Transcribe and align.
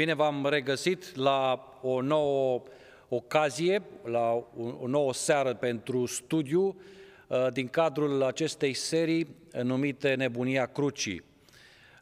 Bine 0.00 0.14
v-am 0.14 0.46
regăsit 0.46 1.16
la 1.16 1.68
o 1.82 2.00
nouă 2.00 2.62
ocazie, 3.08 3.82
la 4.04 4.44
o 4.80 4.86
nouă 4.86 5.12
seară 5.12 5.54
pentru 5.54 6.06
studiu 6.06 6.76
uh, 7.26 7.46
din 7.52 7.68
cadrul 7.68 8.22
acestei 8.22 8.74
serii 8.74 9.36
numite 9.62 10.14
Nebunia 10.14 10.66
Crucii. 10.66 11.22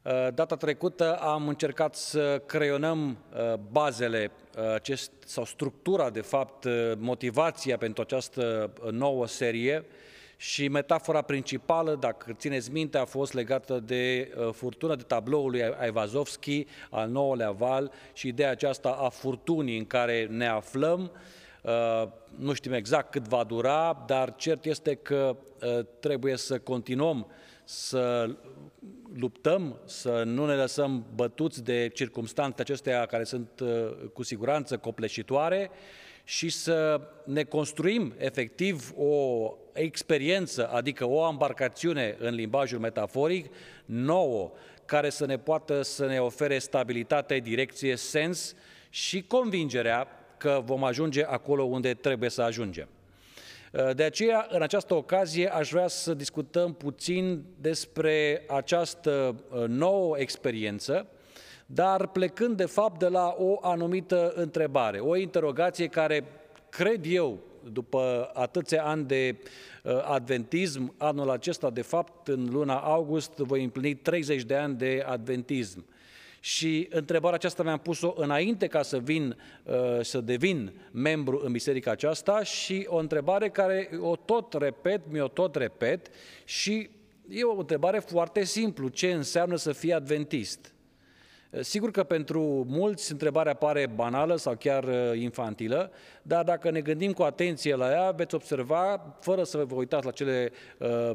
Uh, 0.02 0.12
data 0.34 0.56
trecută 0.56 1.16
am 1.16 1.48
încercat 1.48 1.94
să 1.94 2.42
creionăm 2.46 3.08
uh, 3.08 3.54
bazele 3.70 4.30
acest, 4.74 5.10
sau 5.26 5.44
structura, 5.44 6.10
de 6.10 6.20
fapt, 6.20 6.66
motivația 6.98 7.76
pentru 7.76 8.02
această 8.02 8.72
nouă 8.90 9.26
serie, 9.26 9.84
și 10.40 10.68
metafora 10.68 11.22
principală, 11.22 11.94
dacă 11.94 12.32
țineți 12.32 12.72
minte, 12.72 12.98
a 12.98 13.04
fost 13.04 13.32
legată 13.32 13.80
de 13.80 14.32
uh, 14.36 14.48
furtuna 14.52 14.94
de 14.94 15.02
tabloul 15.02 15.50
lui 15.50 15.62
Aivazovski, 15.62 16.66
al 16.90 17.10
nouălea 17.10 17.50
val, 17.50 17.92
și 18.12 18.28
ideea 18.28 18.50
aceasta 18.50 18.88
a 18.88 19.08
furtunii 19.08 19.78
în 19.78 19.86
care 19.86 20.26
ne 20.30 20.46
aflăm. 20.46 21.10
Uh, 21.62 22.08
nu 22.36 22.52
știm 22.52 22.72
exact 22.72 23.10
cât 23.10 23.28
va 23.28 23.44
dura, 23.44 24.04
dar 24.06 24.34
cert 24.36 24.64
este 24.64 24.94
că 24.94 25.36
uh, 25.62 25.86
trebuie 26.00 26.36
să 26.36 26.58
continuăm 26.58 27.26
să 27.64 28.30
luptăm, 29.14 29.80
să 29.84 30.22
nu 30.26 30.46
ne 30.46 30.54
lăsăm 30.54 31.06
bătuți 31.14 31.64
de 31.64 31.90
circumstanțe 31.94 32.60
acestea 32.60 33.06
care 33.06 33.24
sunt 33.24 33.62
cu 34.12 34.22
siguranță 34.22 34.76
copleșitoare 34.76 35.70
și 36.28 36.48
să 36.48 37.00
ne 37.24 37.44
construim 37.44 38.14
efectiv 38.18 38.92
o 38.96 39.52
experiență, 39.72 40.68
adică 40.68 41.04
o 41.04 41.28
embarcațiune 41.28 42.16
în 42.18 42.34
limbajul 42.34 42.78
metaforic 42.78 43.46
nouă, 43.84 44.52
care 44.84 45.10
să 45.10 45.26
ne 45.26 45.38
poată 45.38 45.82
să 45.82 46.06
ne 46.06 46.20
ofere 46.20 46.58
stabilitate, 46.58 47.38
direcție, 47.38 47.96
sens 47.96 48.54
și 48.90 49.22
convingerea 49.22 50.08
că 50.36 50.62
vom 50.64 50.84
ajunge 50.84 51.24
acolo 51.24 51.62
unde 51.62 51.94
trebuie 51.94 52.30
să 52.30 52.42
ajungem. 52.42 52.88
De 53.94 54.02
aceea, 54.02 54.46
în 54.50 54.62
această 54.62 54.94
ocazie, 54.94 55.52
aș 55.52 55.70
vrea 55.70 55.86
să 55.86 56.14
discutăm 56.14 56.74
puțin 56.74 57.44
despre 57.60 58.44
această 58.48 59.34
uh, 59.50 59.64
nouă 59.66 60.18
experiență, 60.18 61.06
dar 61.70 62.06
plecând 62.06 62.56
de 62.56 62.64
fapt 62.64 62.98
de 62.98 63.08
la 63.08 63.34
o 63.38 63.58
anumită 63.60 64.32
întrebare, 64.34 64.98
o 64.98 65.16
interogație 65.16 65.86
care, 65.86 66.24
cred 66.68 67.04
eu, 67.06 67.38
după 67.72 68.30
atâția 68.34 68.84
ani 68.84 69.04
de 69.04 69.36
uh, 69.82 69.92
adventism, 70.04 70.94
anul 70.96 71.30
acesta, 71.30 71.70
de 71.70 71.82
fapt, 71.82 72.28
în 72.28 72.48
luna 72.50 72.78
august, 72.78 73.36
voi 73.36 73.64
împlini 73.64 73.94
30 73.94 74.42
de 74.42 74.54
ani 74.54 74.76
de 74.76 75.04
adventism. 75.06 75.84
Și 76.40 76.88
întrebarea 76.90 77.36
aceasta 77.36 77.62
mi-am 77.62 77.78
pus-o 77.78 78.12
înainte 78.16 78.66
ca 78.66 78.82
să 78.82 78.98
vin, 78.98 79.36
uh, 79.64 79.74
să 80.00 80.20
devin 80.20 80.72
membru 80.90 81.40
în 81.44 81.52
biserica 81.52 81.90
aceasta 81.90 82.42
și 82.42 82.86
o 82.88 82.96
întrebare 82.96 83.48
care 83.48 83.90
o 84.00 84.16
tot 84.16 84.52
repet, 84.52 85.00
mi-o 85.10 85.28
tot 85.28 85.54
repet 85.54 86.06
și 86.44 86.90
e 87.28 87.42
o 87.42 87.58
întrebare 87.58 87.98
foarte 87.98 88.44
simplu. 88.44 88.88
Ce 88.88 89.12
înseamnă 89.12 89.56
să 89.56 89.72
fii 89.72 89.92
adventist? 89.92 90.72
Eh, 91.50 91.60
sigur 91.62 91.90
că 91.90 92.02
pentru 92.02 92.64
mulți 92.68 93.12
întrebarea 93.12 93.54
pare 93.54 93.86
banală 93.86 94.36
sau 94.36 94.56
chiar 94.56 94.84
eh, 94.88 95.20
infantilă, 95.20 95.90
dar 96.22 96.44
dacă 96.44 96.70
ne 96.70 96.80
gândim 96.80 97.12
cu 97.12 97.22
atenție 97.22 97.74
la 97.74 97.90
ea, 97.90 98.10
veți 98.10 98.34
observa, 98.34 99.16
fără 99.20 99.44
să 99.44 99.64
vă 99.64 99.74
uitați 99.74 100.04
la 100.04 100.10
cele 100.10 100.50
uh, 100.78 101.10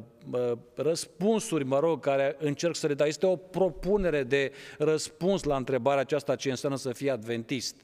răspunsuri, 0.75 1.63
mă 1.63 1.79
rog, 1.79 1.99
care 1.99 2.35
încerc 2.39 2.75
să 2.75 2.87
le 2.87 2.93
dau. 2.93 3.07
Este 3.07 3.25
o 3.25 3.35
propunere 3.35 4.23
de 4.23 4.51
răspuns 4.77 5.43
la 5.43 5.55
întrebarea 5.55 6.01
aceasta 6.01 6.35
ce 6.35 6.49
înseamnă 6.49 6.77
să 6.77 6.91
fii 6.91 7.09
adventist. 7.09 7.75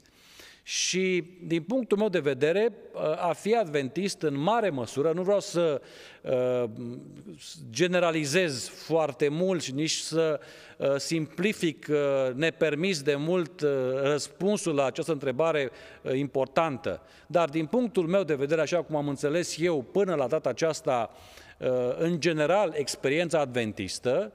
Și 0.69 1.23
din 1.43 1.61
punctul 1.61 1.97
meu 1.97 2.09
de 2.09 2.19
vedere, 2.19 2.73
a 3.15 3.33
fi 3.33 3.55
adventist 3.55 4.21
în 4.21 4.37
mare 4.37 4.69
măsură, 4.69 5.11
nu 5.11 5.21
vreau 5.21 5.39
să 5.39 5.81
uh, 6.21 6.63
generalizez 7.69 8.67
foarte 8.67 9.27
mult 9.27 9.61
și 9.61 9.73
nici 9.73 9.91
să 9.91 10.39
uh, 10.77 10.95
simplific 10.95 11.87
uh, 11.89 12.33
nepermis 12.33 13.01
de 13.01 13.15
mult 13.15 13.61
răspunsul 14.03 14.75
la 14.75 14.85
această 14.85 15.11
întrebare 15.11 15.71
importantă, 16.13 17.01
dar 17.27 17.49
din 17.49 17.65
punctul 17.65 18.07
meu 18.07 18.23
de 18.23 18.35
vedere, 18.35 18.61
așa 18.61 18.81
cum 18.83 18.95
am 18.95 19.07
înțeles 19.07 19.57
eu 19.59 19.81
până 19.81 20.15
la 20.15 20.27
data 20.27 20.49
aceasta, 20.49 21.11
în 21.97 22.19
general, 22.19 22.73
experiența 22.75 23.39
adventistă, 23.39 24.31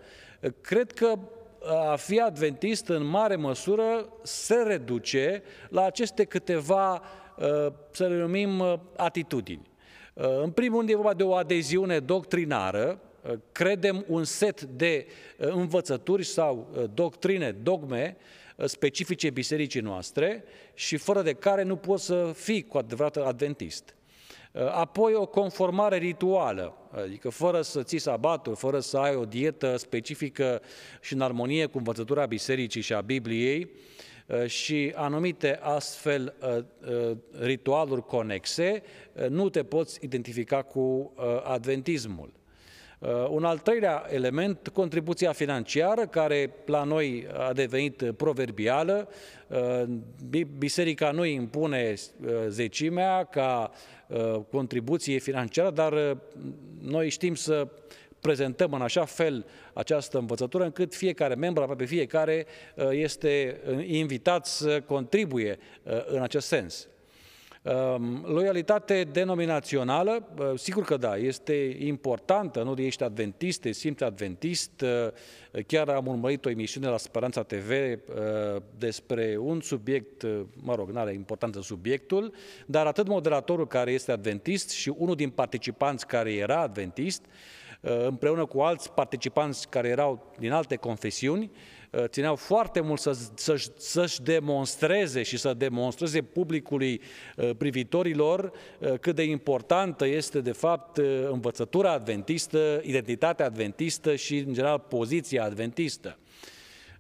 cred 0.61 0.93
că 0.93 1.19
a 1.67 1.97
fi 1.97 2.21
adventist 2.21 2.89
în 2.89 3.05
mare 3.05 3.37
măsură 3.37 4.09
se 4.23 4.55
reduce 4.55 5.43
la 5.69 5.85
aceste 5.85 6.25
câteva, 6.25 7.03
uh, 7.37 7.73
să 7.91 8.07
le 8.07 8.17
numim, 8.17 8.59
uh, 8.59 8.75
atitudini. 8.97 9.71
Uh, 10.15 10.25
în 10.43 10.51
primul 10.51 10.79
rând 10.79 10.91
e 10.91 10.95
vorba 10.95 11.15
de 11.15 11.23
o 11.23 11.35
adeziune 11.35 11.99
doctrinară, 11.99 13.01
credem 13.53 14.05
un 14.09 14.25
set 14.25 14.63
de 14.63 15.07
învățături 15.37 16.25
sau 16.25 16.69
doctrine, 16.95 17.51
dogme 17.51 18.17
specifice 18.65 19.31
bisericii 19.31 19.81
noastre 19.81 20.45
și 20.75 20.97
fără 20.97 21.23
de 21.23 21.33
care 21.33 21.63
nu 21.63 21.77
poți 21.77 22.05
să 22.05 22.33
fii 22.35 22.63
cu 22.63 22.79
adevărat 22.79 23.17
adventist. 23.17 23.95
Uh, 24.55 24.63
apoi 24.71 25.15
o 25.15 25.27
conformare 25.27 25.97
rituală, 25.97 26.75
adică 26.91 27.29
fără 27.29 27.63
să 27.63 27.83
ții 27.83 27.99
sabatul, 27.99 28.55
fără 28.55 28.81
să 28.81 28.99
ai 28.99 29.15
o 29.15 29.25
dietă 29.25 29.77
specifică 29.77 30.63
și 31.01 31.15
în 31.15 31.21
armonie 31.21 31.67
cu 31.67 31.79
învățătura 31.79 32.27
bisericii 32.27 32.81
și 32.81 32.95
a 32.95 33.01
Bibliei 33.01 33.71
uh, 34.27 34.47
și 34.47 34.93
anumite 34.95 35.59
astfel 35.63 36.35
uh, 36.41 37.17
ritualuri 37.41 38.05
conexe, 38.05 38.83
nu 39.29 39.49
te 39.49 39.63
poți 39.63 39.99
identifica 40.03 40.63
cu 40.63 41.13
adventismul. 41.45 42.33
Un 43.31 43.45
al 43.45 43.59
treilea 43.59 44.07
element, 44.11 44.69
contribuția 44.69 45.33
financiară, 45.33 46.07
care 46.07 46.55
la 46.67 46.85
noi 46.85 47.27
a 47.39 47.53
devenit 47.53 48.13
proverbială. 48.17 49.09
Biserica 50.59 51.11
nu 51.11 51.25
impune 51.25 51.95
zecimea 52.49 53.25
ca 53.25 53.71
Uh, 53.71 53.94
contribuție 54.51 55.19
financiară, 55.19 55.71
dar 55.71 55.93
uh, 55.93 56.17
noi 56.81 57.09
știm 57.09 57.35
să 57.35 57.69
prezentăm 58.21 58.73
în 58.73 58.81
așa 58.81 59.05
fel 59.05 59.47
această 59.73 60.19
învățătură 60.19 60.65
încât 60.65 60.95
fiecare 60.95 61.35
membru, 61.35 61.63
aproape 61.63 61.85
fiecare, 61.85 62.47
uh, 62.75 62.89
este 62.91 63.61
invitat 63.87 64.47
să 64.47 64.81
contribuie 64.81 65.59
în 66.07 66.23
acest 66.23 66.47
sens. 66.47 66.89
Ehm, 67.65 68.25
loialitate 68.27 69.05
denominațională, 69.13 70.29
sigur 70.57 70.83
că 70.85 70.97
da, 70.97 71.17
este 71.17 71.77
importantă, 71.79 72.63
nu? 72.63 72.75
Ești 72.77 73.03
adventist, 73.03 73.61
te 73.61 73.73
simți 73.73 74.05
adventist, 74.05 74.85
chiar 75.67 75.89
am 75.89 76.07
urmărit 76.07 76.45
o 76.45 76.51
emisiune 76.51 76.89
la 76.89 76.97
Speranța 76.97 77.43
TV 77.43 77.71
despre 78.79 79.37
un 79.39 79.61
subiect, 79.61 80.23
mă 80.55 80.75
rog, 80.75 80.91
nu 80.91 80.99
are 80.99 81.13
importanță 81.13 81.61
subiectul, 81.63 82.35
dar 82.67 82.87
atât 82.87 83.07
moderatorul 83.07 83.67
care 83.67 83.93
este 83.93 84.13
adventist 84.13 84.71
și 84.71 84.93
unul 84.97 85.15
din 85.15 85.31
participanți 85.31 86.07
care 86.07 86.33
era 86.33 86.61
adventist, 86.61 87.23
împreună 87.81 88.45
cu 88.45 88.61
alți 88.61 88.93
participanți 88.93 89.69
care 89.69 89.89
erau 89.89 90.35
din 90.39 90.53
alte 90.53 90.77
confesiuni, 90.77 91.51
Uh, 91.51 91.84
țineau 92.07 92.37
foarte 92.37 92.81
mult 92.81 93.01
să, 93.01 93.17
să, 93.35 93.71
să-și 93.77 94.23
demonstreze 94.23 95.23
și 95.23 95.37
să 95.37 95.55
demonstreze 95.55 96.23
publicului 96.23 97.01
uh, 97.37 97.51
privitorilor 97.59 98.53
uh, 98.79 98.99
cât 99.01 99.15
de 99.15 99.23
importantă 99.23 100.07
este 100.07 100.41
de 100.41 100.53
fapt 100.53 100.97
învățătura 101.31 101.93
adventistă, 101.93 102.81
identitatea 102.83 103.47
adventistă 103.47 104.15
și 104.15 104.39
în 104.39 104.53
general 104.53 104.79
poziția 104.79 105.45
adventistă. 105.45 106.19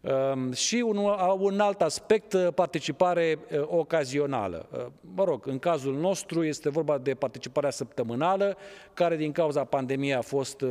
Ehm, 0.04 0.52
și 0.52 0.84
un, 0.86 0.96
un 1.38 1.60
alt 1.60 1.82
aspect, 1.82 2.32
uh, 2.32 2.46
participare 2.54 3.38
uh, 3.38 3.62
ocazională. 3.66 4.68
Uh, 4.72 4.86
mă 5.14 5.24
rog, 5.24 5.46
în 5.46 5.58
cazul 5.58 5.94
nostru 5.94 6.44
este 6.44 6.68
vorba 6.68 6.98
de 6.98 7.14
participarea 7.14 7.70
săptămânală, 7.70 8.56
care 8.94 9.16
din 9.16 9.32
cauza 9.32 9.64
pandemiei 9.64 10.14
a 10.14 10.20
fost 10.20 10.64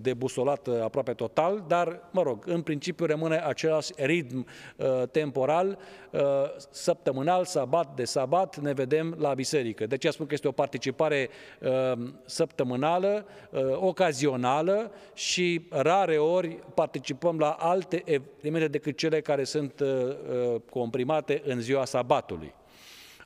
debusolată 0.00 0.82
aproape 0.82 1.12
total, 1.12 1.64
dar, 1.66 2.08
mă 2.10 2.22
rog, 2.22 2.44
în 2.46 2.62
principiu 2.62 3.06
rămâne 3.06 3.42
același 3.46 3.92
ritm 3.96 4.46
temporal, 5.10 5.78
săptămânal, 6.70 7.44
sabat 7.44 7.94
de 7.94 8.04
sabat, 8.04 8.58
ne 8.58 8.72
vedem 8.72 9.16
la 9.18 9.34
biserică. 9.34 9.86
Deci 9.86 10.06
spun 10.06 10.26
că 10.26 10.34
este 10.34 10.48
o 10.48 10.52
participare 10.52 11.28
săptămânală, 12.24 13.26
ocazională 13.74 14.90
și 15.14 15.66
rare 15.70 16.18
ori 16.18 16.58
participăm 16.74 17.38
la 17.38 17.50
alte 17.50 18.02
evenimente 18.04 18.34
evenimente 18.46 18.78
decât 18.78 18.96
cele 18.96 19.20
care 19.20 19.44
sunt 19.44 19.80
uh, 19.80 19.88
uh, 19.88 20.60
comprimate 20.70 21.42
în 21.44 21.60
ziua 21.60 21.84
sabatului. 21.84 22.54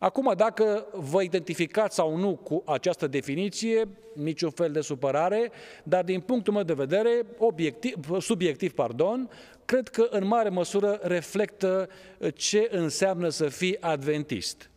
Acum, 0.02 0.32
dacă 0.36 0.86
vă 0.92 1.22
identificați 1.22 1.94
sau 1.94 2.16
nu 2.16 2.36
cu 2.36 2.62
această 2.66 3.06
definiție, 3.06 3.88
niciun 4.14 4.50
fel 4.50 4.72
de 4.72 4.80
supărare, 4.80 5.50
dar 5.82 6.04
din 6.04 6.20
punctul 6.20 6.52
meu 6.52 6.62
de 6.62 6.72
vedere, 6.72 7.26
obiectiv, 7.38 8.20
subiectiv, 8.20 8.72
pardon, 8.72 9.30
cred 9.64 9.88
că 9.88 10.06
în 10.10 10.26
mare 10.26 10.48
măsură 10.48 10.98
reflectă 11.02 11.88
ce 12.34 12.68
înseamnă 12.70 13.28
să 13.28 13.48
fii 13.48 13.80
adventist. 13.80 14.70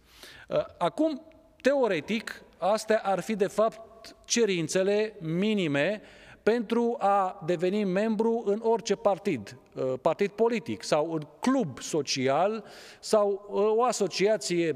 Acum, 0.78 1.22
teoretic, 1.62 2.44
astea 2.58 3.02
ar 3.04 3.20
fi 3.20 3.36
de 3.36 3.48
fapt 3.48 4.16
cerințele 4.26 5.16
minime 5.20 6.02
pentru 6.44 6.96
a 7.00 7.42
deveni 7.46 7.84
membru 7.84 8.44
în 8.46 8.60
orice 8.64 8.96
partid, 8.96 9.58
partid 10.02 10.32
politic 10.32 10.84
sau 10.84 11.14
în 11.14 11.28
club 11.40 11.80
social 11.80 12.64
sau 13.00 13.48
o 13.76 13.84
asociație 13.84 14.76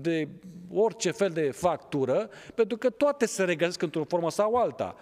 de 0.00 0.28
orice 0.74 1.10
fel 1.10 1.28
de 1.28 1.50
factură, 1.50 2.28
pentru 2.54 2.76
că 2.76 2.90
toate 2.90 3.26
se 3.26 3.44
regăsesc 3.44 3.82
într-o 3.82 4.04
formă 4.08 4.30
sau 4.30 4.54
alta. 4.54 4.96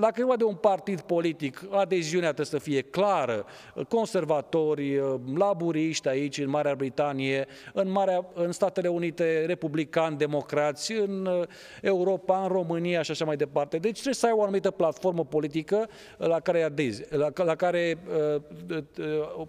Dacă 0.00 0.20
e 0.20 0.36
de 0.36 0.44
un 0.44 0.54
partid 0.54 1.00
politic, 1.00 1.62
adeziunea 1.70 2.32
trebuie 2.32 2.60
să 2.60 2.70
fie 2.70 2.80
clară, 2.80 3.46
conservatori, 3.88 5.00
laburiști 5.36 6.08
aici, 6.08 6.38
în 6.38 6.48
Marea 6.48 6.74
Britanie, 6.74 7.46
în, 7.72 7.90
Marea, 7.90 8.26
în 8.34 8.52
Statele 8.52 8.88
Unite, 8.88 9.44
republicani, 9.46 10.16
democrați, 10.16 10.92
în 10.92 11.46
Europa, 11.80 12.42
în 12.42 12.48
România 12.48 13.02
și 13.02 13.10
așa 13.10 13.24
mai 13.24 13.36
departe. 13.36 13.78
Deci 13.78 13.92
trebuie 13.92 14.14
să 14.14 14.26
ai 14.26 14.32
o 14.36 14.42
anumită 14.42 14.70
platformă 14.70 15.24
politică 15.24 15.88
la 16.16 16.40
care 16.40 16.62
adezi, 16.62 17.02
la, 17.10 17.30
la 17.34 17.54
care, 17.54 17.98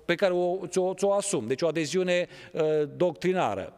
pe 0.06 0.16
care 0.16 0.34
o, 0.34 0.68
ți-o, 0.68 0.94
ți-o 0.94 1.14
asumi. 1.14 1.48
Deci 1.48 1.62
o 1.62 1.68
adeziune 1.68 2.28
doctrinară. 2.96 3.74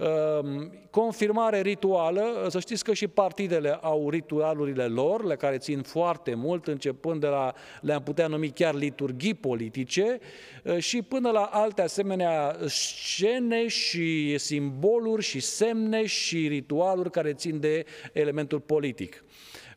Ehm, 0.00 0.72
confirmare 0.90 1.60
rituală, 1.60 2.46
să 2.48 2.60
știți 2.60 2.84
că 2.84 2.92
și 2.92 3.08
partidele 3.08 3.78
au 3.80 4.10
ritualurile 4.10 4.86
lor, 4.86 5.24
le 5.24 5.36
care 5.36 5.58
țin 5.58 5.82
foarte 5.82 6.34
mult, 6.34 6.66
începând 6.66 7.20
de 7.20 7.26
la, 7.26 7.54
le-am 7.80 8.02
putea 8.02 8.26
numi 8.26 8.50
chiar 8.50 8.74
liturghii 8.74 9.34
politice, 9.34 10.18
eh, 10.62 10.78
și 10.78 11.02
până 11.02 11.30
la 11.30 11.42
alte 11.42 11.82
asemenea 11.82 12.56
scene 12.66 13.66
și 13.68 14.38
simboluri 14.38 15.22
și 15.22 15.40
semne 15.40 16.06
și 16.06 16.48
ritualuri 16.48 17.10
care 17.10 17.32
țin 17.32 17.60
de 17.60 17.84
elementul 18.12 18.60
politic. 18.60 19.24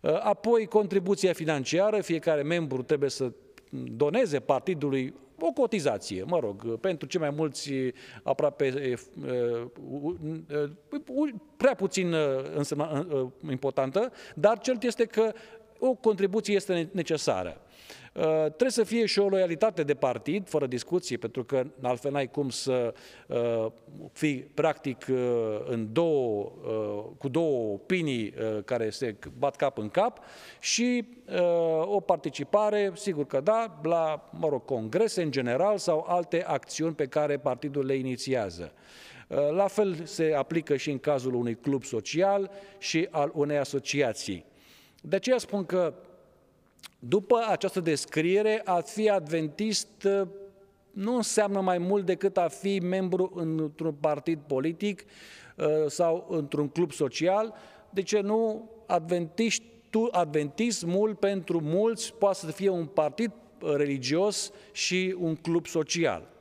Eh, 0.02 0.19
apoi, 0.19 0.66
contribuția 0.66 1.34
financiară, 1.34 2.02
fiecare 2.02 2.42
membru 2.42 2.81
trebuie 2.81 3.10
să 3.10 3.31
doneze 3.96 4.40
partidului 4.40 5.14
o 5.45 5.51
cotizație, 5.51 6.24
mă 6.24 6.40
rog, 6.40 6.80
pentru 6.80 7.07
cei 7.07 7.19
mai 7.19 7.30
mulți 7.30 7.72
aproape 8.24 8.94
prea 11.57 11.75
puțin 11.75 12.16
importantă, 13.50 14.12
dar 14.36 14.60
cert 14.60 14.84
este 14.84 15.06
că 15.06 15.34
o 15.80 15.94
contribuție 15.94 16.56
este 16.56 16.90
necesară. 16.92 17.62
Uh, 18.13 18.24
trebuie 18.24 18.69
să 18.69 18.83
fie 18.83 19.06
și 19.06 19.19
o 19.19 19.27
loialitate 19.27 19.83
de 19.83 19.94
partid, 19.94 20.50
fără 20.50 20.68
discuție, 20.68 21.18
pentru 21.18 21.44
că 21.44 21.65
altfel 21.81 22.12
n-ai 22.12 22.27
cum 22.27 22.50
să 22.50 22.94
uh, 23.27 23.71
fii 24.12 24.38
practic 24.54 25.06
uh, 25.10 25.18
în 25.65 25.94
două, 25.94 26.51
cu 27.18 27.27
două 27.27 27.74
opinii 27.74 28.33
care 28.65 28.89
se 28.89 29.15
bat 29.38 29.56
cap 29.56 29.77
în 29.77 29.89
cap 29.89 30.19
și 30.60 31.06
o 31.83 32.00
participare, 32.00 32.92
sigur 32.95 33.25
că 33.25 33.39
da, 33.39 33.80
la, 33.83 34.30
mă 34.39 34.48
rog, 34.48 34.66
congrese 34.66 35.21
în 35.21 35.31
general 35.31 35.77
sau 35.77 36.06
alte 36.07 36.44
acțiuni 36.44 36.95
pe 36.95 37.06
care 37.06 37.38
partidul 37.38 37.86
le 37.86 37.95
inițiază. 37.95 38.74
La 39.51 39.68
fel 39.68 40.01
se 40.04 40.33
aplică 40.38 40.75
și 40.75 40.92
în 40.92 41.00
cazul 41.00 41.33
unui 41.33 41.56
club 41.56 41.83
social 41.83 42.51
și 42.77 43.07
al 43.12 43.31
unei 43.33 43.57
asociații. 43.57 44.45
De 45.01 45.16
aceea 45.16 45.38
spun 45.38 45.66
că 45.66 45.94
după 47.08 47.46
această 47.48 47.80
descriere, 47.80 48.62
a 48.66 48.80
fi 48.80 49.10
adventist 49.10 50.04
uh, 50.04 50.28
nu 50.92 51.16
înseamnă 51.16 51.62
mai 51.62 51.78
mult 51.78 52.06
decât 52.06 52.38
a 52.38 52.48
fi 52.48 52.80
membru 52.80 53.32
într-un 53.36 53.94
partid 53.94 54.40
politic 54.48 55.04
uh, 55.56 55.66
sau 55.88 56.28
într-un 56.30 56.68
club 56.68 56.92
social. 56.92 57.54
De 57.90 58.02
ce 58.02 58.20
nu? 58.20 58.72
adventismul 60.12 61.16
pentru 61.16 61.62
mulți 61.62 62.14
poate 62.14 62.38
să 62.38 62.52
fie 62.52 62.70
un 62.70 62.86
partid 62.86 63.32
religios 63.76 64.52
și 64.72 65.16
un 65.20 65.36
club 65.36 65.66
social. 65.66 66.34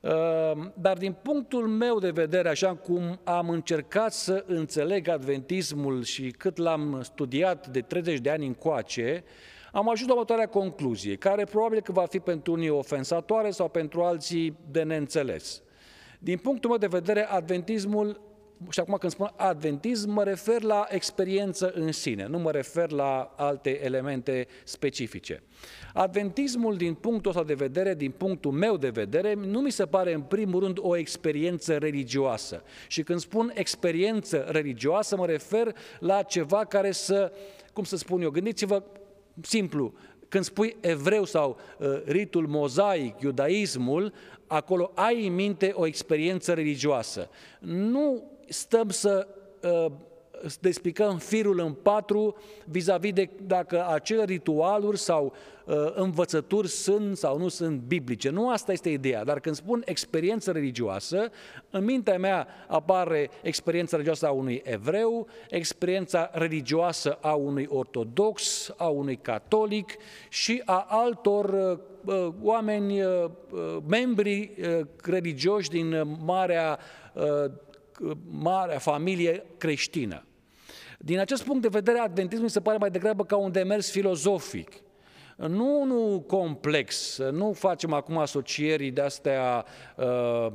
Ehm, 0.00 0.72
dar 0.76 0.96
din 0.98 1.16
punctul 1.22 1.68
meu 1.68 1.98
de 1.98 2.10
vedere, 2.10 2.48
așa 2.48 2.74
cum 2.74 3.20
am 3.24 3.50
încercat 3.50 4.12
să 4.12 4.44
înțeleg 4.46 5.08
adventismul 5.08 6.02
și 6.02 6.30
cât 6.30 6.56
l-am 6.56 7.00
studiat 7.02 7.68
de 7.68 7.80
30 7.80 8.18
de 8.18 8.30
ani 8.30 8.46
încoace, 8.46 9.24
am 9.74 9.88
ajuns 9.88 10.08
la 10.08 10.12
următoarea 10.12 10.48
concluzie, 10.48 11.16
care 11.16 11.44
probabil 11.44 11.80
că 11.80 11.92
va 11.92 12.06
fi 12.06 12.18
pentru 12.18 12.52
unii 12.52 12.68
ofensatoare 12.68 13.50
sau 13.50 13.68
pentru 13.68 14.02
alții 14.02 14.56
de 14.70 14.82
neînțeles. 14.82 15.62
Din 16.18 16.38
punctul 16.38 16.70
meu 16.70 16.78
de 16.78 16.86
vedere, 16.86 17.24
adventismul 17.24 18.20
și 18.70 18.80
acum 18.80 18.96
când 19.00 19.12
spun 19.12 19.30
adventism, 19.36 20.10
mă 20.10 20.24
refer 20.24 20.62
la 20.62 20.86
experiență 20.88 21.72
în 21.74 21.92
sine, 21.92 22.26
nu 22.26 22.38
mă 22.38 22.50
refer 22.50 22.90
la 22.90 23.34
alte 23.36 23.84
elemente 23.84 24.46
specifice. 24.64 25.42
Adventismul, 25.94 26.76
din 26.76 26.94
punctul 26.94 27.30
ăsta 27.30 27.44
de 27.44 27.54
vedere, 27.54 27.94
din 27.94 28.10
punctul 28.10 28.50
meu 28.50 28.76
de 28.76 28.88
vedere, 28.88 29.34
nu 29.34 29.60
mi 29.60 29.70
se 29.70 29.86
pare 29.86 30.12
în 30.12 30.20
primul 30.20 30.60
rând 30.60 30.78
o 30.80 30.96
experiență 30.96 31.76
religioasă. 31.76 32.62
Și 32.86 33.02
când 33.02 33.18
spun 33.18 33.52
experiență 33.54 34.46
religioasă, 34.48 35.16
mă 35.16 35.26
refer 35.26 35.76
la 35.98 36.22
ceva 36.22 36.64
care 36.64 36.90
să, 36.90 37.32
cum 37.72 37.84
să 37.84 37.96
spun 37.96 38.22
eu, 38.22 38.30
gândiți-vă 38.30 38.82
simplu, 39.40 39.92
când 40.28 40.44
spui 40.44 40.76
evreu 40.80 41.24
sau 41.24 41.58
uh, 41.78 42.02
ritul 42.04 42.46
mozaic, 42.46 43.20
iudaismul, 43.20 44.12
acolo 44.46 44.90
ai 44.94 45.26
în 45.26 45.34
minte 45.34 45.72
o 45.74 45.86
experiență 45.86 46.52
religioasă. 46.52 47.28
Nu 47.60 48.22
stăm 48.48 48.90
să 48.90 49.26
uh, 49.62 49.92
despicăm 50.60 51.18
firul 51.18 51.58
în 51.58 51.72
patru 51.72 52.36
vis-a-vis 52.64 53.12
de 53.12 53.30
dacă 53.42 53.86
acele 53.88 54.24
ritualuri 54.24 54.98
sau 54.98 55.32
uh, 55.64 55.74
învățături 55.94 56.68
sunt 56.68 57.16
sau 57.16 57.38
nu 57.38 57.48
sunt 57.48 57.80
biblice. 57.80 58.30
Nu 58.30 58.50
asta 58.50 58.72
este 58.72 58.88
ideea, 58.88 59.24
dar 59.24 59.40
când 59.40 59.54
spun 59.54 59.82
experiență 59.84 60.50
religioasă, 60.52 61.30
în 61.70 61.84
mintea 61.84 62.18
mea 62.18 62.46
apare 62.68 63.30
experiența 63.42 63.96
religioasă 63.96 64.26
a 64.26 64.30
unui 64.30 64.62
evreu, 64.64 65.26
experiența 65.50 66.30
religioasă 66.32 67.18
a 67.20 67.32
unui 67.32 67.66
ortodox, 67.68 68.70
a 68.76 68.86
unui 68.86 69.16
catolic 69.16 69.96
și 70.28 70.62
a 70.64 70.86
altor 70.88 71.44
uh, 71.44 71.78
uh 72.04 72.32
oameni, 72.42 73.02
uh, 73.02 73.24
uh, 73.50 73.76
membri 73.86 74.54
uh, 74.58 74.86
religioși 75.04 75.68
din 75.68 76.16
marea 76.24 76.78
uh, 77.14 77.50
marea 78.30 78.78
familie 78.78 79.44
creștină. 79.58 80.24
Din 81.04 81.18
acest 81.18 81.42
punct 81.44 81.62
de 81.62 81.68
vedere, 81.68 81.98
adventismul 81.98 82.48
se 82.48 82.60
pare 82.60 82.76
mai 82.76 82.90
degrabă 82.90 83.24
ca 83.24 83.36
un 83.36 83.52
demers 83.52 83.90
filozofic. 83.90 84.72
Nu, 85.36 85.84
nu 85.84 86.24
complex, 86.26 87.18
nu 87.30 87.52
facem 87.52 87.92
acum 87.92 88.18
asocieri 88.18 88.90
de-astea 88.90 89.64
uh, 89.96 90.46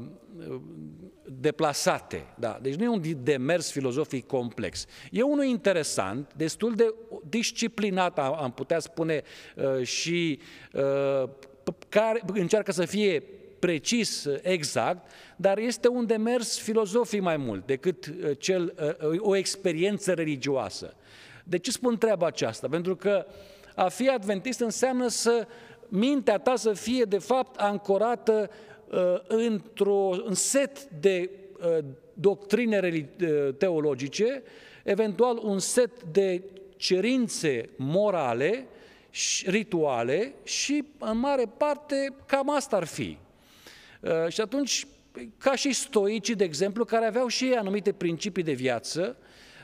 deplasate. 1.25 2.25
Da? 2.35 2.59
Deci 2.61 2.75
nu 2.75 2.83
e 2.83 2.87
un 2.87 3.23
demers 3.23 3.71
filozofic 3.71 4.27
complex. 4.27 4.85
E 5.11 5.21
unul 5.21 5.43
interesant, 5.43 6.33
destul 6.35 6.75
de 6.75 6.93
disciplinat, 7.29 8.19
am 8.19 8.51
putea 8.55 8.79
spune, 8.79 9.21
uh, 9.55 9.85
și 9.85 10.39
uh, 10.73 11.29
care 11.89 12.21
încearcă 12.33 12.71
să 12.71 12.85
fie 12.85 13.23
precis, 13.59 14.27
exact, 14.41 15.09
dar 15.35 15.57
este 15.57 15.87
un 15.87 16.05
demers 16.05 16.59
filozofic 16.59 17.21
mai 17.21 17.37
mult 17.37 17.65
decât 17.65 18.05
uh, 18.05 18.31
cel, 18.37 18.73
uh, 19.09 19.19
o 19.19 19.35
experiență 19.35 20.13
religioasă. 20.13 20.95
De 21.43 21.57
ce 21.57 21.71
spun 21.71 21.97
treaba 21.97 22.25
aceasta? 22.25 22.67
Pentru 22.67 22.95
că 22.95 23.25
a 23.75 23.87
fi 23.87 24.09
adventist 24.09 24.59
înseamnă 24.59 25.07
să 25.07 25.47
mintea 25.87 26.37
ta 26.37 26.55
să 26.55 26.73
fie 26.73 27.03
de 27.03 27.17
fapt 27.17 27.59
ancorată 27.59 28.49
uh, 28.89 28.97
într-un 29.27 30.33
set 30.33 30.83
de 30.83 31.29
doctrine 32.13 33.09
teologice, 33.57 34.43
eventual 34.83 35.39
un 35.43 35.59
set 35.59 36.03
de 36.03 36.43
cerințe 36.75 37.69
morale, 37.75 38.67
rituale 39.45 40.33
și, 40.43 40.83
în 40.97 41.17
mare 41.17 41.45
parte, 41.57 42.15
cam 42.25 42.49
asta 42.49 42.75
ar 42.75 42.83
fi. 42.83 43.17
Uh, 44.01 44.27
și 44.27 44.41
atunci, 44.41 44.87
ca 45.37 45.55
și 45.55 45.73
stoicii, 45.73 46.35
de 46.35 46.43
exemplu, 46.43 46.85
care 46.85 47.05
aveau 47.05 47.27
și 47.27 47.45
ei 47.45 47.55
anumite 47.55 47.91
principii 47.91 48.43
de 48.43 48.53
viață 48.53 49.17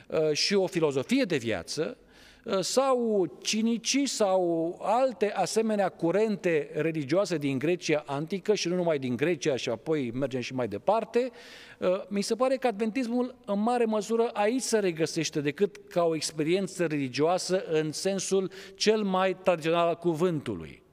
uh, 0.06 0.32
și 0.32 0.54
o 0.54 0.66
filozofie 0.66 1.24
de 1.24 1.36
viață, 1.36 1.96
uh, 2.44 2.58
sau 2.60 3.26
cinicii 3.42 4.06
sau 4.06 4.78
alte 4.82 5.32
asemenea 5.32 5.88
curente 5.88 6.70
religioase 6.74 7.36
din 7.36 7.58
Grecia 7.58 8.02
antică 8.06 8.54
și 8.54 8.68
nu 8.68 8.74
numai 8.74 8.98
din 8.98 9.16
Grecia 9.16 9.56
și 9.56 9.68
apoi 9.68 10.10
mergem 10.14 10.40
și 10.40 10.54
mai 10.54 10.68
departe, 10.68 11.30
uh, 11.78 11.88
mi 12.08 12.22
se 12.22 12.34
pare 12.34 12.56
că 12.56 12.66
adventismul 12.66 13.34
în 13.46 13.62
mare 13.62 13.84
măsură 13.84 14.30
aici 14.32 14.62
se 14.62 14.78
regăsește 14.78 15.40
decât 15.40 15.76
ca 15.88 16.02
o 16.02 16.14
experiență 16.14 16.86
religioasă 16.86 17.64
în 17.70 17.92
sensul 17.92 18.50
cel 18.74 19.02
mai 19.02 19.36
tradițional 19.42 19.86
al 19.86 19.96
cuvântului. 19.96 20.83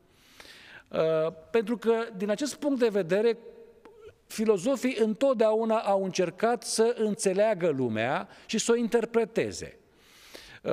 Pentru 1.52 1.78
că, 1.78 1.94
din 2.18 2.30
acest 2.30 2.56
punct 2.56 2.80
de 2.80 2.88
vedere, 2.88 3.38
filozofii 4.32 4.98
întotdeauna 5.00 5.78
au 5.78 6.04
încercat 6.04 6.64
să 6.64 6.96
înțeleagă 6.98 7.70
lumea 7.70 8.28
și 8.46 8.58
să 8.58 8.72
o 8.72 8.76
interpreteze. 8.76 9.80
Uh, 10.64 10.72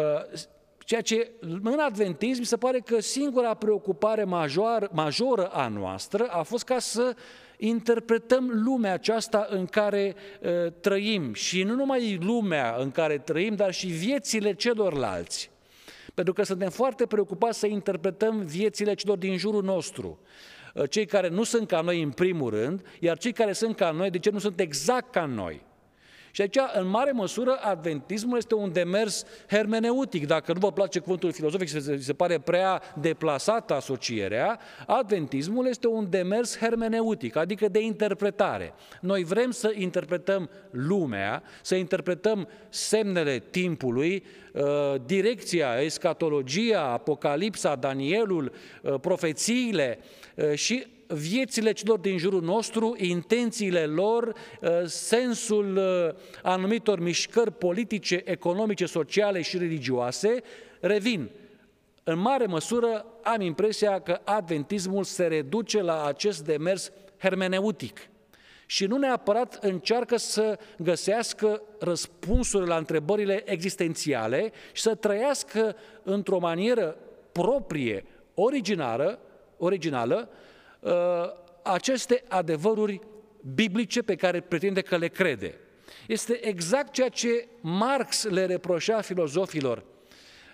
ceea 0.78 1.00
ce 1.00 1.30
în 1.40 1.78
adventism 1.78 2.42
se 2.42 2.56
pare 2.56 2.78
că 2.78 3.00
singura 3.00 3.54
preocupare 3.54 4.24
major, 4.24 4.88
majoră 4.92 5.46
a 5.46 5.68
noastră 5.68 6.26
a 6.26 6.42
fost 6.42 6.64
ca 6.64 6.78
să 6.78 7.14
interpretăm 7.56 8.50
lumea 8.64 8.92
aceasta 8.92 9.46
în 9.50 9.66
care 9.66 10.14
uh, 10.40 10.72
trăim 10.80 11.34
și 11.34 11.62
nu 11.62 11.74
numai 11.74 12.18
lumea 12.22 12.76
în 12.78 12.90
care 12.90 13.18
trăim, 13.18 13.54
dar 13.54 13.72
și 13.72 13.86
viețile 13.86 14.54
celorlalți. 14.54 15.50
Pentru 16.18 16.36
că 16.36 16.42
suntem 16.42 16.70
foarte 16.70 17.06
preocupați 17.06 17.58
să 17.58 17.66
interpretăm 17.66 18.38
viețile 18.38 18.94
celor 18.94 19.18
din 19.18 19.36
jurul 19.36 19.62
nostru. 19.62 20.18
Uh, 20.74 20.90
cei 20.90 21.06
care 21.06 21.28
nu 21.28 21.42
sunt 21.42 21.68
ca 21.68 21.80
noi 21.80 22.02
în 22.02 22.10
primul 22.10 22.50
rând, 22.50 22.86
iar 23.00 23.18
cei 23.18 23.32
care 23.32 23.52
sunt 23.52 23.76
ca 23.76 23.90
noi, 23.90 24.10
de 24.10 24.18
ce 24.18 24.30
nu 24.30 24.38
sunt 24.38 24.60
exact 24.60 25.12
ca 25.12 25.24
noi? 25.24 25.64
Și 26.38 26.44
aici, 26.44 26.70
în 26.80 26.88
mare 26.88 27.10
măsură, 27.10 27.58
adventismul 27.62 28.36
este 28.36 28.54
un 28.54 28.72
demers 28.72 29.24
hermeneutic. 29.48 30.26
Dacă 30.26 30.52
nu 30.52 30.58
vă 30.58 30.72
place 30.72 30.98
cuvântul 30.98 31.32
filozofic 31.32 31.68
și 31.68 31.80
se, 31.80 31.96
se 31.96 32.12
pare 32.12 32.38
prea 32.38 32.82
deplasată 33.00 33.74
asocierea, 33.74 34.58
adventismul 34.86 35.66
este 35.66 35.86
un 35.86 36.10
demers 36.10 36.58
hermeneutic, 36.58 37.36
adică 37.36 37.68
de 37.68 37.80
interpretare. 37.80 38.74
Noi 39.00 39.24
vrem 39.24 39.50
să 39.50 39.72
interpretăm 39.74 40.50
lumea, 40.70 41.42
să 41.62 41.74
interpretăm 41.74 42.48
semnele 42.68 43.38
timpului, 43.50 44.24
uh, 44.52 44.94
direcția, 45.06 45.80
escatologia, 45.80 46.82
apocalipsa, 46.82 47.74
Danielul, 47.74 48.52
uh, 48.82 48.94
profețiile 49.00 49.98
uh, 50.34 50.52
și 50.54 50.86
viețile 51.08 51.72
celor 51.72 51.98
din 51.98 52.18
jurul 52.18 52.42
nostru, 52.42 52.96
intențiile 52.98 53.86
lor, 53.86 54.26
uh, 54.60 54.70
sensul 54.84 55.76
uh, 55.76 56.14
anumitor 56.42 57.00
mișcări 57.00 57.52
politice, 57.52 58.22
economice, 58.24 58.86
sociale 58.86 59.42
și 59.42 59.58
religioase, 59.58 60.42
revin. 60.80 61.30
În 62.04 62.18
mare 62.18 62.46
măsură 62.46 63.06
am 63.22 63.40
impresia 63.40 64.00
că 64.00 64.20
adventismul 64.24 65.04
se 65.04 65.26
reduce 65.26 65.82
la 65.82 66.04
acest 66.04 66.44
demers 66.44 66.92
hermeneutic 67.18 68.08
și 68.66 68.84
nu 68.84 68.96
neapărat 68.96 69.58
încearcă 69.64 70.16
să 70.16 70.58
găsească 70.78 71.62
răspunsuri 71.78 72.66
la 72.66 72.76
întrebările 72.76 73.42
existențiale 73.44 74.52
și 74.72 74.82
să 74.82 74.94
trăiască 74.94 75.76
într-o 76.02 76.38
manieră 76.38 76.96
proprie, 77.32 78.04
originală, 78.34 79.18
originală 79.56 80.28
Uh, 80.30 80.47
aceste 81.62 82.24
adevăruri 82.28 83.00
biblice 83.54 84.02
pe 84.02 84.14
care 84.14 84.40
pretinde 84.40 84.80
că 84.80 84.96
le 84.96 85.08
crede. 85.08 85.58
Este 86.06 86.46
exact 86.46 86.92
ceea 86.92 87.08
ce 87.08 87.48
Marx 87.60 88.24
le 88.24 88.46
reproșea 88.46 89.00
filozofilor 89.00 89.82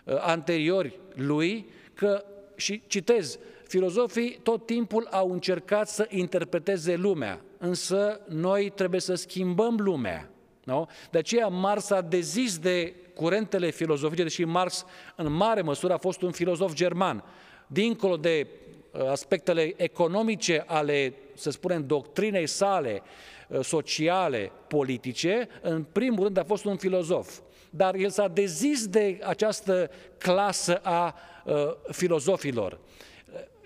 uh, 0.04 0.16
anteriori 0.20 0.98
lui, 1.14 1.68
că, 1.94 2.24
și 2.56 2.82
citez, 2.86 3.38
filozofii 3.66 4.38
tot 4.42 4.66
timpul 4.66 5.08
au 5.10 5.32
încercat 5.32 5.88
să 5.88 6.06
interpreteze 6.10 6.94
lumea, 6.96 7.40
însă 7.58 8.20
noi 8.28 8.70
trebuie 8.70 9.00
să 9.00 9.14
schimbăm 9.14 9.76
lumea. 9.78 10.28
Nu? 10.64 10.88
De 11.10 11.18
aceea 11.18 11.46
Marx 11.48 11.90
a 11.90 12.00
dezis 12.00 12.58
de 12.58 12.94
curentele 13.14 13.70
filozofice, 13.70 14.22
deși 14.22 14.44
Marx 14.44 14.84
în 15.16 15.32
mare 15.32 15.60
măsură 15.60 15.92
a 15.92 15.98
fost 15.98 16.22
un 16.22 16.30
filozof 16.30 16.74
german. 16.74 17.24
Dincolo 17.66 18.16
de 18.16 18.46
Uh, 18.46 18.73
aspectele 19.08 19.74
economice 19.76 20.64
ale, 20.66 21.14
să 21.34 21.50
spunem, 21.50 21.86
doctrinei 21.86 22.46
sale 22.46 23.02
uh, 23.48 23.60
sociale, 23.60 24.50
politice, 24.68 25.48
în 25.62 25.82
primul 25.82 26.22
rând 26.22 26.36
a 26.36 26.44
fost 26.44 26.64
un 26.64 26.76
filozof. 26.76 27.38
Dar 27.70 27.94
el 27.94 28.10
s-a 28.10 28.28
dezis 28.28 28.86
de 28.86 29.18
această 29.22 29.90
clasă 30.18 30.76
a 30.76 31.14
uh, 31.44 31.54
filozofilor. 31.90 32.78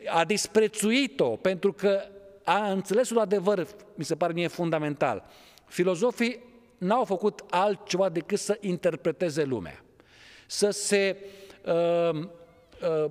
A 0.06 0.24
disprețuit-o 0.24 1.28
pentru 1.28 1.72
că 1.72 2.00
a 2.44 2.70
înțeles 2.70 3.10
un 3.10 3.16
adevăr, 3.16 3.66
mi 3.94 4.04
se 4.04 4.16
pare 4.16 4.32
mie 4.32 4.48
fundamental. 4.48 5.24
Filozofii 5.66 6.44
n-au 6.78 7.04
făcut 7.04 7.44
altceva 7.50 8.08
decât 8.08 8.38
să 8.38 8.58
interpreteze 8.60 9.44
lumea, 9.44 9.84
să 10.46 10.70
se 10.70 11.16
uh, 11.66 12.14
uh, 12.14 12.26
Uh, 12.82 13.10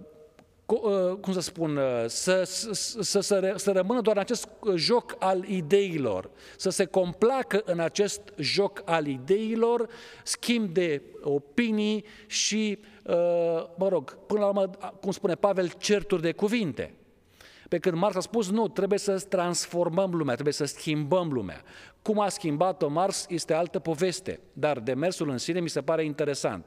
cum 1.22 1.34
să 1.34 1.40
spun, 1.40 1.78
uh, 1.78 2.04
să, 2.08 2.44
să, 2.44 2.74
să, 3.02 3.20
să, 3.20 3.54
să 3.56 3.72
rămână 3.72 4.02
doar 4.02 4.16
în 4.16 4.22
acest 4.22 4.50
joc 4.76 5.16
al 5.20 5.44
ideilor, 5.44 6.30
să 6.58 6.70
se 6.70 6.86
complacă 6.86 7.62
în 7.66 7.80
acest 7.80 8.22
joc 8.38 8.82
al 8.86 9.06
ideilor, 9.06 9.90
schimb 10.24 10.70
de 10.70 11.02
opinii 11.22 12.06
și, 12.26 12.80
uh, 13.04 13.16
mă 13.78 13.88
rog, 13.90 14.18
până 14.26 14.40
la 14.40 14.48
urmă, 14.48 14.70
cum 15.02 15.12
spune 15.12 15.36
Pavel, 15.36 15.72
certuri 15.78 16.22
de 16.22 16.32
cuvinte. 16.32 16.94
Pe 17.70 17.78
când 17.78 17.98
Marx 17.98 18.16
a 18.16 18.20
spus, 18.20 18.50
nu, 18.50 18.68
trebuie 18.68 19.00
să 19.00 19.26
transformăm 19.30 20.16
lumea, 20.16 20.34
trebuie 20.34 20.54
să 20.54 20.66
schimbăm 20.66 21.32
lumea. 21.32 21.62
Cum 22.02 22.20
a 22.20 22.30
schimbat-o 22.30 22.88
Marx 22.88 23.26
este 23.30 23.54
altă 23.54 23.80
poveste, 23.80 24.40
dar 24.54 24.80
demersul 24.80 25.30
în 25.30 25.38
sine 25.38 25.60
mi 25.60 25.70
se 25.70 25.82
pare 25.82 26.04
interesant. 26.06 26.66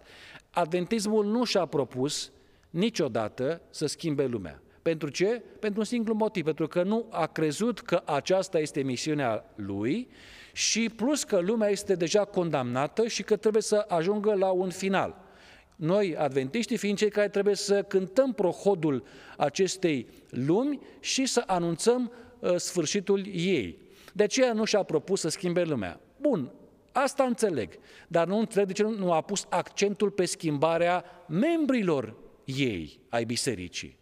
Adventismul 0.50 1.25
nu 1.25 1.45
și-a 1.45 1.66
propus 1.66 2.33
niciodată 2.71 3.61
să 3.71 3.87
schimbe 3.87 4.25
lumea. 4.25 4.62
Pentru 4.83 5.09
ce? 5.09 5.43
Pentru 5.59 5.81
un 5.81 5.87
singur 5.87 6.15
motiv, 6.15 6.45
pentru 6.45 6.67
că 6.67 6.83
nu 6.83 7.07
a 7.11 7.27
crezut 7.27 7.81
că 7.81 8.03
aceasta 8.05 8.59
este 8.59 8.83
misiunea 8.83 9.45
lui 9.55 10.09
și 10.53 10.91
plus 10.97 11.25
că 11.25 11.39
lumea 11.39 11.69
este 11.69 11.95
deja 11.95 12.25
condamnată 12.25 13.07
și 13.07 13.23
că 13.23 13.37
trebuie 13.37 13.62
să 13.62 13.85
ajungă 13.89 14.35
la 14.35 14.50
un 14.50 14.71
final. 14.71 15.29
Noi, 15.77 16.17
adventiștii, 16.17 16.77
fiind 16.77 16.99
cei 16.99 17.11
care 17.11 17.29
trebuie 17.29 17.55
să 17.55 17.83
cântăm 17.83 18.33
prohodul 18.33 19.05
acestei 19.37 20.07
lumi 20.29 20.81
și 21.00 21.27
să 21.27 21.43
anunțăm 21.47 22.12
uh, 22.39 22.57
sfârșitul 22.57 23.27
ei. 23.27 23.79
De 24.12 24.23
aceea 24.23 24.53
nu 24.53 24.65
și-a 24.65 24.83
propus 24.83 25.21
să 25.21 25.29
schimbe 25.29 25.62
lumea. 25.62 26.00
Bun, 26.21 26.53
asta 26.93 27.25
înțeleg, 27.25 27.79
dar 28.09 28.27
nu 28.27 28.39
înțeleg 28.39 28.67
de 28.67 28.73
ce 28.73 28.83
nu 28.83 29.12
a 29.12 29.21
pus 29.21 29.47
accentul 29.49 30.11
pe 30.11 30.25
schimbarea 30.25 31.05
membrilor 31.29 32.15
ei 32.57 33.00
ai 33.09 33.25
bisericii. 33.25 33.99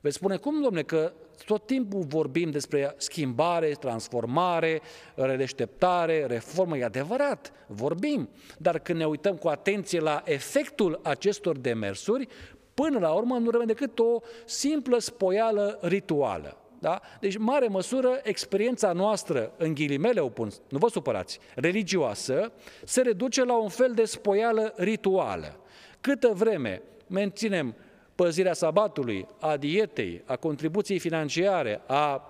Veți 0.00 0.16
spune, 0.16 0.36
cum, 0.36 0.62
domne, 0.62 0.82
că 0.82 1.12
tot 1.46 1.66
timpul 1.66 2.02
vorbim 2.02 2.50
despre 2.50 2.94
schimbare, 2.96 3.68
transformare, 3.68 4.80
redeșteptare, 5.14 6.26
reformă, 6.26 6.76
e 6.76 6.84
adevărat, 6.84 7.52
vorbim, 7.66 8.28
dar 8.58 8.78
când 8.78 8.98
ne 8.98 9.06
uităm 9.06 9.36
cu 9.36 9.48
atenție 9.48 10.00
la 10.00 10.22
efectul 10.24 11.00
acestor 11.02 11.58
demersuri, 11.58 12.28
până 12.74 12.98
la 12.98 13.12
urmă 13.12 13.38
nu 13.38 13.50
rămâne 13.50 13.72
decât 13.72 13.98
o 13.98 14.20
simplă 14.44 14.98
spoială 14.98 15.78
rituală. 15.82 16.56
Da? 16.78 17.00
Deci, 17.20 17.36
mare 17.36 17.66
măsură, 17.66 18.20
experiența 18.22 18.92
noastră, 18.92 19.52
în 19.56 19.74
ghilimele 19.74 20.20
o 20.20 20.28
pun, 20.28 20.50
nu 20.68 20.78
vă 20.78 20.88
supărați, 20.88 21.38
religioasă, 21.54 22.52
se 22.84 23.00
reduce 23.00 23.44
la 23.44 23.56
un 23.56 23.68
fel 23.68 23.92
de 23.94 24.04
spoială 24.04 24.72
rituală. 24.76 25.56
Câtă 26.00 26.32
vreme 26.34 26.82
menținem 27.14 27.74
păzirea 28.14 28.52
sabatului, 28.52 29.26
a 29.40 29.56
dietei, 29.56 30.22
a 30.24 30.36
contribuției 30.36 30.98
financiare, 30.98 31.80
a 31.86 32.28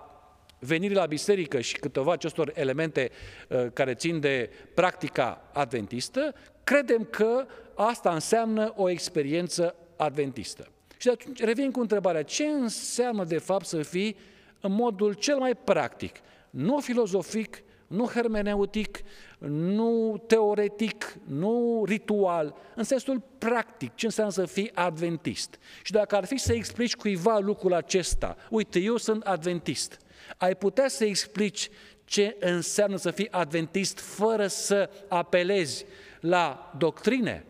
venirii 0.59 0.95
la 0.95 1.05
biserică 1.05 1.59
și 1.59 1.79
câteva 1.79 2.11
acestor 2.11 2.51
elemente 2.55 3.11
uh, 3.49 3.65
care 3.73 3.93
țin 3.93 4.19
de 4.19 4.49
practica 4.73 5.49
adventistă, 5.53 6.35
credem 6.63 7.07
că 7.09 7.45
asta 7.75 8.13
înseamnă 8.13 8.73
o 8.75 8.89
experiență 8.89 9.75
adventistă. 9.97 10.67
Și 10.97 11.09
atunci 11.09 11.43
revin 11.43 11.71
cu 11.71 11.79
întrebarea, 11.79 12.23
ce 12.23 12.45
înseamnă 12.45 13.23
de 13.23 13.37
fapt 13.37 13.65
să 13.65 13.81
fii 13.81 14.17
în 14.59 14.71
modul 14.71 15.13
cel 15.13 15.37
mai 15.37 15.55
practic, 15.55 16.15
nu 16.49 16.79
filozofic, 16.79 17.63
nu 17.87 18.05
hermeneutic, 18.05 19.01
nu 19.47 20.23
teoretic, 20.27 21.17
nu 21.23 21.83
ritual, 21.85 22.55
în 22.75 22.83
sensul 22.83 23.21
practic, 23.37 23.95
ce 23.95 24.05
înseamnă 24.05 24.31
să 24.33 24.45
fii 24.45 24.71
adventist. 24.73 25.59
Și 25.83 25.91
dacă 25.91 26.15
ar 26.15 26.25
fi 26.25 26.37
să 26.37 26.53
explici 26.53 26.95
cuiva 26.95 27.37
lucrul 27.37 27.73
acesta, 27.73 28.37
uite, 28.49 28.79
eu 28.79 28.97
sunt 28.97 29.23
adventist, 29.23 29.99
ai 30.37 30.55
putea 30.55 30.87
să 30.87 31.05
explici 31.05 31.69
ce 32.05 32.35
înseamnă 32.39 32.97
să 32.97 33.11
fii 33.11 33.31
adventist 33.31 33.99
fără 33.99 34.47
să 34.47 34.89
apelezi 35.07 35.85
la 36.19 36.73
doctrine, 36.77 37.45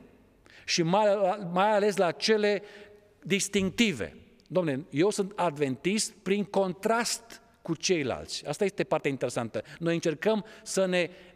și 0.65 0.83
mai, 0.83 1.37
mai 1.51 1.71
ales 1.71 1.97
la 1.97 2.11
cele 2.11 2.63
distinctive. 3.23 4.17
Domne, 4.47 4.85
eu 4.89 5.09
sunt 5.09 5.31
adventist 5.35 6.13
prin 6.23 6.43
contrast 6.43 7.41
cu 7.61 7.75
ceilalți. 7.75 8.47
Asta 8.47 8.63
este 8.63 8.83
partea 8.83 9.11
interesantă. 9.11 9.63
Noi 9.79 9.93
încercăm 9.93 10.45
să 10.63 10.85
ne 10.85 11.09
uh, 11.09 11.34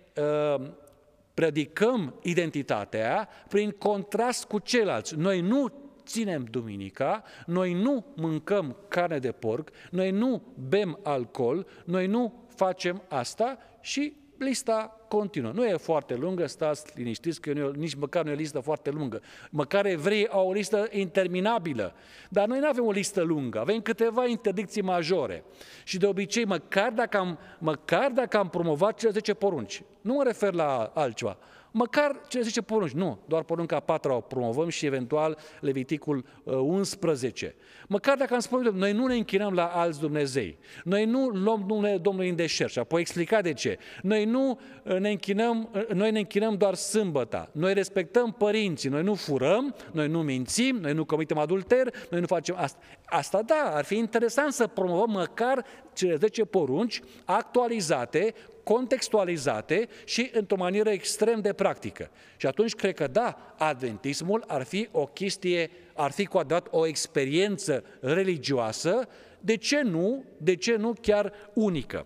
predicăm 1.33 2.19
identitatea 2.21 3.29
prin 3.47 3.71
contrast 3.71 4.45
cu 4.45 4.59
ceilalți. 4.59 5.15
Noi 5.15 5.41
nu 5.41 5.71
ținem 6.05 6.43
duminica, 6.43 7.23
noi 7.45 7.73
nu 7.73 8.05
mâncăm 8.15 8.77
carne 8.87 9.17
de 9.19 9.31
porc, 9.31 9.69
noi 9.91 10.11
nu 10.11 10.41
bem 10.69 10.99
alcool, 11.03 11.67
noi 11.85 12.07
nu 12.07 12.47
facem 12.55 13.03
asta 13.07 13.57
și 13.81 14.13
lista 14.39 14.99
continuă. 15.07 15.51
Nu 15.51 15.65
e 15.65 15.77
foarte 15.77 16.15
lungă, 16.15 16.47
stați 16.47 16.83
liniștiți 16.95 17.41
că 17.41 17.53
nu, 17.53 17.69
nici 17.69 17.93
măcar 17.93 18.23
nu 18.23 18.29
e 18.29 18.33
o 18.33 18.37
listă 18.37 18.59
foarte 18.59 18.89
lungă. 18.89 19.21
Măcar 19.49 19.85
evreii 19.85 20.27
au 20.27 20.47
o 20.47 20.51
listă 20.51 20.87
interminabilă. 20.91 21.93
Dar 22.29 22.47
noi 22.47 22.59
nu 22.59 22.67
avem 22.67 22.85
o 22.85 22.91
listă 22.91 23.21
lungă, 23.21 23.59
avem 23.59 23.81
câteva 23.81 24.25
interdicții 24.25 24.81
majore. 24.81 25.43
Și 25.83 25.97
de 25.97 26.05
obicei, 26.05 26.45
măcar 26.45 26.91
dacă 26.91 27.17
am, 27.17 27.39
măcar 27.59 28.11
dacă 28.11 28.37
am 28.37 28.49
promovat 28.49 28.97
cele 28.97 29.11
10 29.11 29.33
porunci, 29.33 29.81
nu 30.01 30.13
mă 30.13 30.23
refer 30.23 30.53
la 30.53 30.91
altceva, 30.95 31.37
Măcar 31.71 32.21
ce 32.27 32.41
zice 32.41 32.61
porunci. 32.61 32.91
Nu, 32.91 33.19
doar 33.27 33.43
porunca 33.43 33.79
4 33.79 34.13
o 34.13 34.19
promovăm 34.19 34.69
și 34.69 34.85
eventual 34.85 35.37
Leviticul 35.59 36.25
11. 36.43 37.55
Uh, 37.57 37.63
Măcar 37.87 38.17
dacă 38.17 38.33
am 38.33 38.39
spus, 38.39 38.61
noi 38.61 38.91
nu 38.91 39.05
ne 39.05 39.15
închinăm 39.15 39.53
la 39.53 39.65
alți 39.65 39.99
Dumnezei. 39.99 40.57
Noi 40.83 41.05
nu 41.05 41.27
luăm 41.27 41.63
numele 41.67 41.97
Domnului 41.97 42.29
în 42.29 42.35
deșert 42.35 42.71
și 42.71 42.79
apoi 42.79 43.01
explica 43.01 43.41
de 43.41 43.53
ce. 43.53 43.77
Noi 44.01 44.25
nu 44.25 44.59
uh, 44.83 44.97
ne 44.97 45.09
închinăm, 45.09 45.69
uh, 45.73 45.87
noi 45.87 46.11
ne 46.11 46.19
închinăm 46.19 46.57
doar 46.57 46.73
sâmbăta. 46.73 47.49
Noi 47.51 47.73
respectăm 47.73 48.31
părinții, 48.31 48.89
noi 48.89 49.03
nu 49.03 49.13
furăm, 49.13 49.75
noi 49.91 50.07
nu 50.07 50.21
mințim, 50.21 50.75
noi 50.75 50.93
nu 50.93 51.05
comitem 51.05 51.37
adulter, 51.37 51.93
noi 52.09 52.19
nu 52.19 52.25
facem 52.25 52.55
asta. 52.57 52.79
Asta 53.05 53.41
da, 53.41 53.71
ar 53.73 53.83
fi 53.83 53.97
interesant 53.97 54.53
să 54.53 54.67
promovăm 54.67 55.11
măcar 55.11 55.65
cele 55.93 56.15
10 56.15 56.45
porunci 56.45 57.01
actualizate 57.25 58.33
contextualizate 58.73 59.89
și 60.05 60.29
într-o 60.33 60.55
manieră 60.55 60.89
extrem 60.89 61.41
de 61.41 61.53
practică. 61.53 62.09
Și 62.37 62.47
atunci 62.47 62.75
cred 62.75 62.93
că 62.93 63.07
da, 63.07 63.55
adventismul 63.57 64.43
ar 64.47 64.63
fi 64.63 64.89
o 64.91 65.05
chestie, 65.05 65.71
ar 65.93 66.11
fi 66.11 66.25
cu 66.25 66.37
adevărat 66.37 66.67
o 66.71 66.85
experiență 66.85 67.83
religioasă, 68.01 69.07
de 69.39 69.55
ce 69.55 69.81
nu, 69.81 70.23
de 70.37 70.55
ce 70.55 70.75
nu 70.75 70.93
chiar 71.01 71.33
unică. 71.53 72.05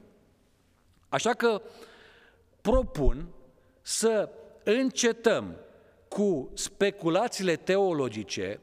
Așa 1.09 1.33
că 1.33 1.61
propun 2.61 3.27
să 3.81 4.29
încetăm 4.63 5.55
cu 6.07 6.51
speculațiile 6.53 7.55
teologice, 7.55 8.59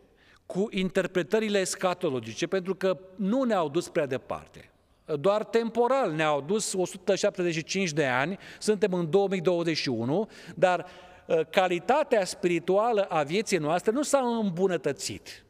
cu 0.47 0.69
interpretările 0.71 1.59
escatologice, 1.59 2.47
pentru 2.47 2.75
că 2.75 2.99
nu 3.17 3.43
ne-au 3.43 3.69
dus 3.69 3.89
prea 3.89 4.07
departe 4.07 4.70
doar 5.17 5.45
temporal. 5.45 6.13
Ne-au 6.13 6.41
dus 6.41 6.73
175 6.73 7.93
de 7.93 8.07
ani, 8.07 8.39
suntem 8.59 8.93
în 8.93 9.11
2021, 9.11 10.29
dar 10.55 10.87
ă, 11.29 11.45
calitatea 11.45 12.25
spirituală 12.25 13.03
a 13.03 13.23
vieții 13.23 13.59
noastre 13.59 13.93
nu 13.93 14.03
s-a 14.03 14.39
îmbunătățit. 14.41 15.45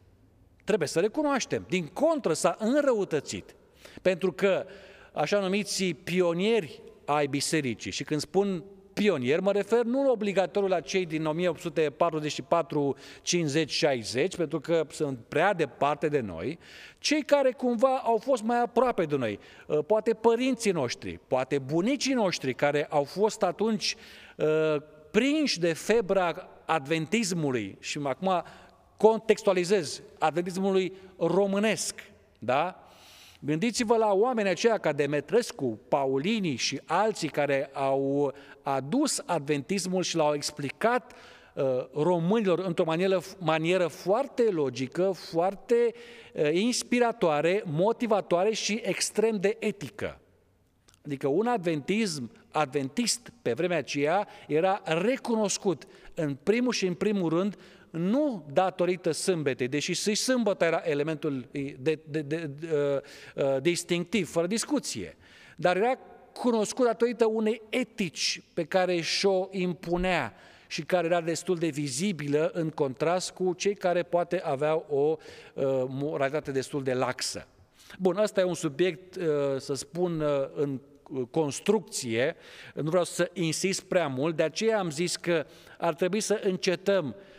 Trebuie 0.63 0.87
să 0.87 0.99
recunoaștem. 0.99 1.65
Din 1.69 1.87
contră, 1.87 2.33
s-a 2.33 2.55
înrăutățit. 2.59 3.55
Pentru 4.01 4.31
că 4.31 4.65
așa 5.13 5.39
numiți 5.39 5.85
pionieri 5.85 6.81
ai 7.05 7.27
bisericii, 7.27 7.91
și 7.91 8.03
când 8.03 8.21
spun 8.21 8.63
pionier, 9.01 9.39
mă 9.39 9.51
refer 9.51 9.83
nu 9.83 10.11
obligatoriu 10.11 10.67
la 10.67 10.79
cei 10.79 11.05
din 11.05 11.25
1844, 11.25 12.95
50, 13.21 13.71
60, 13.71 14.35
pentru 14.35 14.59
că 14.59 14.85
sunt 14.89 15.19
prea 15.27 15.53
departe 15.53 16.07
de 16.07 16.19
noi, 16.19 16.59
cei 16.99 17.21
care 17.21 17.51
cumva 17.51 18.01
au 18.03 18.17
fost 18.17 18.43
mai 18.43 18.61
aproape 18.61 19.05
de 19.05 19.15
noi, 19.15 19.39
uh, 19.67 19.79
poate 19.87 20.13
părinții 20.13 20.71
noștri, 20.71 21.19
poate 21.27 21.59
bunicii 21.59 22.13
noștri 22.13 22.53
care 22.53 22.85
au 22.89 23.03
fost 23.03 23.43
atunci 23.43 23.95
uh, 24.35 24.75
prinși 25.11 25.59
de 25.59 25.73
febra 25.73 26.49
adventismului 26.65 27.77
și 27.79 27.99
acum 28.03 28.43
contextualizez, 28.97 30.01
adventismului 30.19 30.93
românesc, 31.17 31.95
da? 32.39 32.90
Gândiți-vă 33.43 33.95
la 33.95 34.13
oamenii 34.13 34.51
aceia 34.51 34.77
ca 34.77 34.91
Demetrescu, 34.91 35.79
Paulini 35.87 36.55
și 36.55 36.81
alții 36.85 37.29
care 37.29 37.69
au 37.73 38.33
adus 38.61 39.21
adventismul 39.25 40.03
și 40.03 40.15
l-au 40.15 40.33
explicat 40.33 41.13
uh, 41.53 41.63
românilor 41.93 42.59
într-o 42.59 42.83
manieră, 42.83 43.21
manieră 43.39 43.87
foarte 43.87 44.43
logică, 44.43 45.11
foarte 45.11 45.93
uh, 46.33 46.49
inspiratoare, 46.53 47.63
motivatoare 47.65 48.51
și 48.51 48.81
extrem 48.83 49.37
de 49.39 49.55
etică. 49.59 50.19
Adică 51.05 51.27
un 51.27 51.47
adventism, 51.47 52.31
adventist 52.51 53.31
pe 53.41 53.53
vremea 53.53 53.77
aceea 53.77 54.27
era 54.47 54.81
recunoscut 54.85 55.87
în 56.13 56.37
primul 56.43 56.71
și 56.71 56.85
în 56.85 56.93
primul 56.93 57.29
rând 57.29 57.57
nu 57.91 58.45
datorită 58.53 59.11
sâmbetei, 59.11 59.67
deși 59.67 59.93
și 59.93 60.15
sâmbătă 60.15 60.65
era 60.65 60.81
elementul 60.83 61.47
de, 61.51 61.75
de, 61.79 61.99
de, 62.07 62.21
de, 62.21 62.49
uh, 62.63 63.45
uh, 63.45 63.61
distinctiv, 63.61 64.29
fără 64.29 64.47
discuție, 64.47 65.17
dar 65.55 65.77
era 65.77 65.97
cunoscut 66.33 66.85
datorită 66.85 67.25
unei 67.25 67.61
etici 67.69 68.41
pe 68.53 68.63
care 68.63 69.01
și-o 69.01 69.47
impunea 69.51 70.33
și 70.67 70.81
care 70.81 71.07
era 71.07 71.21
destul 71.21 71.57
de 71.57 71.67
vizibilă 71.67 72.51
în 72.53 72.69
contrast 72.69 73.31
cu 73.31 73.53
cei 73.53 73.75
care 73.75 74.03
poate 74.03 74.41
aveau 74.43 74.85
o 74.89 75.17
uh, 75.53 75.63
moralitate 75.87 76.51
destul 76.51 76.83
de 76.83 76.93
laxă. 76.93 77.47
Bun, 77.99 78.17
asta 78.17 78.39
e 78.39 78.43
un 78.43 78.53
subiect, 78.53 79.15
uh, 79.15 79.23
să 79.57 79.73
spun, 79.73 80.19
uh, 80.19 80.49
în 80.53 80.79
construcție, 81.31 82.35
nu 82.73 82.89
vreau 82.89 83.03
să 83.03 83.29
insist 83.33 83.81
prea 83.81 84.07
mult, 84.07 84.35
de 84.35 84.43
aceea 84.43 84.79
am 84.79 84.89
zis 84.89 85.15
că 85.15 85.45
ar 85.77 85.93
trebui 85.93 86.19
să 86.19 86.41
încetăm 86.43 87.05
Uh, 87.05 87.30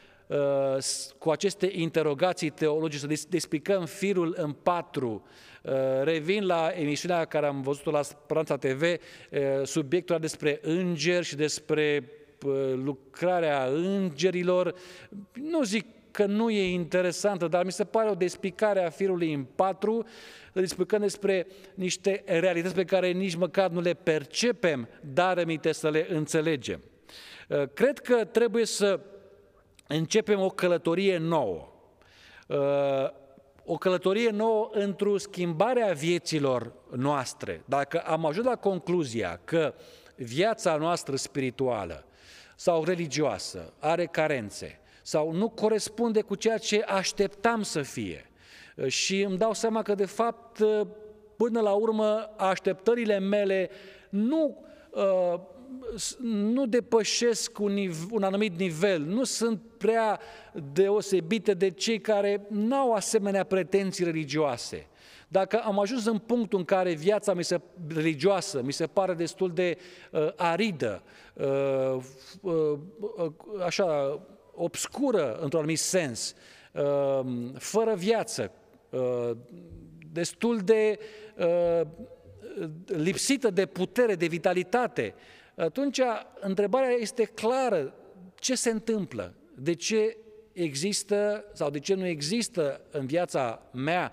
cu 1.18 1.30
aceste 1.30 1.70
interogații 1.72 2.50
teologice, 2.50 3.06
să 3.06 3.26
despicăm 3.28 3.84
firul 3.84 4.34
în 4.38 4.52
patru. 4.52 5.26
Uh, 5.62 5.72
revin 6.02 6.46
la 6.46 6.70
emisiunea 6.74 7.24
care 7.24 7.46
am 7.46 7.62
văzut-o 7.62 7.90
la 7.90 8.02
Speranța 8.02 8.56
TV, 8.56 8.82
uh, 8.82 8.96
subiectul 9.64 10.18
despre 10.18 10.58
îngeri 10.62 11.24
și 11.24 11.36
despre 11.36 12.12
lucrarea 12.74 13.64
îngerilor. 13.64 14.74
Nu 15.32 15.62
zic 15.62 15.86
că 16.10 16.26
nu 16.26 16.50
e 16.50 16.72
interesantă, 16.72 17.48
dar 17.48 17.64
mi 17.64 17.72
se 17.72 17.84
pare 17.84 18.10
o 18.10 18.14
despicare 18.14 18.84
a 18.84 18.90
firului 18.90 19.32
în 19.32 19.44
patru, 19.54 20.06
despicăm 20.52 21.00
despre 21.00 21.46
niște 21.74 22.22
realități 22.26 22.74
pe 22.74 22.84
care 22.84 23.10
nici 23.10 23.34
măcar 23.34 23.70
nu 23.70 23.80
le 23.80 23.94
percepem, 23.94 24.88
dar 25.00 25.38
aminte 25.38 25.72
să 25.72 25.90
le 25.90 26.06
înțelegem. 26.10 26.80
Cred 27.74 27.98
că 27.98 28.24
trebuie 28.24 28.64
să 28.64 29.00
începem 29.86 30.40
o 30.40 30.48
călătorie 30.48 31.18
nouă. 31.18 31.72
Uh, 32.48 33.10
o 33.64 33.76
călătorie 33.76 34.30
nouă 34.30 34.68
într-o 34.72 35.18
schimbare 35.18 35.82
a 35.82 35.92
vieților 35.92 36.72
noastre. 36.96 37.62
Dacă 37.64 37.98
am 38.00 38.26
ajuns 38.26 38.46
la 38.46 38.56
concluzia 38.56 39.40
că 39.44 39.74
viața 40.16 40.76
noastră 40.76 41.16
spirituală 41.16 42.04
sau 42.56 42.84
religioasă 42.84 43.72
are 43.78 44.06
carențe 44.06 44.80
sau 45.02 45.32
nu 45.32 45.48
corespunde 45.48 46.20
cu 46.20 46.34
ceea 46.34 46.58
ce 46.58 46.82
așteptam 46.82 47.62
să 47.62 47.82
fie 47.82 48.30
uh, 48.76 48.86
și 48.86 49.20
îmi 49.20 49.38
dau 49.38 49.52
seama 49.52 49.82
că 49.82 49.94
de 49.94 50.06
fapt 50.06 50.58
uh, 50.58 50.80
până 51.36 51.60
la 51.60 51.72
urmă 51.72 52.30
așteptările 52.36 53.18
mele 53.18 53.70
nu 54.08 54.64
nu 56.20 56.66
depășesc 56.66 57.58
un, 57.58 57.72
nive, 57.72 58.06
un 58.10 58.22
anumit 58.22 58.58
nivel, 58.58 59.02
nu 59.02 59.24
sunt 59.24 59.60
prea 59.82 60.20
deosebite 60.72 61.54
de 61.54 61.70
cei 61.70 62.00
care 62.00 62.46
nu 62.48 62.76
au 62.76 62.92
asemenea 62.92 63.44
pretenții 63.44 64.04
religioase. 64.04 64.86
Dacă 65.28 65.60
am 65.64 65.78
ajuns 65.78 66.06
în 66.06 66.18
punctul 66.18 66.58
în 66.58 66.64
care 66.64 66.92
viața 66.92 67.34
mi 67.34 67.44
se, 67.44 67.60
religioasă 67.88 68.62
mi 68.62 68.72
se 68.72 68.86
pare 68.86 69.14
destul 69.14 69.52
de 69.52 69.78
uh, 70.10 70.28
aridă, 70.36 71.02
uh, 71.34 71.96
uh, 72.40 72.78
așa, 73.64 74.20
obscură 74.54 75.38
într-un 75.40 75.60
anumit 75.60 75.78
sens, 75.78 76.34
uh, 76.72 77.20
fără 77.54 77.94
viață, 77.94 78.52
uh, 78.90 79.30
destul 80.12 80.58
de 80.58 80.98
uh, 81.38 81.80
lipsită 82.86 83.50
de 83.50 83.66
putere, 83.66 84.14
de 84.14 84.26
vitalitate, 84.26 85.14
atunci 85.56 86.00
întrebarea 86.40 86.90
este 86.90 87.24
clară. 87.24 87.94
Ce 88.34 88.54
se 88.54 88.70
întâmplă? 88.70 89.34
De 89.62 89.72
ce 89.72 90.16
există 90.53 91.44
sau 91.53 91.70
de 91.70 91.79
ce 91.79 91.94
nu 91.94 92.07
există 92.07 92.81
în 92.90 93.07
viața 93.07 93.62
mea 93.72 94.12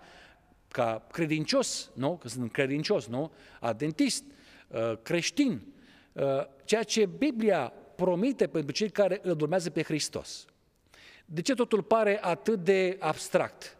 ca 0.68 1.08
credincios, 1.12 1.92
nu? 1.94 2.18
Că 2.18 2.28
sunt 2.28 2.52
credincios, 2.52 3.08
nu? 3.08 3.32
Adventist, 3.60 4.24
uh, 4.68 4.94
creștin, 5.02 5.62
uh, 6.14 6.24
ceea 6.64 6.84
ce 6.84 7.06
Biblia 7.06 7.74
promite 7.96 8.48
pentru 8.48 8.72
cei 8.72 8.90
care 8.90 9.20
îl 9.24 9.42
urmează 9.42 9.70
pe 9.70 9.84
Hristos. 9.84 10.46
De 11.26 11.42
ce 11.42 11.54
totul 11.54 11.84
pare 11.84 12.20
atât 12.22 12.64
de 12.64 12.98
abstract, 13.00 13.78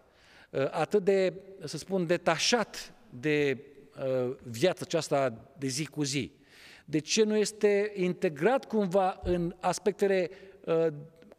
atât 0.72 1.04
de, 1.04 1.34
să 1.64 1.78
spun, 1.78 2.06
detașat 2.06 2.94
de 3.10 3.64
viața 4.44 4.80
aceasta 4.82 5.46
de 5.58 5.68
zi 5.68 5.86
cu 5.86 6.04
zi? 6.04 6.32
De 6.86 7.00
ce 7.00 7.24
nu 7.24 7.38
este 7.38 7.92
integrat 7.96 8.66
cumva 8.66 9.20
în 9.24 9.56
aspectele 9.60 10.30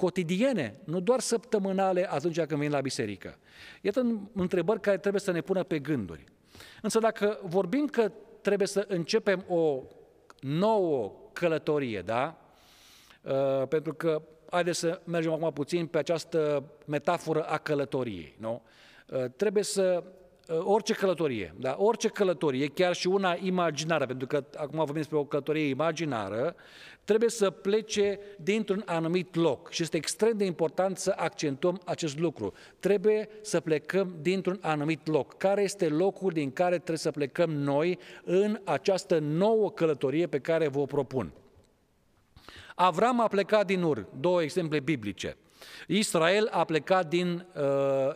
cotidiene, 0.00 0.80
nu 0.84 1.00
doar 1.00 1.20
săptămânale 1.20 2.12
atunci 2.12 2.36
când 2.36 2.48
venim 2.48 2.70
la 2.70 2.80
biserică? 2.80 3.38
Iată 3.80 4.28
întrebări 4.34 4.80
care 4.80 4.98
trebuie 4.98 5.20
să 5.20 5.30
ne 5.30 5.40
pună 5.40 5.62
pe 5.62 5.78
gânduri. 5.78 6.24
Însă 6.82 6.98
dacă 6.98 7.38
vorbim 7.42 7.86
că 7.86 8.12
trebuie 8.40 8.66
să 8.66 8.84
începem 8.88 9.44
o 9.48 9.82
nouă 10.40 11.12
călătorie, 11.32 12.00
da? 12.00 12.38
Uh, 13.22 13.66
pentru 13.68 13.94
că, 13.94 14.22
haideți 14.50 14.78
să 14.78 15.00
mergem 15.04 15.32
acum 15.32 15.52
puțin 15.52 15.86
pe 15.86 15.98
această 15.98 16.64
metaforă 16.86 17.42
a 17.42 17.58
călătoriei, 17.58 18.36
nu? 18.38 18.62
Uh, 19.08 19.24
trebuie 19.36 19.62
să 19.62 20.02
uh, 20.04 20.19
orice 20.58 20.92
călătorie, 20.92 21.54
da? 21.58 21.76
orice 21.78 22.08
călătorie, 22.08 22.66
chiar 22.66 22.94
și 22.94 23.06
una 23.06 23.36
imaginară, 23.40 24.06
pentru 24.06 24.26
că 24.26 24.44
acum 24.56 24.76
vorbim 24.78 24.94
despre 24.94 25.16
o 25.16 25.24
călătorie 25.24 25.68
imaginară, 25.68 26.54
trebuie 27.04 27.28
să 27.28 27.50
plece 27.50 28.18
dintr-un 28.38 28.82
anumit 28.86 29.34
loc 29.34 29.70
și 29.70 29.82
este 29.82 29.96
extrem 29.96 30.36
de 30.36 30.44
important 30.44 30.98
să 30.98 31.12
accentuăm 31.16 31.80
acest 31.84 32.18
lucru. 32.18 32.52
Trebuie 32.78 33.28
să 33.42 33.60
plecăm 33.60 34.16
dintr-un 34.20 34.58
anumit 34.62 35.06
loc. 35.06 35.36
Care 35.36 35.62
este 35.62 35.88
locul 35.88 36.32
din 36.32 36.52
care 36.52 36.74
trebuie 36.74 36.98
să 36.98 37.10
plecăm 37.10 37.50
noi 37.50 37.98
în 38.24 38.60
această 38.64 39.18
nouă 39.18 39.70
călătorie 39.70 40.26
pe 40.26 40.38
care 40.38 40.68
vă 40.68 40.78
o 40.78 40.84
propun? 40.84 41.32
Avram 42.74 43.20
a 43.20 43.28
plecat 43.28 43.66
din 43.66 43.82
Ur, 43.82 44.06
două 44.20 44.42
exemple 44.42 44.80
biblice. 44.80 45.36
Israel 45.86 46.48
a 46.50 46.64
plecat 46.64 47.08
din 47.08 47.46
uh, 47.54 47.62
uh, 47.62 48.14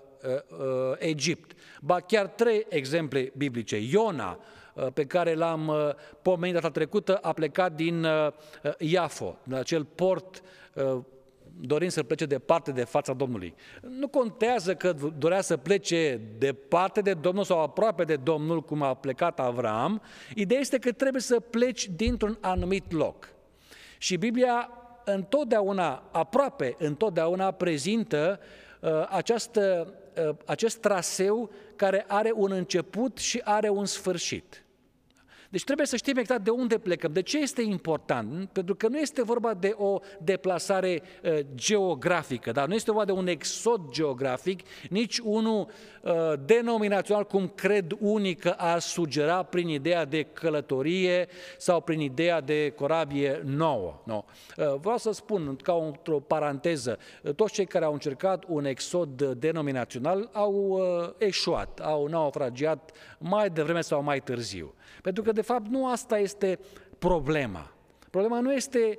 uh, 0.59 0.95
Egipt. 0.99 1.57
Ba 1.81 2.01
chiar 2.01 2.27
trei 2.27 2.67
exemple 2.69 3.33
biblice. 3.37 3.77
Iona, 3.77 4.39
uh, 4.75 4.87
pe 4.95 5.05
care 5.05 5.35
l-am 5.35 5.69
uh, 5.69 5.77
pomenit 6.23 6.55
data 6.55 6.71
trecută, 6.71 7.17
a 7.17 7.33
plecat 7.33 7.73
din 7.73 8.05
uh, 8.05 8.33
Iafo, 8.79 9.39
din 9.43 9.55
acel 9.55 9.85
port 9.85 10.43
dorind 11.61 11.91
să 11.91 12.03
plece 12.03 12.27
departe 12.27 12.73
de 12.73 12.85
fața 12.85 13.13
Domnului. 13.13 13.55
Nu 13.81 14.09
contează 14.09 14.75
că 14.75 14.95
dorea 15.19 15.41
să 15.41 15.57
plece 15.57 16.21
departe 16.39 17.01
de 17.01 17.15
Domnul 17.15 17.45
sau 17.45 17.61
aproape 17.61 18.05
de 18.05 18.17
Domnul, 18.17 18.63
cum 18.63 18.83
a 18.83 18.95
plecat 18.95 19.41
Avram, 19.41 20.03
ideea 20.35 20.61
este 20.61 20.79
că 20.79 20.93
trebuie 20.93 21.23
să 21.23 21.41
pleci 21.41 21.89
dintr-un 21.89 22.39
anumit 22.41 22.93
loc. 22.93 23.29
Și 23.99 24.17
Biblia 24.17 24.71
întotdeauna, 25.05 26.03
aproape 26.11 26.77
întotdeauna, 26.79 27.51
prezintă 27.51 28.41
uh, 28.81 28.91
această, 29.09 29.95
uh, 30.29 30.35
acest 30.45 30.81
traseu 30.81 31.51
care 31.77 32.05
are 32.09 32.33
un 32.35 32.53
început 32.53 33.19
și 33.19 33.41
are 33.45 33.69
un 33.69 33.87
sfârșit. 33.87 34.64
Deci 35.55 35.65
trebuie 35.65 35.87
să 35.87 35.97
știm 35.97 36.17
exact 36.17 36.45
de 36.45 36.51
unde 36.51 36.79
plecăm. 36.79 37.13
De 37.13 37.23
ce 37.23 37.39
este 37.39 37.63
important? 37.63 38.49
Pentru 38.53 38.75
că 38.75 38.89
nu 38.89 38.99
este 38.99 39.23
vorba 39.23 39.55
de 39.55 39.75
o 39.77 39.99
deplasare 40.21 41.03
uh, 41.23 41.39
geografică, 41.55 42.53
dar 42.53 42.67
nu 42.67 42.75
este 42.75 42.91
vorba 42.91 43.05
de 43.05 43.13
un 43.13 43.27
exod 43.27 43.81
geografic, 43.91 44.61
nici 44.91 45.19
unul 45.19 45.69
uh, 46.03 46.13
denominațional, 46.45 47.25
cum 47.25 47.49
cred 47.49 47.97
unii 47.99 48.35
că 48.35 48.49
a 48.49 48.79
sugera 48.79 49.43
prin 49.43 49.69
ideea 49.69 50.05
de 50.05 50.23
călătorie 50.23 51.29
sau 51.59 51.81
prin 51.81 52.01
ideea 52.01 52.41
de 52.41 52.71
corabie 52.71 53.43
nouă. 53.45 54.03
No. 54.05 54.25
Uh, 54.57 54.75
vreau 54.81 54.99
să 54.99 55.13
spun, 55.13 55.57
ca 55.63 55.73
o, 55.73 55.93
o 56.07 56.21
paranteză, 56.21 56.99
uh, 57.23 57.35
toți 57.35 57.53
cei 57.53 57.67
care 57.67 57.85
au 57.85 57.93
încercat 57.93 58.45
un 58.49 58.65
exod 58.65 59.23
denominațional 59.23 60.29
au 60.33 60.55
uh, 60.55 61.11
eșuat, 61.19 61.81
au 61.81 62.07
naufragiat 62.07 62.91
mai 63.19 63.51
devreme 63.51 63.81
sau 63.81 64.03
mai 64.03 64.21
târziu. 64.21 64.75
Pentru 65.03 65.23
că, 65.23 65.33
de 65.33 65.41
fapt, 65.41 65.67
nu 65.69 65.89
asta 65.89 66.19
este 66.19 66.59
problema. 66.99 67.73
Problema 68.11 68.41
nu 68.41 68.53
este 68.53 68.99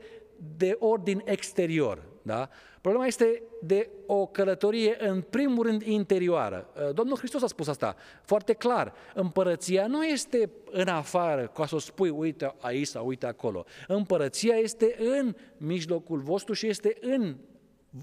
de 0.58 0.76
ordin 0.80 1.22
exterior, 1.26 2.04
da? 2.22 2.50
Problema 2.82 3.06
este 3.06 3.44
de 3.62 3.90
o 4.06 4.26
călătorie, 4.26 4.96
în 5.00 5.22
primul 5.22 5.66
rând, 5.66 5.82
interioară. 5.82 6.70
Uh, 6.76 6.94
Domnul 6.94 7.18
Hristos 7.18 7.42
a 7.44 7.48
spus 7.48 7.68
asta 7.68 7.96
foarte 8.24 8.54
clar. 8.54 8.94
Împărăția 9.14 9.88
nu 9.88 10.04
este 10.04 10.50
în 10.72 10.88
afară, 10.88 11.48
ca 11.48 11.66
să 11.66 11.76
o 11.76 11.80
spui, 11.80 12.10
uite 12.10 12.56
aici 12.60 12.88
sau 12.88 13.08
uite 13.08 13.26
acolo. 13.26 13.66
Împărăția 13.88 14.56
este 14.56 14.96
în 15.00 15.36
mijlocul 15.58 16.20
vostru 16.20 16.54
și 16.54 16.68
este 16.68 16.98
în 17.02 17.36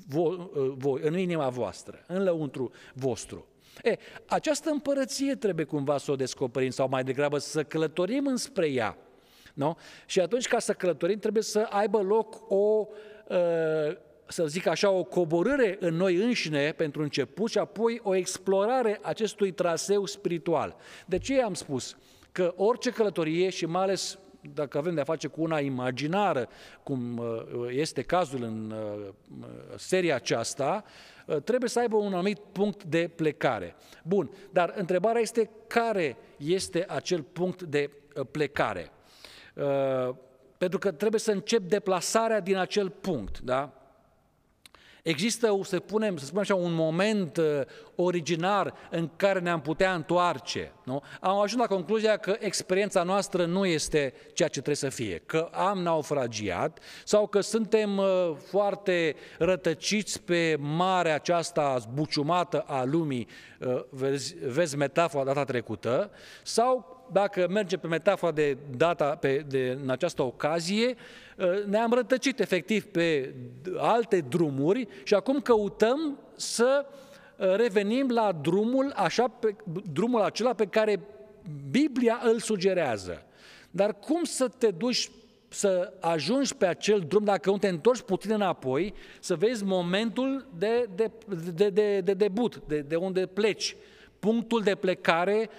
voi, 0.08 0.50
uh, 0.84 1.00
în 1.02 1.18
inima 1.18 1.48
voastră, 1.48 2.04
în 2.06 2.22
lăuntru 2.22 2.70
vostru. 2.94 3.46
E, 3.82 3.98
această 4.26 4.70
împărăție 4.70 5.34
trebuie 5.34 5.64
cumva 5.64 5.98
să 5.98 6.10
o 6.10 6.16
descoperim 6.16 6.70
sau 6.70 6.88
mai 6.88 7.04
degrabă 7.04 7.38
să 7.38 7.62
călătorim 7.62 8.26
înspre 8.26 8.68
ea. 8.68 8.96
Nu? 9.54 9.76
Și 10.06 10.20
atunci 10.20 10.48
ca 10.48 10.58
să 10.58 10.72
călătorim 10.72 11.18
trebuie 11.18 11.42
să 11.42 11.66
aibă 11.70 12.00
loc 12.00 12.50
o, 12.52 12.86
să 14.26 14.46
zic 14.46 14.66
așa, 14.66 14.90
o 14.90 15.04
coborâre 15.04 15.76
în 15.80 15.94
noi 15.94 16.16
înșine 16.16 16.72
pentru 16.72 17.02
început 17.02 17.50
și 17.50 17.58
apoi 17.58 18.00
o 18.02 18.14
explorare 18.14 18.98
acestui 19.02 19.52
traseu 19.52 20.06
spiritual. 20.06 20.76
De 21.06 21.18
ce 21.18 21.42
am 21.42 21.54
spus? 21.54 21.96
Că 22.32 22.52
orice 22.56 22.90
călătorie 22.90 23.48
și 23.48 23.66
mai 23.66 23.82
ales 23.82 24.18
dacă 24.54 24.78
avem 24.78 24.94
de-a 24.94 25.04
face 25.04 25.26
cu 25.26 25.42
una 25.42 25.58
imaginară, 25.58 26.48
cum 26.82 27.22
este 27.68 28.02
cazul 28.02 28.42
în 28.42 28.74
seria 29.76 30.14
aceasta, 30.14 30.84
Uh, 30.84 31.11
trebuie 31.44 31.68
să 31.68 31.78
aibă 31.78 31.96
un 31.96 32.12
anumit 32.12 32.38
punct 32.52 32.84
de 32.84 33.10
plecare. 33.14 33.74
Bun, 34.04 34.30
dar 34.50 34.72
întrebarea 34.76 35.20
este 35.20 35.50
care 35.66 36.16
este 36.36 36.84
acel 36.88 37.22
punct 37.22 37.62
de 37.62 37.90
uh, 38.16 38.26
plecare? 38.30 38.90
Uh, 39.54 40.14
pentru 40.58 40.78
că 40.78 40.92
trebuie 40.92 41.20
să 41.20 41.32
încep 41.32 41.62
deplasarea 41.62 42.40
din 42.40 42.56
acel 42.56 42.90
punct, 42.90 43.40
da? 43.40 43.81
Există, 45.02 45.58
să, 45.62 45.78
punem, 45.80 46.16
să 46.16 46.24
spunem 46.24 46.42
așa, 46.42 46.54
un 46.54 46.72
moment 46.72 47.36
uh, 47.36 47.60
originar 47.94 48.74
în 48.90 49.10
care 49.16 49.38
ne-am 49.38 49.60
putea 49.60 49.94
întoarce. 49.94 50.72
Nu? 50.84 51.02
Am 51.20 51.38
ajuns 51.38 51.60
la 51.60 51.66
concluzia 51.66 52.16
că 52.16 52.36
experiența 52.38 53.02
noastră 53.02 53.44
nu 53.44 53.66
este 53.66 54.14
ceea 54.32 54.48
ce 54.48 54.60
trebuie 54.60 54.76
să 54.76 54.88
fie, 54.88 55.22
că 55.26 55.48
am 55.52 55.78
naufragiat 55.78 56.78
sau 57.04 57.26
că 57.26 57.40
suntem 57.40 57.98
uh, 57.98 58.32
foarte 58.48 59.14
rătăciți 59.38 60.22
pe 60.22 60.56
marea 60.60 61.14
aceasta 61.14 61.76
zbuciumată 61.78 62.64
a 62.66 62.84
lumii, 62.84 63.28
uh, 63.60 63.80
vezi, 63.90 64.34
vezi 64.46 64.76
metafora 64.76 65.24
data 65.24 65.44
trecută, 65.44 66.10
sau 66.42 67.01
dacă 67.12 67.46
mergem 67.50 67.78
pe 67.78 67.86
metafora 67.86 68.32
de 68.32 68.56
data, 68.76 69.04
pe, 69.04 69.44
de, 69.48 69.78
în 69.82 69.90
această 69.90 70.22
ocazie, 70.22 70.94
ă, 71.38 71.54
ne-am 71.66 71.92
rătăcit 71.92 72.40
efectiv 72.40 72.84
pe 72.84 73.34
alte 73.76 74.24
drumuri 74.28 74.88
și 75.02 75.14
acum 75.14 75.40
căutăm 75.40 76.18
să 76.36 76.86
ă, 77.40 77.56
revenim 77.56 78.10
la 78.10 78.32
drumul, 78.42 78.92
așa, 78.96 79.28
pe, 79.28 79.56
drumul 79.92 80.20
acela 80.20 80.52
pe 80.52 80.66
care 80.66 81.00
Biblia 81.70 82.20
îl 82.24 82.38
sugerează. 82.38 83.22
Dar 83.70 83.98
cum 83.98 84.24
să 84.24 84.48
te 84.48 84.70
duci 84.70 85.10
să 85.48 85.92
ajungi 86.00 86.54
pe 86.54 86.66
acel 86.66 87.04
drum, 87.08 87.24
dacă 87.24 87.50
nu 87.50 87.58
te 87.58 87.68
întorci 87.68 88.00
puțin 88.00 88.30
înapoi, 88.30 88.94
să 89.20 89.36
vezi 89.36 89.64
momentul 89.64 90.46
de, 90.58 90.88
de, 90.94 91.10
de, 91.54 91.70
de, 91.70 92.00
de 92.00 92.14
debut, 92.14 92.62
de, 92.66 92.78
de 92.78 92.96
unde 92.96 93.26
pleci, 93.26 93.76
punctul 94.18 94.60
de 94.60 94.74
plecare 94.74 95.50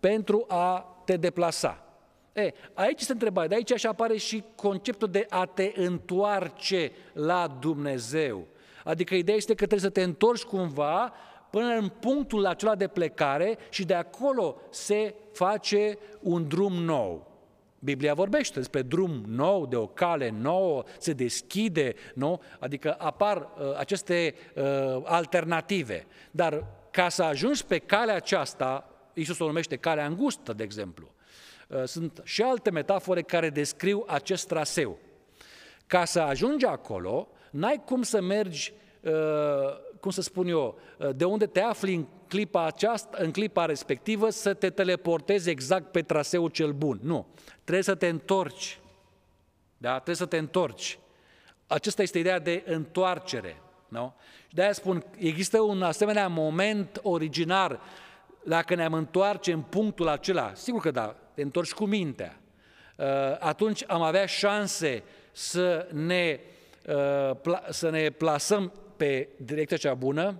pentru 0.00 0.44
a 0.48 0.96
te 1.04 1.16
deplasa. 1.16 1.84
E, 2.32 2.52
aici 2.74 3.00
se 3.00 3.12
întrebare, 3.12 3.48
de 3.48 3.54
aici 3.54 3.74
și 3.74 3.86
apare 3.86 4.16
și 4.16 4.44
conceptul 4.54 5.08
de 5.08 5.26
a 5.28 5.46
te 5.46 5.72
întoarce 5.76 6.92
la 7.12 7.56
Dumnezeu. 7.60 8.46
Adică 8.84 9.14
ideea 9.14 9.36
este 9.36 9.54
că 9.54 9.66
trebuie 9.66 9.90
să 9.90 9.90
te 9.90 10.02
întorci 10.02 10.42
cumva 10.42 11.12
până 11.50 11.74
în 11.74 11.88
punctul 11.88 12.46
acela 12.46 12.74
de 12.74 12.86
plecare 12.86 13.58
și 13.70 13.84
de 13.84 13.94
acolo 13.94 14.56
se 14.70 15.14
face 15.32 15.98
un 16.20 16.48
drum 16.48 16.72
nou. 16.72 17.28
Biblia 17.78 18.14
vorbește 18.14 18.58
despre 18.58 18.82
drum 18.82 19.22
nou, 19.26 19.66
de 19.66 19.76
o 19.76 19.86
cale 19.86 20.30
nouă, 20.40 20.82
se 20.98 21.12
deschide, 21.12 21.94
nu? 22.14 22.40
adică 22.58 22.94
apar 22.98 23.36
uh, 23.36 23.76
aceste 23.78 24.34
uh, 24.54 25.02
alternative. 25.04 26.06
Dar 26.30 26.64
ca 26.90 27.08
să 27.08 27.22
ajungi 27.22 27.64
pe 27.64 27.78
calea 27.78 28.14
aceasta, 28.14 28.89
Iisus 29.20 29.38
o 29.38 29.46
numește 29.46 29.76
calea 29.76 30.06
îngustă, 30.06 30.52
de 30.52 30.62
exemplu. 30.62 31.14
Uh, 31.68 31.84
sunt 31.84 32.20
și 32.24 32.42
alte 32.42 32.70
metafore 32.70 33.22
care 33.22 33.50
descriu 33.50 34.04
acest 34.06 34.46
traseu. 34.46 34.98
Ca 35.86 36.04
să 36.04 36.20
ajungi 36.20 36.64
acolo, 36.64 37.28
n-ai 37.50 37.82
cum 37.84 38.02
să 38.02 38.20
mergi, 38.20 38.72
uh, 39.00 39.12
cum 40.00 40.10
să 40.10 40.22
spun 40.22 40.48
eu, 40.48 40.78
uh, 40.98 41.08
de 41.16 41.24
unde 41.24 41.46
te 41.46 41.60
afli 41.60 41.94
în 41.94 42.06
clipa, 42.28 42.66
aceasta, 42.66 43.16
în 43.20 43.30
clipa 43.30 43.64
respectivă 43.64 44.30
să 44.30 44.54
te 44.54 44.70
teleportezi 44.70 45.50
exact 45.50 45.90
pe 45.90 46.02
traseul 46.02 46.48
cel 46.48 46.72
bun. 46.72 46.98
Nu. 47.02 47.26
Trebuie 47.62 47.84
să 47.84 47.94
te 47.94 48.08
întorci. 48.08 48.78
Da? 49.76 49.92
Trebuie 49.92 50.16
să 50.16 50.26
te 50.26 50.36
întorci. 50.36 50.98
Aceasta 51.66 52.02
este 52.02 52.18
ideea 52.18 52.38
de 52.38 52.62
întoarcere. 52.66 53.62
Nu? 53.88 54.14
Și 54.48 54.54
de-aia 54.54 54.72
spun, 54.72 55.04
există 55.16 55.60
un 55.60 55.82
asemenea 55.82 56.28
moment 56.28 57.00
originar, 57.02 57.80
dacă 58.44 58.74
ne-am 58.74 58.92
întoarce 58.92 59.52
în 59.52 59.60
punctul 59.60 60.08
acela, 60.08 60.52
sigur 60.54 60.80
că 60.80 60.90
da, 60.90 61.16
te 61.34 61.42
întorci 61.42 61.72
cu 61.72 61.84
mintea, 61.84 62.40
uh, 62.96 63.06
atunci 63.38 63.84
am 63.86 64.02
avea 64.02 64.26
șanse 64.26 65.02
să 65.32 65.88
ne, 65.92 66.40
uh, 66.86 67.58
să 67.70 67.90
ne 67.90 68.10
plasăm 68.10 68.72
pe 68.96 69.28
direcția 69.36 69.76
cea 69.76 69.94
bună, 69.94 70.36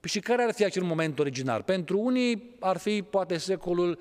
Păi 0.00 0.10
și 0.10 0.20
care 0.20 0.42
ar 0.42 0.52
fi 0.52 0.64
acel 0.64 0.82
moment 0.82 1.18
original? 1.18 1.62
Pentru 1.62 1.98
unii 1.98 2.54
ar 2.60 2.76
fi 2.76 3.02
poate 3.02 3.38
secolul 3.38 3.98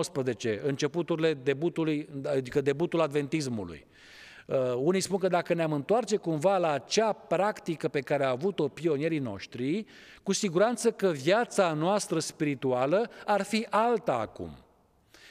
XIX, 0.00 0.44
începuturile 0.62 1.34
debutului, 1.34 2.08
adică 2.24 2.60
debutul 2.60 3.00
adventismului. 3.00 3.86
Uh, 4.48 4.74
unii 4.76 5.00
spun 5.00 5.18
că 5.18 5.28
dacă 5.28 5.54
ne-am 5.54 5.72
întoarce 5.72 6.16
cumva 6.16 6.56
la 6.56 6.70
acea 6.70 7.12
practică 7.12 7.88
pe 7.88 8.00
care 8.00 8.24
a 8.24 8.30
avut-o 8.30 8.68
pionierii 8.68 9.18
noștri, 9.18 9.86
cu 10.22 10.32
siguranță 10.32 10.90
că 10.90 11.08
viața 11.08 11.72
noastră 11.72 12.18
spirituală 12.18 13.10
ar 13.26 13.42
fi 13.42 13.66
alta 13.70 14.12
acum. 14.12 14.50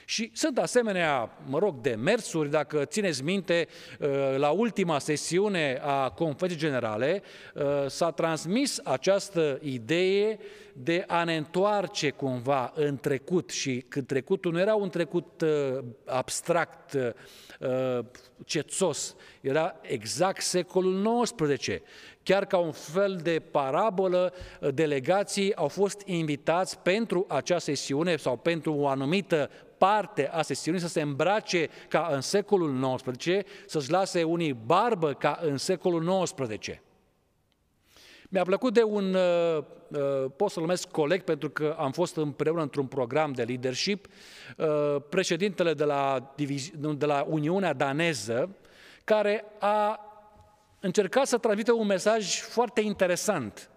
Și 0.09 0.31
sunt 0.33 0.57
asemenea, 0.57 1.37
mă 1.45 1.59
rog, 1.59 1.81
demersuri, 1.81 2.49
dacă 2.49 2.85
țineți 2.85 3.23
minte, 3.23 3.67
uh, 3.99 4.07
la 4.37 4.49
ultima 4.49 4.99
sesiune 4.99 5.79
a 5.81 6.09
Conferinței 6.09 6.67
Generale 6.67 7.21
uh, 7.53 7.63
s-a 7.87 8.11
transmis 8.11 8.79
această 8.83 9.59
idee 9.61 10.39
de 10.73 11.03
a 11.07 11.23
ne 11.23 11.35
întoarce 11.35 12.09
cumva 12.09 12.71
în 12.75 12.97
trecut 12.97 13.49
și 13.49 13.85
când 13.87 14.05
trecutul 14.07 14.51
nu 14.51 14.59
era 14.59 14.75
un 14.75 14.89
trecut 14.89 15.41
uh, 15.41 15.83
abstract, 16.05 16.97
cețos, 18.45 19.15
era 19.41 19.75
exact 19.81 20.41
secolul 20.41 21.21
XIX. 21.23 21.67
Chiar 22.27 22.45
ca 22.45 22.57
un 22.57 22.71
fel 22.71 23.19
de 23.23 23.39
parabolă, 23.51 24.33
delegații 24.73 25.55
au 25.55 25.67
fost 25.67 26.01
invitați 26.05 26.79
pentru 26.79 27.25
acea 27.27 27.57
sesiune 27.57 28.15
sau 28.15 28.37
pentru 28.37 28.73
o 28.73 28.87
anumită 28.87 29.49
parte 29.77 30.27
a 30.27 30.41
sesiunii 30.41 30.81
să 30.81 30.87
se 30.87 31.01
îmbrace 31.01 31.69
ca 31.87 32.09
în 32.11 32.21
secolul 32.21 32.95
XIX, 32.95 33.47
să-și 33.65 33.91
lase 33.91 34.23
unii 34.23 34.53
barbă 34.53 35.13
ca 35.13 35.39
în 35.41 35.57
secolul 35.57 36.23
XIX. 36.23 36.81
Mi-a 38.29 38.43
plăcut 38.43 38.73
de 38.73 38.83
un, 38.83 39.13
uh, 39.13 39.57
uh, 39.87 40.31
pot 40.35 40.51
să-l 40.51 40.61
numesc 40.61 40.87
coleg, 40.87 41.21
pentru 41.21 41.49
că 41.49 41.75
am 41.79 41.91
fost 41.91 42.15
împreună 42.15 42.61
într-un 42.61 42.85
program 42.85 43.31
de 43.31 43.43
leadership, 43.43 44.07
uh, 44.57 44.95
președintele 45.09 45.73
de 45.73 45.83
la, 45.83 46.33
de 46.97 47.05
la 47.05 47.25
Uniunea 47.29 47.73
Daneză, 47.73 48.55
care 49.03 49.45
a 49.59 50.01
încercat 50.79 51.27
să 51.27 51.37
transmită 51.37 51.73
un 51.73 51.85
mesaj 51.85 52.39
foarte 52.39 52.81
interesant. 52.81 53.69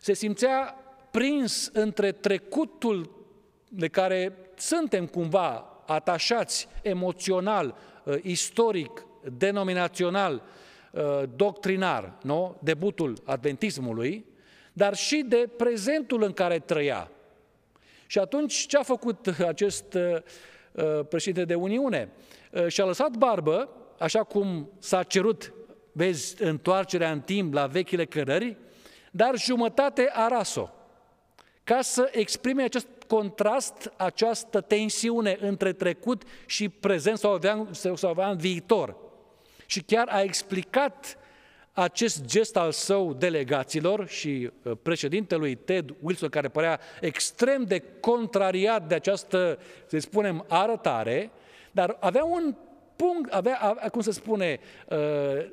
Se 0.00 0.12
simțea 0.12 0.78
prins 1.10 1.70
între 1.72 2.12
trecutul 2.12 3.26
de 3.68 3.88
care 3.88 4.36
suntem 4.56 5.06
cumva 5.06 5.74
atașați 5.86 6.68
emoțional, 6.82 7.76
uh, 8.04 8.16
istoric, 8.22 9.06
denominațional, 9.38 10.42
uh, 10.90 11.22
doctrinar, 11.36 12.12
nu? 12.22 12.56
debutul 12.62 13.18
adventismului, 13.24 14.24
dar 14.72 14.94
și 14.94 15.24
de 15.28 15.48
prezentul 15.56 16.22
în 16.22 16.32
care 16.32 16.58
trăia. 16.58 17.10
Și 18.06 18.18
atunci 18.18 18.66
ce 18.66 18.76
a 18.76 18.82
făcut 18.82 19.26
acest 19.46 19.94
uh, 19.94 21.00
președinte 21.08 21.44
de 21.44 21.54
Uniune? 21.54 22.12
Și-a 22.66 22.84
lăsat 22.84 23.16
barbă, 23.16 23.68
așa 23.98 24.22
cum 24.22 24.70
s-a 24.78 25.02
cerut, 25.02 25.52
vezi, 25.94 26.42
întoarcerea 26.42 27.10
în 27.10 27.20
timp 27.20 27.54
la 27.54 27.66
vechile 27.66 28.04
cărări, 28.04 28.56
dar 29.10 29.38
jumătate 29.38 30.10
a 30.12 30.28
ras-o, 30.28 30.68
ca 31.64 31.80
să 31.80 32.08
exprime 32.12 32.62
acest 32.62 32.86
contrast 33.06 33.92
această 33.96 34.60
tensiune 34.60 35.38
între 35.40 35.72
trecut 35.72 36.22
și 36.46 36.68
prezent 36.68 37.18
sau 37.18 37.32
avea, 37.32 37.66
sau 37.72 38.10
avea 38.10 38.28
în 38.28 38.36
viitor. 38.36 38.96
Și 39.66 39.82
chiar 39.82 40.08
a 40.08 40.22
explicat 40.22 41.18
acest 41.72 42.24
gest 42.24 42.56
al 42.56 42.72
său 42.72 43.12
delegaților 43.12 44.08
și 44.08 44.50
uh, 44.62 44.72
președintelui 44.82 45.54
Ted 45.54 45.94
Wilson, 46.00 46.28
care 46.28 46.48
părea 46.48 46.80
extrem 47.00 47.64
de 47.64 47.82
contrariat 48.00 48.88
de 48.88 48.94
această, 48.94 49.58
să 49.86 49.98
spunem, 49.98 50.44
arătare, 50.48 51.30
dar 51.70 51.96
avea 52.00 52.24
un 52.24 52.54
punct, 52.96 53.32
avea, 53.32 53.56
cum 53.92 54.00
se 54.00 54.10
spune, 54.10 54.60
uh, 54.88 54.98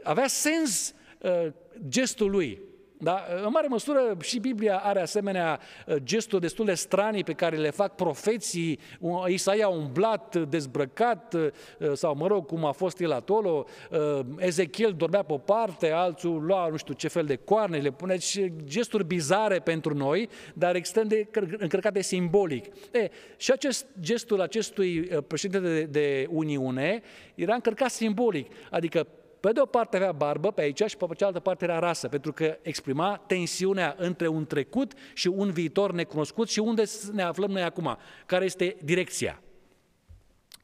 avea 0.04 0.28
sens 0.28 0.94
uh, 1.20 1.48
gestul 1.88 2.30
lui. 2.30 2.62
Da? 3.04 3.26
În 3.44 3.50
mare 3.52 3.68
măsură 3.68 4.18
și 4.22 4.40
Biblia 4.40 4.78
are 4.78 5.02
asemenea 5.02 5.60
uh, 5.88 5.96
gesturi 6.04 6.42
destul 6.42 6.66
de 6.66 6.74
stranii 6.74 7.24
pe 7.24 7.34
care 7.34 7.56
le 7.56 7.70
fac 7.70 7.96
profeții. 7.96 8.80
Isaia 9.28 9.68
umblat, 9.68 10.50
dezbrăcat, 10.50 11.34
uh, 11.34 11.48
sau 11.94 12.16
mă 12.16 12.28
rog, 12.28 12.46
cum 12.46 12.66
a 12.66 12.72
fost 12.72 13.00
el 13.00 13.12
acolo, 13.12 13.66
uh, 13.92 14.20
Ezechiel 14.38 14.94
dormea 14.98 15.24
pe 15.24 15.34
o 15.34 15.38
parte, 15.38 15.92
altul 15.92 16.44
lua 16.46 16.68
nu 16.68 16.78
știu 16.78 16.94
ce 16.94 17.08
fel 17.08 17.26
de 17.26 17.36
coarne, 17.36 17.78
le 17.78 17.92
pune 17.92 18.18
și 18.18 18.52
gesturi 18.64 19.06
bizare 19.06 19.60
pentru 19.60 19.94
noi, 19.94 20.30
dar 20.54 20.76
extrem 20.76 21.08
de 21.08 21.28
încărcate 21.58 22.02
simbolic. 22.02 22.66
E, 22.92 23.10
și 23.38 23.52
acest 23.52 23.86
gestul 24.00 24.42
acestui 24.42 25.00
președinte 25.28 25.68
de, 25.68 25.84
de 25.84 26.28
Uniune 26.30 27.02
era 27.36 27.54
încărcat 27.54 27.90
simbolic, 27.90 28.52
adică 28.70 29.08
pe 29.42 29.52
de 29.52 29.60
o 29.60 29.66
parte 29.66 29.96
avea 29.96 30.12
barbă 30.12 30.52
pe 30.52 30.62
aici 30.62 30.84
și 30.88 30.98
pe 30.98 31.06
cealaltă 31.18 31.40
parte 31.40 31.64
era 31.64 31.80
rasă, 31.80 32.08
pentru 32.08 32.34
că 32.34 32.58
exprima 32.62 33.24
tensiunea 33.28 33.96
între 33.98 34.28
un 34.28 34.46
trecut 34.46 34.94
și 35.14 35.28
un 35.28 35.52
viitor 35.52 35.92
necunoscut 35.92 36.50
și 36.50 36.60
unde 36.60 36.84
ne 37.12 37.22
aflăm 37.22 37.52
noi 37.52 37.64
acum, 37.64 37.98
care 38.26 38.46
este 38.46 38.78
direcția. 38.84 39.42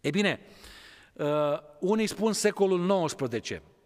E 0.02 0.10
bine, 0.10 0.40
uh, 1.14 1.26
unii 1.80 2.08
spun 2.08 2.34
secolul 2.34 3.06
XIX, 3.06 3.52
Uh, 3.52 3.77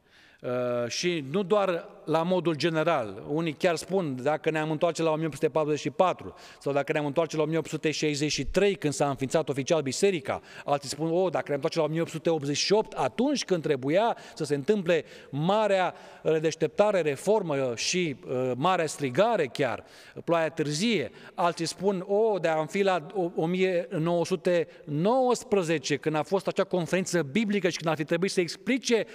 și 0.87 1.25
nu 1.31 1.43
doar 1.43 1.87
la 2.05 2.23
modul 2.23 2.55
general. 2.55 3.23
Unii 3.27 3.53
chiar 3.53 3.75
spun, 3.75 4.23
dacă 4.23 4.49
ne-am 4.49 4.71
întoarce 4.71 5.01
la 5.01 5.09
1844 5.09 6.35
sau 6.59 6.73
dacă 6.73 6.91
ne-am 6.91 7.05
întoarce 7.05 7.35
la 7.35 7.41
1863 7.41 8.75
când 8.75 8.93
s-a 8.93 9.09
înființat 9.09 9.49
oficial 9.49 9.81
biserica, 9.81 10.41
alții 10.65 10.89
spun, 10.89 11.11
oh, 11.11 11.31
dacă 11.31 11.45
ne-am 11.47 11.61
întoarce 11.63 11.77
la 11.77 11.83
1888, 11.83 12.93
atunci 12.93 13.45
când 13.45 13.61
trebuia 13.61 14.17
să 14.35 14.43
se 14.43 14.55
întâmple 14.55 15.03
marea 15.29 15.93
redeșteptare, 16.21 17.01
reformă 17.01 17.73
și 17.75 18.15
uh, 18.27 18.51
marea 18.55 18.85
strigare 18.85 19.45
chiar, 19.45 19.83
ploaia 20.23 20.49
târzie. 20.49 21.11
Alții 21.33 21.65
spun, 21.65 22.05
oh, 22.07 22.41
de 22.41 22.47
am 22.47 22.67
fi 22.67 22.81
la 22.81 23.05
1919 23.35 25.95
când 25.95 26.15
a 26.15 26.23
fost 26.23 26.47
acea 26.47 26.63
conferință 26.63 27.21
biblică 27.21 27.69
și 27.69 27.77
când 27.77 27.89
ar 27.89 27.95
fi 27.95 28.03
trebuit 28.03 28.31
să 28.31 28.39
explice 28.39 29.05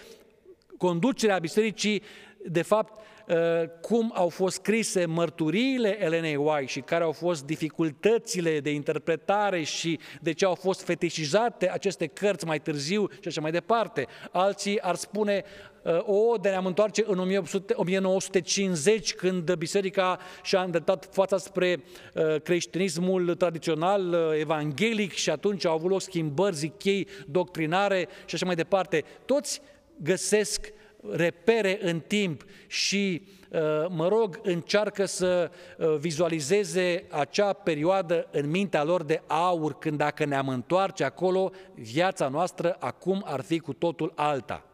conducerea 0.78 1.38
bisericii, 1.38 2.02
de 2.48 2.62
fapt, 2.62 3.02
uh, 3.28 3.36
cum 3.80 4.12
au 4.14 4.28
fost 4.28 4.54
scrise 4.54 5.06
mărturiile 5.06 6.04
Elenei 6.04 6.36
White 6.36 6.66
și 6.66 6.80
care 6.80 7.04
au 7.04 7.12
fost 7.12 7.44
dificultățile 7.44 8.60
de 8.60 8.70
interpretare 8.70 9.62
și 9.62 9.98
de 10.20 10.32
ce 10.32 10.44
au 10.44 10.54
fost 10.54 10.82
fetișizate 10.82 11.70
aceste 11.70 12.06
cărți 12.06 12.46
mai 12.46 12.60
târziu 12.60 13.08
și 13.20 13.28
așa 13.28 13.40
mai 13.40 13.50
departe. 13.50 14.06
Alții 14.32 14.80
ar 14.80 14.94
spune, 14.94 15.44
uh, 15.82 15.98
o, 16.04 16.36
de 16.36 16.48
ne-am 16.48 16.66
întoarce 16.66 17.04
în 17.06 17.18
1800, 17.18 17.74
1950, 17.76 19.14
când 19.14 19.54
biserica 19.54 20.18
și-a 20.42 20.62
îndreptat 20.62 21.08
fața 21.10 21.38
spre 21.38 21.82
uh, 22.14 22.40
creștinismul 22.42 23.34
tradițional, 23.34 24.34
evanghelic 24.38 25.12
și 25.12 25.30
atunci 25.30 25.64
au 25.64 25.74
avut 25.74 25.90
loc 25.90 26.00
schimbări, 26.00 26.56
zic 26.56 26.84
ei, 26.84 27.06
doctrinare 27.26 28.08
și 28.24 28.34
așa 28.34 28.46
mai 28.46 28.54
departe. 28.54 29.04
Toți 29.24 29.60
găsesc 30.02 30.72
repere 31.10 31.78
în 31.82 32.00
timp 32.00 32.44
și, 32.66 33.22
uh, 33.50 33.60
mă 33.88 34.08
rog, 34.08 34.40
încearcă 34.42 35.04
să 35.04 35.50
uh, 35.78 35.96
vizualizeze 35.98 37.04
acea 37.10 37.52
perioadă 37.52 38.28
în 38.30 38.50
mintea 38.50 38.84
lor 38.84 39.02
de 39.02 39.22
aur, 39.26 39.78
când 39.78 39.98
dacă 39.98 40.24
ne-am 40.24 40.48
întoarce 40.48 41.04
acolo, 41.04 41.50
viața 41.74 42.28
noastră 42.28 42.76
acum 42.78 43.22
ar 43.26 43.40
fi 43.40 43.58
cu 43.58 43.72
totul 43.72 44.12
alta. 44.14 44.64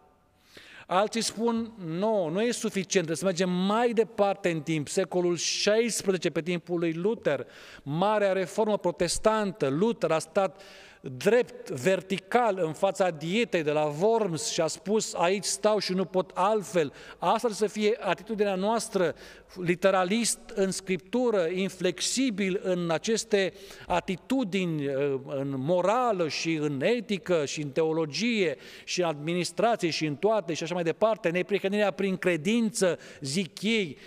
Alții 0.86 1.22
spun, 1.22 1.72
nu, 1.84 2.28
nu 2.28 2.40
e 2.40 2.50
suficient, 2.50 3.06
trebuie 3.06 3.16
să 3.16 3.24
mergem 3.24 3.50
mai 3.50 3.92
departe 3.92 4.50
în 4.50 4.60
timp, 4.60 4.88
secolul 4.88 5.34
XVI 5.34 6.30
pe 6.32 6.42
timpul 6.42 6.78
lui 6.78 6.92
Luther, 6.92 7.46
marea 7.82 8.32
reformă 8.32 8.78
protestantă, 8.78 9.68
Luther 9.68 10.10
a 10.10 10.18
stat 10.18 10.60
drept, 11.04 11.70
vertical, 11.70 12.58
în 12.62 12.72
fața 12.72 13.10
dietei 13.10 13.62
de 13.62 13.70
la 13.70 13.92
Worms 14.00 14.50
și 14.50 14.60
a 14.60 14.66
spus 14.66 15.14
aici 15.14 15.44
stau 15.44 15.78
și 15.78 15.92
nu 15.92 16.04
pot 16.04 16.30
altfel. 16.34 16.92
Asta 17.18 17.48
să 17.48 17.66
fie 17.66 17.96
atitudinea 18.00 18.54
noastră, 18.54 19.14
literalist 19.56 20.38
în 20.54 20.70
scriptură, 20.70 21.46
inflexibil 21.52 22.60
în 22.62 22.90
aceste 22.90 23.52
atitudini, 23.86 24.86
în 25.26 25.54
morală 25.56 26.28
și 26.28 26.54
în 26.54 26.80
etică 26.82 27.44
și 27.44 27.62
în 27.62 27.70
teologie 27.70 28.56
și 28.84 29.00
în 29.00 29.06
administrație 29.06 29.90
și 29.90 30.06
în 30.06 30.16
toate 30.16 30.54
și 30.54 30.62
așa 30.62 30.74
mai 30.74 30.82
departe, 30.82 31.28
neprihănirea 31.28 31.90
prin 31.90 32.16
credință, 32.16 32.98
zic 33.20 33.62
ei, 33.62 33.98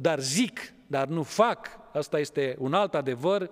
dar 0.00 0.20
zic, 0.20 0.72
dar 0.86 1.06
nu 1.06 1.22
fac, 1.22 1.68
asta 1.92 2.18
este 2.18 2.56
un 2.58 2.74
alt 2.74 2.94
adevăr, 2.94 3.50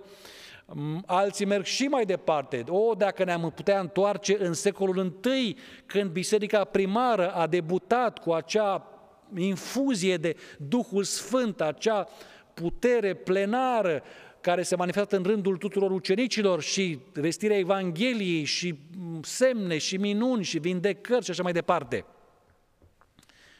Alții 1.05 1.45
merg 1.45 1.65
și 1.65 1.83
mai 1.83 2.05
departe. 2.05 2.63
O, 2.67 2.93
dacă 2.93 3.23
ne-am 3.23 3.51
putea 3.55 3.79
întoarce 3.79 4.37
în 4.39 4.53
secolul 4.53 5.19
I, 5.23 5.55
când 5.85 6.11
biserica 6.11 6.63
primară 6.63 7.33
a 7.33 7.47
debutat 7.47 8.19
cu 8.19 8.31
acea 8.31 8.87
infuzie 9.35 10.17
de 10.17 10.35
Duhul 10.57 11.03
Sfânt, 11.03 11.61
acea 11.61 12.07
putere 12.53 13.13
plenară 13.13 14.03
care 14.41 14.63
se 14.63 14.75
manifestă 14.75 15.15
în 15.15 15.23
rândul 15.23 15.57
tuturor 15.57 15.91
ucenicilor 15.91 16.61
și 16.61 16.99
vestirea 17.13 17.57
Evangheliei 17.57 18.43
și 18.43 18.79
semne 19.21 19.77
și 19.77 19.97
minuni 19.97 20.43
și 20.43 20.59
vindecări 20.59 21.23
și 21.23 21.31
așa 21.31 21.43
mai 21.43 21.51
departe. 21.51 22.05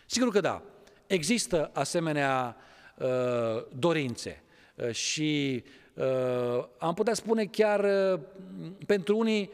Sigur 0.05 0.31
că 0.31 0.39
da, 0.39 0.61
există 1.07 1.69
asemenea 1.73 2.57
uh, 2.97 3.07
dorințe 3.73 4.43
uh, 4.75 4.91
și 4.91 5.63
Uh, 5.63 5.86
am 6.77 6.93
putea 6.93 7.13
spune 7.13 7.45
chiar 7.45 7.83
uh, 7.83 8.19
pentru 8.85 9.17
unii 9.17 9.49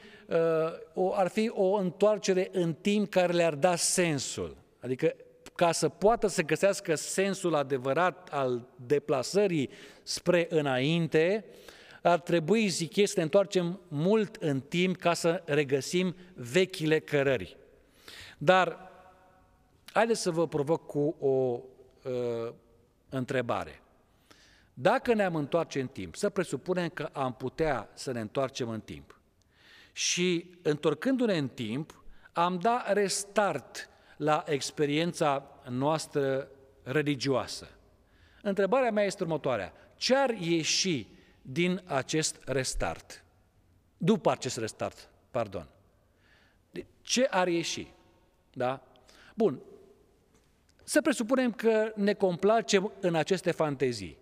uh, 0.93 1.11
ar 1.13 1.27
fi 1.27 1.51
o 1.53 1.73
întoarcere 1.73 2.49
în 2.51 2.73
timp 2.73 3.09
care 3.09 3.33
le-ar 3.33 3.55
da 3.55 3.75
sensul. 3.75 4.57
Adică 4.79 5.15
ca 5.55 5.71
să 5.71 5.89
poată 5.89 6.27
să 6.27 6.41
găsească 6.41 6.95
sensul 6.95 7.55
adevărat 7.55 8.29
al 8.31 8.67
deplasării 8.85 9.69
spre 10.03 10.47
înainte, 10.49 11.45
ar 12.01 12.19
trebui, 12.19 12.67
zic 12.67 12.95
ei, 12.95 13.05
să 13.05 13.13
ne 13.17 13.23
întoarcem 13.23 13.79
mult 13.87 14.35
în 14.35 14.59
timp 14.59 14.97
ca 14.97 15.13
să 15.13 15.41
regăsim 15.45 16.15
vechile 16.33 16.99
cărări. 16.99 17.57
Dar 18.37 18.91
haideți 19.93 20.21
să 20.21 20.31
vă 20.31 20.47
provoc 20.47 20.85
cu 20.85 21.15
o 21.19 21.59
uh, 22.09 22.53
întrebare. 23.09 23.82
Dacă 24.73 25.13
ne-am 25.13 25.35
întoarce 25.35 25.79
în 25.79 25.87
timp, 25.87 26.15
să 26.15 26.29
presupunem 26.29 26.89
că 26.89 27.09
am 27.11 27.33
putea 27.33 27.89
să 27.93 28.11
ne 28.11 28.19
întoarcem 28.19 28.69
în 28.69 28.81
timp 28.81 29.17
și 29.91 30.49
întorcându-ne 30.61 31.37
în 31.37 31.47
timp, 31.47 32.03
am 32.31 32.59
dat 32.59 32.93
restart 32.93 33.89
la 34.17 34.43
experiența 34.47 35.59
noastră 35.69 36.47
religioasă. 36.83 37.69
Întrebarea 38.41 38.91
mea 38.91 39.03
este 39.03 39.23
următoarea. 39.23 39.73
Ce 39.95 40.15
ar 40.15 40.29
ieși 40.29 41.07
din 41.41 41.81
acest 41.85 42.39
restart? 42.45 43.23
După 43.97 44.31
acest 44.31 44.57
restart, 44.57 45.09
pardon. 45.31 45.67
Ce 47.01 47.27
ar 47.29 47.47
ieși? 47.47 47.93
Da? 48.53 48.83
Bun. 49.35 49.59
Să 50.83 51.01
presupunem 51.01 51.51
că 51.51 51.91
ne 51.95 52.13
complacem 52.13 52.91
în 52.99 53.15
aceste 53.15 53.51
fantezii 53.51 54.17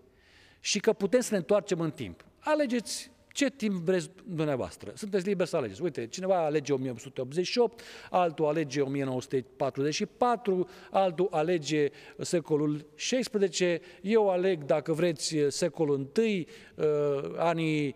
și 0.62 0.80
că 0.80 0.94
putem 0.94 1.20
să 1.20 1.30
ne 1.32 1.38
întoarcem 1.38 1.80
în 1.80 1.92
timp. 1.92 2.26
Alegeți 2.40 3.12
ce 3.34 3.50
timp 3.50 3.76
vreți 3.76 4.10
dumneavoastră. 4.26 4.92
Sunteți 4.96 5.28
liberi 5.28 5.50
să 5.50 5.56
alegeți. 5.56 5.82
Uite, 5.82 6.08
cineva 6.08 6.46
alege 6.46 6.74
1888, 6.74 7.82
altul 8.10 8.46
alege 8.46 8.82
1944, 8.82 10.70
altul 10.92 11.28
alege 11.32 11.88
secolul 12.20 12.86
XVI, 12.96 13.80
eu 14.02 14.30
aleg, 14.30 14.64
dacă 14.64 14.94
vreți, 14.94 15.36
secolul 15.48 16.12
I, 16.26 16.48
uh, 16.76 16.86
anii 17.38 17.96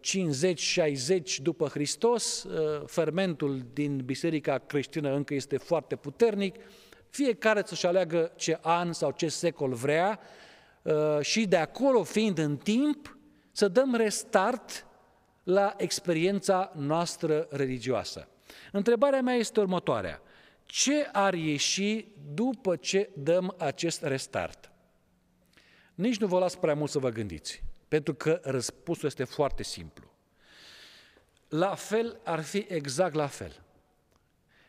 50-60 0.00 1.36
uh, 1.36 1.36
după 1.42 1.66
Hristos, 1.66 2.42
uh, 2.42 2.82
fermentul 2.86 3.62
din 3.72 4.02
Biserica 4.04 4.58
creștină 4.58 5.14
încă 5.14 5.34
este 5.34 5.56
foarte 5.56 5.96
puternic, 5.96 6.56
fiecare 7.10 7.62
să-și 7.64 7.86
aleagă 7.86 8.32
ce 8.36 8.58
an 8.60 8.92
sau 8.92 9.10
ce 9.10 9.28
secol 9.28 9.72
vrea, 9.72 10.20
Uh, 10.20 10.39
și 11.20 11.46
de 11.46 11.56
acolo 11.56 12.02
fiind 12.02 12.38
în 12.38 12.56
timp, 12.56 13.18
să 13.52 13.68
dăm 13.68 13.94
restart 13.94 14.86
la 15.42 15.74
experiența 15.76 16.72
noastră 16.76 17.46
religioasă. 17.50 18.28
Întrebarea 18.72 19.22
mea 19.22 19.34
este 19.34 19.60
următoarea. 19.60 20.22
Ce 20.64 21.08
ar 21.12 21.34
ieși 21.34 22.06
după 22.34 22.76
ce 22.76 23.10
dăm 23.16 23.54
acest 23.58 24.02
restart? 24.02 24.72
Nici 25.94 26.18
nu 26.18 26.26
vă 26.26 26.38
las 26.38 26.54
prea 26.54 26.74
mult 26.74 26.90
să 26.90 26.98
vă 26.98 27.08
gândiți, 27.08 27.62
pentru 27.88 28.14
că 28.14 28.40
răspunsul 28.42 29.08
este 29.08 29.24
foarte 29.24 29.62
simplu. 29.62 30.14
La 31.48 31.74
fel 31.74 32.20
ar 32.24 32.40
fi 32.40 32.66
exact 32.68 33.14
la 33.14 33.26
fel. 33.26 33.64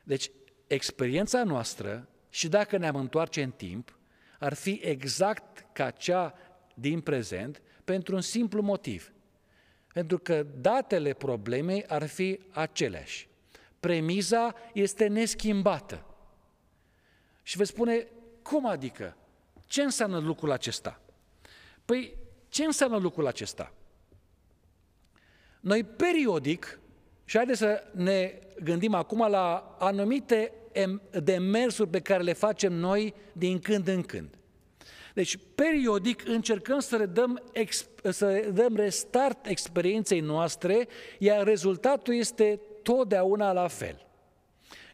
Deci, 0.04 0.32
experiența 0.68 1.44
noastră 1.44 2.08
și 2.30 2.48
dacă 2.48 2.78
ne-am 2.78 2.96
întoarce 2.96 3.42
în 3.42 3.52
timp, 3.52 3.98
ar 4.42 4.54
fi 4.54 4.80
exact 4.84 5.66
ca 5.72 5.90
cea 5.90 6.34
din 6.74 7.02
prezent 7.02 7.62
pentru 7.84 8.16
un 8.16 8.22
simplu 8.22 8.62
motiv. 8.62 9.12
Pentru 9.94 10.18
că 10.18 10.44
datele 10.44 11.14
problemei 11.14 11.86
ar 11.86 12.08
fi 12.08 12.40
aceleași. 12.52 13.30
Premiza 13.80 14.56
este 14.74 15.08
neschimbată. 15.08 16.06
Și 17.44 17.58
vă 17.58 17.64
spune, 17.64 18.08
cum 18.42 18.66
adică? 18.66 19.18
Ce 19.66 19.82
înseamnă 19.82 20.20
lucrul 20.20 20.52
acesta? 20.52 21.02
Păi, 21.86 22.18
ce 22.50 22.64
înseamnă 22.64 22.98
lucrul 22.98 23.28
acesta? 23.28 23.74
Noi 25.60 25.84
periodic, 25.84 26.80
și 27.26 27.36
haideți 27.38 27.60
să 27.60 27.84
ne 27.92 28.40
gândim 28.64 28.94
acum 28.94 29.30
la 29.30 29.76
anumite 29.80 30.54
demersuri 31.24 31.90
pe 31.90 32.00
care 32.00 32.24
le 32.24 32.34
facem 32.34 32.74
noi 32.74 33.14
din 33.34 33.60
când 33.60 33.88
în 33.88 34.02
când. 34.02 34.36
Deci, 35.14 35.38
periodic 35.56 36.28
încercăm 36.28 36.80
să 36.80 36.98
redăm, 36.98 37.44
să 38.10 38.32
redăm 38.32 38.76
restart 38.76 39.46
experienței 39.46 40.20
noastre, 40.20 40.88
iar 41.20 41.44
rezultatul 41.44 42.14
este 42.14 42.60
totdeauna 42.84 43.52
la 43.52 43.68
fel. 43.68 44.06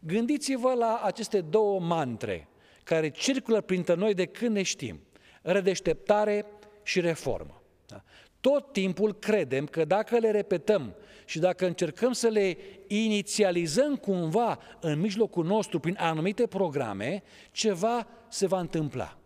Gândiți-vă 0.02 0.72
la 0.72 1.00
aceste 1.04 1.40
două 1.40 1.80
mantre 1.80 2.48
care 2.84 3.10
circulă 3.10 3.60
printre 3.60 3.94
noi 3.94 4.14
de 4.14 4.24
când 4.24 4.54
ne 4.54 4.62
știm. 4.62 5.00
Redeșteptare 5.42 6.46
și 6.82 7.00
reformă. 7.00 7.62
Da? 7.86 8.02
Tot 8.40 8.72
timpul 8.72 9.14
credem 9.14 9.66
că 9.66 9.84
dacă 9.84 10.18
le 10.18 10.30
repetăm 10.30 10.94
și 11.28 11.38
dacă 11.38 11.66
încercăm 11.66 12.12
să 12.12 12.28
le 12.28 12.56
inițializăm 12.86 13.96
cumva 13.96 14.58
în 14.80 15.00
mijlocul 15.00 15.44
nostru 15.44 15.78
prin 15.78 15.96
anumite 15.98 16.46
programe, 16.46 17.22
ceva 17.52 18.06
se 18.28 18.46
va 18.46 18.58
întâmpla. 18.58 19.18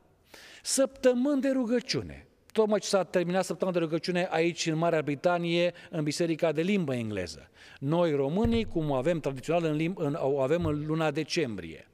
Săptămâni 0.62 1.40
de 1.40 1.50
rugăciune. 1.50 2.26
Tocmai 2.52 2.78
ce 2.78 2.86
s-a 2.88 3.04
terminat 3.04 3.44
săptămâna 3.44 3.78
de 3.78 3.84
rugăciune 3.84 4.28
aici 4.30 4.66
în 4.66 4.78
Marea 4.78 5.02
Britanie, 5.02 5.72
în 5.90 6.02
Biserica 6.02 6.52
de 6.52 6.62
limbă 6.62 6.94
engleză. 6.94 7.50
Noi 7.78 8.12
românii, 8.12 8.64
cum 8.64 8.92
avem 8.92 9.20
tradițional 9.20 9.64
în 9.64 9.76
limb, 9.76 9.98
în, 9.98 10.16
o 10.20 10.40
avem 10.40 10.64
în 10.64 10.86
luna 10.86 11.10
decembrie. 11.10 11.86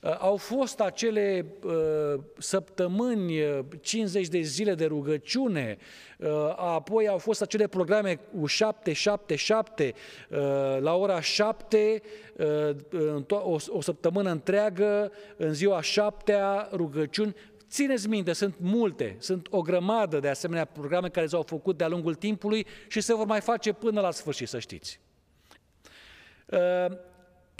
Uh, 0.00 0.16
au 0.18 0.36
fost 0.36 0.80
acele 0.80 1.46
uh, 1.64 2.20
săptămâni, 2.38 3.34
50 3.80 4.24
uh, 4.24 4.30
de 4.30 4.40
zile 4.40 4.74
de 4.74 4.86
rugăciune, 4.86 5.76
uh, 6.18 6.28
apoi 6.56 7.08
au 7.08 7.18
fost 7.18 7.42
acele 7.42 7.66
programe 7.66 8.14
cu 8.14 8.46
7, 8.46 8.92
7, 8.92 9.34
7, 9.34 9.94
uh, 10.30 10.38
la 10.80 10.94
ora 10.94 11.20
7, 11.20 12.02
uh, 12.36 13.22
o, 13.28 13.56
o 13.68 13.80
săptămână 13.80 14.30
întreagă, 14.30 15.12
în 15.36 15.52
ziua 15.52 15.80
7 15.80 16.38
rugăciuni, 16.72 17.34
Țineți 17.70 18.08
minte, 18.08 18.32
sunt 18.32 18.54
multe, 18.58 19.16
sunt 19.18 19.46
o 19.50 19.62
grămadă 19.62 20.18
de 20.18 20.28
asemenea 20.28 20.64
programe 20.64 21.08
care 21.08 21.26
s-au 21.26 21.42
făcut 21.42 21.76
de-a 21.76 21.88
lungul 21.88 22.14
timpului 22.14 22.66
și 22.88 23.00
se 23.00 23.14
vor 23.14 23.26
mai 23.26 23.40
face 23.40 23.72
până 23.72 24.00
la 24.00 24.10
sfârșit, 24.10 24.48
să 24.48 24.58
știți. 24.58 25.00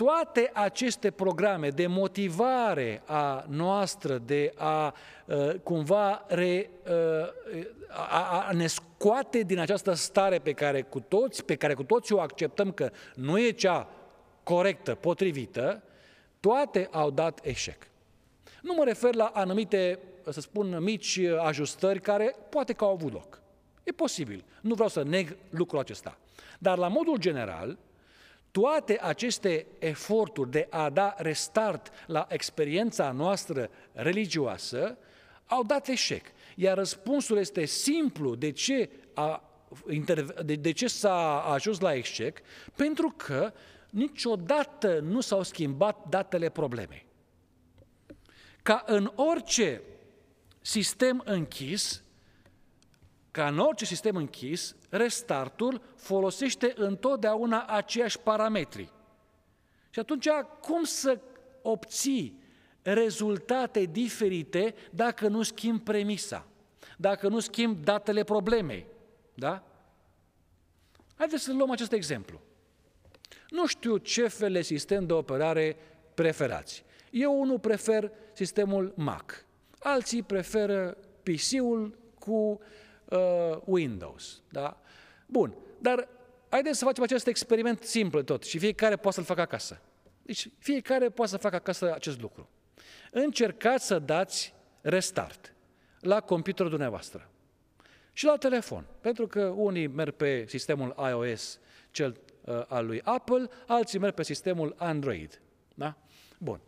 Uh, 0.01 0.07
toate 0.07 0.51
aceste 0.55 1.11
programe 1.11 1.69
de 1.69 1.87
motivare 1.87 3.03
a 3.05 3.45
noastră, 3.49 4.19
de 4.19 4.53
a 4.57 4.94
uh, 5.27 5.55
cumva 5.63 6.25
re, 6.29 6.71
uh, 6.87 7.29
a, 7.88 8.46
a 8.48 8.53
ne 8.53 8.67
scoate 8.67 9.40
din 9.40 9.59
această 9.59 9.92
stare 9.92 10.38
pe 10.38 10.53
care 10.53 10.83
cu 10.83 11.01
toți, 11.01 11.44
pe 11.44 11.55
care 11.55 11.75
cu 11.75 11.83
toți 11.83 12.13
o 12.13 12.21
acceptăm 12.21 12.73
că 12.73 12.90
nu 13.15 13.38
e 13.38 13.51
cea 13.51 13.88
corectă, 14.42 14.94
potrivită, 14.94 15.83
toate 16.40 16.88
au 16.90 17.11
dat 17.11 17.40
eșec. 17.42 17.87
Nu 18.63 18.75
mă 18.75 18.85
refer 18.85 19.15
la 19.15 19.31
anumite, 19.35 19.98
să 20.31 20.40
spun, 20.40 20.83
mici 20.83 21.21
ajustări 21.38 22.01
care 22.01 22.35
poate 22.48 22.73
că 22.73 22.85
au 22.85 22.92
avut 22.92 23.13
loc. 23.13 23.42
E 23.83 23.92
posibil. 23.92 24.44
Nu 24.61 24.75
vreau 24.75 24.88
să 24.88 25.03
neg 25.03 25.37
lucrul 25.51 25.79
acesta. 25.79 26.19
Dar 26.59 26.79
la 26.79 26.88
modul 26.88 27.17
general, 27.19 27.79
toate 28.51 28.98
aceste 29.01 29.67
eforturi 29.79 30.51
de 30.51 30.67
a 30.71 30.90
da 30.90 31.15
restart 31.19 31.90
la 32.07 32.27
experiența 32.29 33.13
noastră 33.13 33.71
religioasă 33.92 34.98
au 35.46 35.63
dat 35.63 35.88
eșec. 35.88 36.25
Iar 36.57 36.77
răspunsul 36.77 37.38
este 37.38 37.65
simplu 37.65 38.35
de 38.35 38.51
ce, 38.51 38.90
a, 39.15 39.51
de, 40.44 40.55
de 40.55 40.73
ce 40.73 40.87
s-a 40.87 41.40
ajuns 41.40 41.81
la 41.81 41.94
eșec, 41.94 42.38
pentru 42.77 43.15
că 43.17 43.53
niciodată 43.90 44.98
nu 44.98 45.21
s-au 45.21 45.42
schimbat 45.42 46.09
datele 46.09 46.48
problemei. 46.48 47.07
Ca 48.63 48.83
în 48.87 49.13
orice 49.15 49.83
sistem 50.61 51.23
închis, 51.25 52.03
ca 53.31 53.46
în 53.46 53.58
orice 53.58 53.85
sistem 53.85 54.16
închis, 54.16 54.76
restartul 54.88 55.83
folosește 55.96 56.72
întotdeauna 56.76 57.64
aceiași 57.64 58.18
parametri. 58.18 58.92
Și 59.90 59.98
atunci, 59.98 60.28
cum 60.60 60.85
să 60.85 61.20
obții 61.62 62.42
rezultate 62.83 63.85
diferite 63.85 64.74
dacă 64.90 65.28
nu 65.28 65.42
schimb 65.42 65.81
premisa, 65.81 66.46
dacă 66.96 67.28
nu 67.28 67.38
schimb 67.38 67.85
datele 67.85 68.24
problemei? 68.24 68.87
Da? 69.35 69.64
Haideți 71.14 71.42
să 71.42 71.52
luăm 71.52 71.70
acest 71.70 71.92
exemplu. 71.92 72.40
Nu 73.50 73.66
știu 73.66 73.96
ce 73.96 74.28
fel 74.28 74.52
de 74.52 74.62
sistem 74.62 75.06
de 75.06 75.12
operare 75.12 75.76
preferați. 76.14 76.85
Eu 77.10 77.44
nu 77.44 77.58
prefer 77.58 78.12
sistemul 78.33 78.92
Mac. 78.96 79.44
Alții 79.78 80.22
preferă 80.22 80.96
PC-ul 81.22 81.98
cu 82.18 82.60
uh, 83.11 83.58
Windows. 83.65 84.42
Da? 84.50 84.81
Bun, 85.27 85.54
dar 85.79 86.08
haideți 86.48 86.79
să 86.79 86.85
facem 86.85 87.02
acest 87.02 87.27
experiment 87.27 87.83
simplu 87.83 88.23
tot 88.23 88.44
și 88.44 88.58
fiecare 88.58 88.96
poate 88.96 89.17
să-l 89.17 89.25
facă 89.25 89.40
acasă. 89.40 89.81
Deci 90.23 90.48
fiecare 90.58 91.11
poate 91.11 91.31
să 91.31 91.37
facă 91.37 91.56
acasă 91.56 91.94
acest 91.94 92.21
lucru. 92.21 92.48
Încercați 93.11 93.87
să 93.87 93.98
dați 93.98 94.54
restart 94.81 95.54
la 96.00 96.21
computerul 96.21 96.71
dumneavoastră 96.71 97.31
și 98.13 98.25
la 98.25 98.37
telefon, 98.37 98.85
pentru 99.00 99.27
că 99.27 99.42
unii 99.44 99.87
merg 99.87 100.15
pe 100.15 100.44
sistemul 100.48 100.94
iOS, 100.98 101.58
cel 101.90 102.21
uh, 102.44 102.65
al 102.69 102.87
lui 102.87 103.00
Apple, 103.04 103.48
alții 103.67 103.98
merg 103.98 104.15
pe 104.15 104.23
sistemul 104.23 104.75
Android. 104.79 105.40
Da? 105.75 105.96
Bun. 106.38 106.61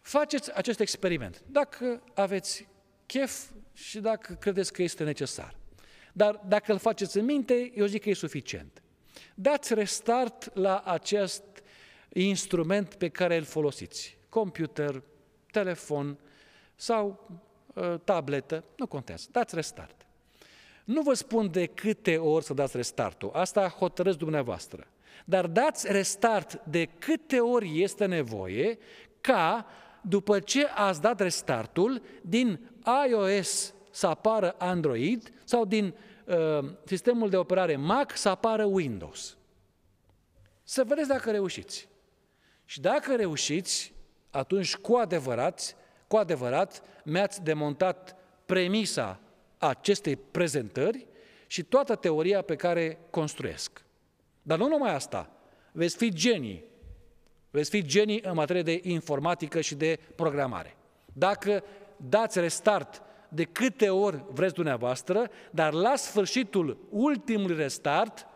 Faceți 0.00 0.56
acest 0.56 0.80
experiment, 0.80 1.42
dacă 1.46 2.02
aveți 2.14 2.68
chef 3.06 3.50
și 3.72 4.00
dacă 4.00 4.34
credeți 4.34 4.72
că 4.72 4.82
este 4.82 5.04
necesar. 5.04 5.56
Dar 6.12 6.40
dacă 6.48 6.72
îl 6.72 6.78
faceți 6.78 7.18
în 7.18 7.24
minte, 7.24 7.72
eu 7.74 7.86
zic 7.86 8.02
că 8.02 8.08
e 8.08 8.14
suficient. 8.14 8.82
Dați 9.34 9.74
restart 9.74 10.54
la 10.54 10.82
acest 10.86 11.42
instrument 12.12 12.94
pe 12.94 13.08
care 13.08 13.36
îl 13.36 13.44
folosiți. 13.44 14.18
Computer, 14.28 15.02
telefon 15.50 16.18
sau 16.74 17.28
uh, 17.74 17.94
tabletă, 18.04 18.64
nu 18.76 18.86
contează. 18.86 19.28
Dați 19.30 19.54
restart. 19.54 20.06
Nu 20.84 21.02
vă 21.02 21.14
spun 21.14 21.50
de 21.50 21.66
câte 21.66 22.16
ori 22.16 22.44
să 22.44 22.54
dați 22.54 22.76
restartul, 22.76 23.30
asta 23.32 23.68
hotărâți 23.68 24.18
dumneavoastră. 24.18 24.86
Dar 25.24 25.46
dați 25.46 25.92
restart 25.92 26.64
de 26.64 26.84
câte 26.84 27.40
ori 27.40 27.82
este 27.82 28.06
nevoie 28.06 28.78
ca, 29.20 29.66
după 30.00 30.40
ce 30.40 30.66
ați 30.66 31.00
dat 31.00 31.20
restartul, 31.20 32.02
din 32.22 32.60
iOS 33.08 33.74
să 33.92 34.06
apară 34.06 34.54
Android 34.58 35.32
sau 35.44 35.64
din 35.64 35.94
uh, 36.24 36.70
sistemul 36.84 37.30
de 37.30 37.36
operare 37.36 37.76
Mac 37.76 38.16
să 38.16 38.28
apară 38.28 38.64
Windows. 38.64 39.36
Să 40.62 40.84
vedeți 40.84 41.08
dacă 41.08 41.30
reușiți. 41.30 41.88
Și 42.64 42.80
dacă 42.80 43.16
reușiți, 43.16 43.94
atunci 44.30 44.76
cu 44.76 44.94
adevărat, 44.94 45.76
cu 46.06 46.16
adevărat 46.16 46.82
mi-ați 47.04 47.42
demontat 47.42 48.16
premisa 48.46 49.20
acestei 49.58 50.16
prezentări 50.16 51.06
și 51.46 51.62
toată 51.62 51.94
teoria 51.94 52.42
pe 52.42 52.56
care 52.56 52.98
construiesc. 53.10 53.84
Dar 54.42 54.58
nu 54.58 54.68
numai 54.68 54.94
asta, 54.94 55.30
veți 55.72 55.96
fi 55.96 56.14
genii. 56.14 56.64
Veți 57.50 57.70
fi 57.70 57.82
genii 57.82 58.20
în 58.22 58.34
materie 58.34 58.62
de 58.62 58.80
informatică 58.82 59.60
și 59.60 59.74
de 59.74 59.98
programare. 60.14 60.76
Dacă 61.12 61.64
dați 61.96 62.40
restart 62.40 63.02
de 63.34 63.44
câte 63.44 63.88
ori 63.88 64.24
vreți 64.30 64.54
dumneavoastră, 64.54 65.30
dar 65.50 65.72
la 65.72 65.96
sfârșitul 65.96 66.86
ultimului 66.90 67.56
restart, 67.56 68.26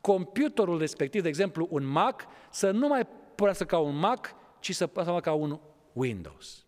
computerul 0.00 0.78
respectiv, 0.78 1.22
de 1.22 1.28
exemplu 1.28 1.68
un 1.70 1.84
Mac, 1.84 2.26
să 2.50 2.70
nu 2.70 2.88
mai 2.88 3.06
pornească 3.34 3.64
ca 3.64 3.78
un 3.78 3.96
Mac, 3.96 4.34
ci 4.60 4.74
să 4.74 4.86
pornească 4.86 5.20
ca 5.20 5.32
un 5.32 5.60
Windows. 5.92 6.64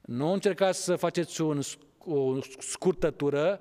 Nu 0.00 0.32
încercați 0.32 0.84
să 0.84 0.96
faceți 0.96 1.40
un, 1.40 1.60
o 1.98 2.38
scurtătură 2.58 3.60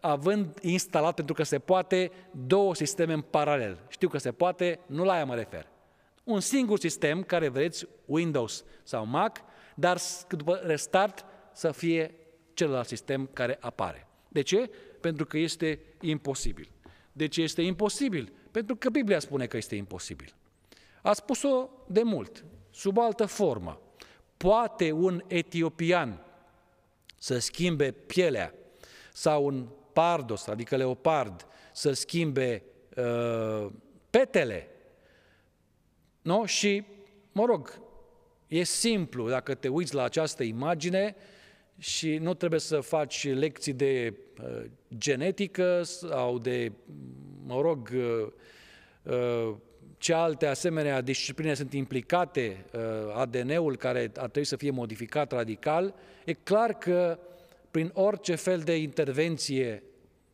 având 0.00 0.58
instalat, 0.60 1.14
pentru 1.14 1.34
că 1.34 1.42
se 1.42 1.58
poate, 1.58 2.10
două 2.30 2.74
sisteme 2.74 3.12
în 3.12 3.20
paralel. 3.20 3.78
Știu 3.88 4.08
că 4.08 4.18
se 4.18 4.32
poate, 4.32 4.80
nu 4.86 5.04
la 5.04 5.12
aia 5.12 5.24
mă 5.24 5.34
refer. 5.34 5.66
Un 6.24 6.40
singur 6.40 6.78
sistem 6.78 7.22
care 7.22 7.48
vreți, 7.48 7.86
Windows 8.04 8.64
sau 8.82 9.06
Mac, 9.06 9.40
dar 9.74 9.98
după 10.28 10.54
restart 10.54 11.24
să 11.52 11.72
fie 11.72 12.14
celălalt 12.60 12.86
sistem 12.86 13.30
care 13.32 13.58
apare. 13.60 14.06
De 14.28 14.42
ce? 14.42 14.70
Pentru 15.00 15.26
că 15.26 15.38
este 15.38 15.80
imposibil. 16.00 16.70
De 17.12 17.26
ce 17.28 17.42
este 17.42 17.62
imposibil? 17.62 18.32
Pentru 18.50 18.76
că 18.76 18.90
Biblia 18.90 19.18
spune 19.18 19.46
că 19.46 19.56
este 19.56 19.74
imposibil. 19.74 20.34
A 21.02 21.12
spus-o 21.12 21.68
de 21.86 22.02
mult, 22.02 22.44
sub 22.70 22.98
altă 22.98 23.26
formă. 23.26 23.80
Poate 24.36 24.92
un 24.92 25.24
etiopian 25.26 26.24
să 27.18 27.38
schimbe 27.38 27.90
pielea 27.90 28.54
sau 29.12 29.44
un 29.44 29.68
pardos, 29.92 30.46
adică 30.46 30.76
leopard, 30.76 31.46
să 31.72 31.92
schimbe 31.92 32.62
uh, 32.96 33.66
petele. 34.10 34.68
Nu? 36.22 36.44
Și, 36.44 36.84
mă 37.32 37.44
rog, 37.44 37.80
e 38.46 38.62
simplu 38.62 39.28
dacă 39.28 39.54
te 39.54 39.68
uiți 39.68 39.94
la 39.94 40.02
această 40.02 40.42
imagine 40.42 41.16
și 41.80 42.16
nu 42.16 42.34
trebuie 42.34 42.60
să 42.60 42.80
faci 42.80 43.28
lecții 43.28 43.72
de 43.72 44.14
uh, 44.42 44.62
genetică 44.98 45.82
sau 45.82 46.38
de, 46.38 46.72
mă 47.46 47.60
rog, 47.60 47.90
uh, 47.94 48.26
uh, 49.14 49.54
ce 49.98 50.12
alte 50.12 50.46
asemenea 50.46 51.00
discipline 51.00 51.54
sunt 51.54 51.72
implicate, 51.72 52.64
uh, 52.72 52.80
ADN-ul 53.14 53.76
care 53.76 54.00
ar 54.00 54.28
trebui 54.28 54.44
să 54.44 54.56
fie 54.56 54.70
modificat 54.70 55.32
radical, 55.32 55.94
e 56.24 56.32
clar 56.32 56.72
că 56.78 57.18
prin 57.70 57.90
orice 57.94 58.34
fel 58.34 58.60
de 58.60 58.76
intervenție 58.76 59.82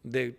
de 0.00 0.34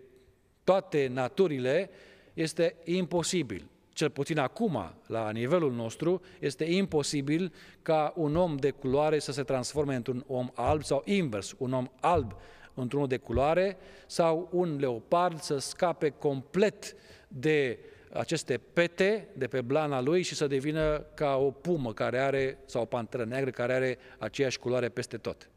toate 0.63 1.07
naturile, 1.13 1.89
este 2.33 2.75
imposibil. 2.83 3.69
Cel 3.97 4.09
puțin 4.09 4.39
acum, 4.39 4.93
la 5.07 5.29
nivelul 5.31 5.73
nostru, 5.73 6.21
este 6.39 6.63
imposibil 6.63 7.53
ca 7.81 8.13
un 8.15 8.35
om 8.35 8.55
de 8.55 8.71
culoare 8.71 9.19
să 9.19 9.31
se 9.31 9.43
transforme 9.43 9.95
într-un 9.95 10.23
om 10.27 10.49
alb 10.53 10.83
sau 10.83 11.01
invers, 11.05 11.55
un 11.57 11.73
om 11.73 11.87
alb 11.99 12.35
într-unul 12.73 13.07
de 13.07 13.17
culoare 13.17 13.77
sau 14.07 14.49
un 14.51 14.77
leopard 14.79 15.39
să 15.39 15.57
scape 15.57 16.09
complet 16.09 16.95
de 17.27 17.79
aceste 18.13 18.57
pete 18.73 19.27
de 19.33 19.47
pe 19.47 19.61
blana 19.61 20.01
lui 20.01 20.21
și 20.21 20.35
să 20.35 20.47
devină 20.47 21.05
ca 21.13 21.35
o 21.35 21.51
pumă 21.51 21.93
care 21.93 22.19
are, 22.19 22.57
sau 22.65 22.81
o 22.81 22.85
panteră 22.85 23.23
neagră 23.23 23.49
care 23.49 23.73
are 23.73 23.97
aceeași 24.17 24.59
culoare 24.59 24.89
peste 24.89 25.17
tot. 25.17 25.49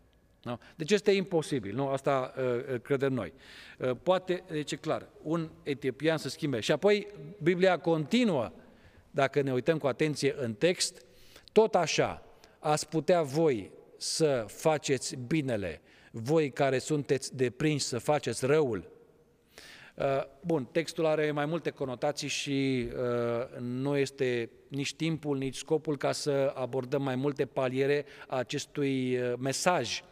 Nu? 0.42 0.60
Deci 0.76 0.90
este 0.90 1.10
imposibil, 1.10 1.74
nu? 1.74 1.88
Asta 1.88 2.34
uh, 2.36 2.44
uh, 2.44 2.80
credem 2.80 3.12
noi. 3.12 3.32
Uh, 3.78 3.90
poate, 4.02 4.42
deci 4.50 4.72
e 4.72 4.76
clar, 4.76 5.08
un 5.22 5.50
etiopian 5.62 6.18
să 6.18 6.28
schimbe. 6.28 6.60
Și 6.60 6.72
apoi 6.72 7.06
Biblia 7.42 7.78
continuă, 7.78 8.52
dacă 9.10 9.40
ne 9.42 9.52
uităm 9.52 9.78
cu 9.78 9.86
atenție 9.86 10.34
în 10.38 10.54
text, 10.54 11.04
tot 11.52 11.74
așa, 11.74 12.22
ați 12.58 12.88
putea 12.88 13.22
voi 13.22 13.70
să 13.96 14.44
faceți 14.48 15.16
binele, 15.16 15.80
voi 16.10 16.50
care 16.50 16.78
sunteți 16.78 17.36
deprinși 17.36 17.84
să 17.84 17.98
faceți 17.98 18.46
răul. 18.46 18.90
Uh, 19.94 20.22
bun, 20.40 20.64
textul 20.64 21.06
are 21.06 21.30
mai 21.30 21.46
multe 21.46 21.70
conotații 21.70 22.28
și 22.28 22.88
uh, 22.88 23.58
nu 23.58 23.96
este 23.96 24.50
nici 24.68 24.94
timpul, 24.94 25.38
nici 25.38 25.56
scopul 25.56 25.96
ca 25.96 26.12
să 26.12 26.52
abordăm 26.54 27.02
mai 27.02 27.14
multe 27.14 27.46
paliere 27.46 28.04
a 28.26 28.36
acestui 28.36 29.18
uh, 29.18 29.32
mesaj 29.38 30.02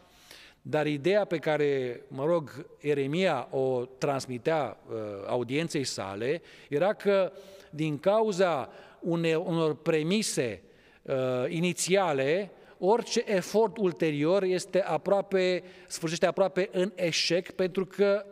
dar 0.61 0.87
ideea 0.87 1.25
pe 1.25 1.37
care, 1.37 2.01
mă 2.07 2.25
rog, 2.25 2.65
Eremia 2.79 3.47
o 3.51 3.85
transmitea 3.97 4.77
uh, 4.87 4.95
audienței 5.27 5.83
sale 5.83 6.41
era 6.69 6.93
că 6.93 7.31
din 7.69 7.99
cauza 7.99 8.69
une, 8.99 9.35
unor 9.35 9.75
premise 9.75 10.61
uh, 11.01 11.15
inițiale, 11.47 12.51
orice 12.79 13.23
efort 13.25 13.77
ulterior 13.77 14.43
este 14.43 14.81
aproape, 14.81 15.63
sfârșește 15.87 16.25
aproape 16.25 16.69
în 16.71 16.91
eșec, 16.95 17.51
pentru 17.51 17.85
că 17.85 18.25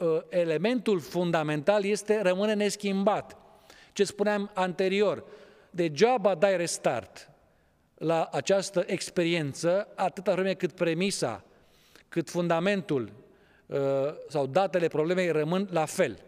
ă, 0.00 0.24
elementul 0.28 1.00
fundamental 1.00 1.84
este 1.84 2.20
rămâne 2.22 2.54
neschimbat. 2.54 3.36
Ce 3.92 4.04
spuneam 4.04 4.50
anterior, 4.54 5.24
degeaba 5.70 6.34
dai 6.34 6.56
restart 6.56 7.29
la 8.00 8.28
această 8.32 8.84
experiență 8.86 9.88
atâta 9.94 10.32
vreme 10.32 10.54
cât 10.54 10.72
premisa, 10.72 11.44
cât 12.08 12.30
fundamentul 12.30 13.12
ă, 13.70 14.14
sau 14.28 14.46
datele 14.46 14.88
problemei 14.88 15.30
rămân 15.30 15.68
la 15.70 15.84
fel. 15.84 16.18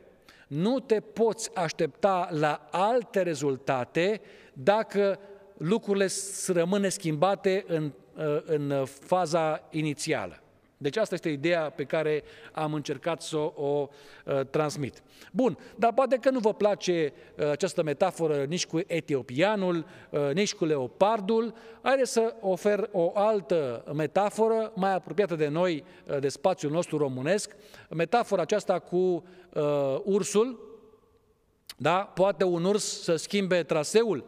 Nu 0.47 0.81
te 0.81 1.01
poți 1.01 1.55
aștepta 1.55 2.29
la 2.31 2.69
alte 2.71 3.23
rezultate 3.23 4.21
dacă 4.53 5.19
lucrurile 5.57 6.09
rămân 6.47 6.91
schimbate 6.91 7.65
în, 7.67 7.93
în 8.45 8.85
faza 8.85 9.69
inițială. 9.71 10.42
Deci 10.83 10.97
asta 10.97 11.15
este 11.15 11.29
ideea 11.29 11.61
pe 11.71 11.85
care 11.85 12.23
am 12.53 12.75
încercat 12.75 13.23
să 13.23 13.37
o, 13.37 13.53
o 13.57 13.89
uh, 14.25 14.41
transmit. 14.51 15.03
Bun, 15.33 15.59
dar 15.77 15.93
poate 15.93 16.17
că 16.17 16.31
nu 16.31 16.39
vă 16.39 16.55
place 16.55 17.13
uh, 17.39 17.51
această 17.51 17.83
metaforă 17.83 18.45
nici 18.45 18.67
cu 18.67 18.81
etiopianul, 18.87 19.87
uh, 20.11 20.31
nici 20.33 20.55
cu 20.55 20.65
leopardul. 20.65 21.55
Haideți 21.83 22.13
să 22.13 22.35
ofer 22.41 22.89
o 22.93 23.11
altă 23.15 23.85
metaforă 23.95 24.73
mai 24.75 24.95
apropiată 24.95 25.35
de 25.35 25.49
noi, 25.49 25.85
uh, 26.07 26.19
de 26.19 26.29
spațiul 26.29 26.73
nostru 26.73 26.97
românesc, 26.97 27.57
metafora 27.89 28.43
aceasta 28.43 28.79
cu 28.79 28.97
uh, 28.97 29.23
ursul. 30.05 30.71
Da? 31.77 31.99
Poate 32.15 32.45
un 32.45 32.65
urs 32.65 33.03
să 33.03 33.17
schimbe 33.17 33.63
traseul? 33.63 34.25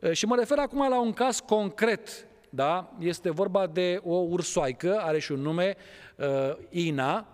Uh, 0.00 0.12
și 0.12 0.26
mă 0.26 0.36
refer 0.36 0.58
acum 0.58 0.88
la 0.88 1.00
un 1.00 1.12
caz 1.12 1.40
concret 1.40 2.26
da? 2.54 2.96
Este 2.98 3.30
vorba 3.30 3.66
de 3.66 4.00
o 4.04 4.14
ursoaică, 4.14 4.98
are 5.00 5.18
și 5.18 5.32
un 5.32 5.40
nume, 5.40 5.76
uh, 6.16 6.26
Ina. 6.68 7.26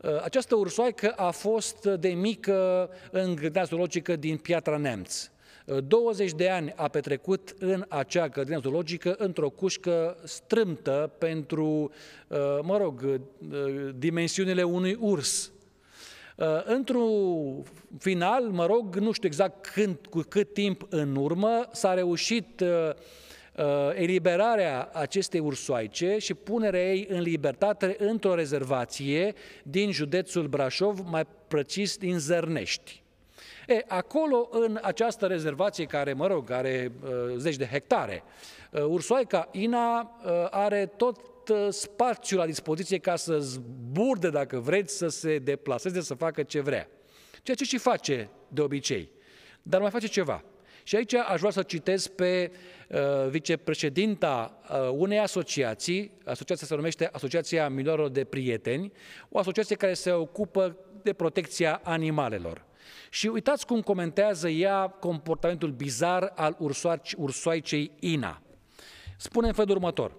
Uh, 0.00 0.22
această 0.22 0.54
ursoaică 0.54 1.12
a 1.16 1.30
fost 1.30 1.84
de 1.84 2.08
mică 2.08 2.90
în 3.10 3.34
grădina 3.34 3.64
zoologică 3.64 4.16
din 4.16 4.36
Piatra 4.36 4.76
Nemț. 4.76 5.30
20 5.84 6.30
uh, 6.30 6.36
de 6.36 6.48
ani 6.48 6.72
a 6.76 6.88
petrecut 6.88 7.54
în 7.58 7.84
acea 7.88 8.28
grădină 8.28 8.58
zoologică 8.58 9.14
într-o 9.18 9.50
cușcă 9.50 10.16
strâmtă 10.24 11.12
pentru, 11.18 11.90
mă 12.62 12.76
rog, 12.76 13.20
dimensiunile 13.96 14.62
unui 14.62 14.96
urs. 15.00 15.52
Într-un 16.64 17.62
final, 17.98 18.42
mă 18.42 18.66
rog, 18.66 18.96
nu 18.96 19.12
știu 19.12 19.28
exact 19.28 19.66
când, 19.66 19.96
cu 20.10 20.20
cât 20.28 20.52
timp 20.52 20.86
în 20.88 21.16
urmă, 21.16 21.68
s-a 21.72 21.94
reușit 21.94 22.60
Uh, 22.60 22.68
eliberarea 23.94 24.90
acestei 24.92 25.40
ursoaice 25.40 26.18
și 26.18 26.34
punerea 26.34 26.92
ei 26.92 27.06
în 27.08 27.20
libertate 27.20 27.96
într-o 27.98 28.34
rezervație 28.34 29.34
din 29.62 29.92
județul 29.92 30.46
Brașov, 30.46 30.98
mai 31.06 31.26
precis 31.48 31.96
din 31.96 32.18
Zărnești. 32.18 33.02
E, 33.66 33.84
acolo, 33.88 34.48
în 34.50 34.78
această 34.82 35.26
rezervație, 35.26 35.84
care, 35.84 36.12
mă 36.12 36.26
rog, 36.26 36.50
are 36.50 36.92
uh, 37.02 37.10
zeci 37.36 37.56
de 37.56 37.66
hectare, 37.66 38.22
uh, 38.70 38.82
ursoaica 38.82 39.48
Ina 39.52 40.00
uh, 40.00 40.46
are 40.50 40.86
tot 40.96 41.48
uh, 41.48 41.66
spațiul 41.68 42.38
la 42.38 42.46
dispoziție 42.46 42.98
ca 42.98 43.16
să 43.16 43.38
zburde, 43.38 44.30
dacă 44.30 44.58
vreți, 44.58 44.96
să 44.96 45.08
se 45.08 45.38
deplaseze, 45.38 46.00
să 46.00 46.14
facă 46.14 46.42
ce 46.42 46.60
vrea. 46.60 46.88
Ceea 47.42 47.56
ce 47.56 47.64
și 47.64 47.78
face 47.78 48.30
de 48.48 48.60
obicei. 48.60 49.10
Dar 49.62 49.80
mai 49.80 49.90
face 49.90 50.06
ceva. 50.06 50.44
Și 50.90 50.96
aici 50.96 51.14
aș 51.14 51.38
vrea 51.38 51.50
să 51.50 51.62
citez 51.62 52.06
pe 52.06 52.50
uh, 52.88 53.28
vicepreședinta 53.28 54.60
uh, 54.70 54.90
unei 54.92 55.18
asociații, 55.18 56.12
asociația 56.24 56.66
se 56.66 56.74
numește 56.74 57.08
Asociația 57.12 57.68
Miliorilor 57.68 58.08
de 58.08 58.24
Prieteni, 58.24 58.92
o 59.28 59.38
asociație 59.38 59.76
care 59.76 59.94
se 59.94 60.12
ocupă 60.12 60.76
de 61.02 61.12
protecția 61.12 61.80
animalelor. 61.84 62.64
Și 63.10 63.26
uitați 63.26 63.66
cum 63.66 63.80
comentează 63.80 64.48
ea 64.48 64.88
comportamentul 64.88 65.70
bizar 65.70 66.32
al 66.34 66.56
ursoaicei 67.16 67.90
Ina. 68.00 68.42
Spune 69.16 69.46
în 69.46 69.52
felul 69.52 69.74
următor. 69.76 70.16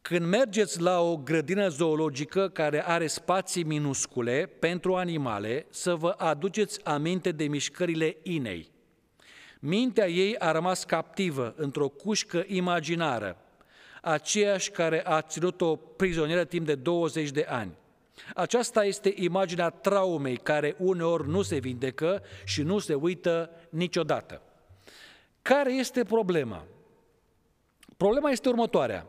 Când 0.00 0.26
mergeți 0.26 0.80
la 0.80 1.00
o 1.00 1.16
grădină 1.16 1.68
zoologică 1.68 2.48
care 2.48 2.86
are 2.86 3.06
spații 3.06 3.64
minuscule 3.64 4.50
pentru 4.58 4.94
animale, 4.94 5.66
să 5.70 5.94
vă 5.94 6.14
aduceți 6.18 6.84
aminte 6.84 7.30
de 7.32 7.44
mișcările 7.44 8.16
inei. 8.22 8.72
Mintea 9.66 10.08
ei 10.08 10.38
a 10.38 10.52
rămas 10.52 10.84
captivă 10.84 11.54
într-o 11.56 11.88
cușcă 11.88 12.44
imaginară, 12.46 13.36
aceeași 14.02 14.70
care 14.70 15.06
a 15.06 15.22
ținut-o 15.22 15.76
prizonieră 15.76 16.44
timp 16.44 16.66
de 16.66 16.74
20 16.74 17.30
de 17.30 17.46
ani. 17.48 17.72
Aceasta 18.34 18.84
este 18.84 19.12
imaginea 19.16 19.70
traumei 19.70 20.36
care 20.36 20.76
uneori 20.78 21.28
nu 21.28 21.42
se 21.42 21.58
vindecă 21.58 22.22
și 22.44 22.62
nu 22.62 22.78
se 22.78 22.94
uită 22.94 23.50
niciodată. 23.68 24.42
Care 25.42 25.72
este 25.72 26.04
problema? 26.04 26.64
Problema 27.96 28.30
este 28.30 28.48
următoarea. 28.48 29.06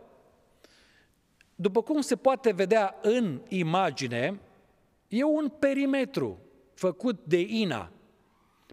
După 1.56 1.82
cum 1.82 2.02
se 2.02 2.16
poate 2.16 2.52
vedea 2.52 2.96
în 3.02 3.42
imagine, 3.48 4.40
e 5.08 5.24
un 5.24 5.50
perimetru 5.60 6.40
făcut 6.74 7.20
de 7.24 7.40
Ina, 7.40 7.92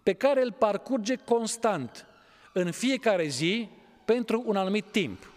pe 0.03 0.13
care 0.13 0.43
îl 0.43 0.53
parcurge 0.53 1.17
constant, 1.17 2.07
în 2.53 2.71
fiecare 2.71 3.27
zi, 3.27 3.69
pentru 4.05 4.43
un 4.47 4.57
anumit 4.57 4.91
timp. 4.91 5.33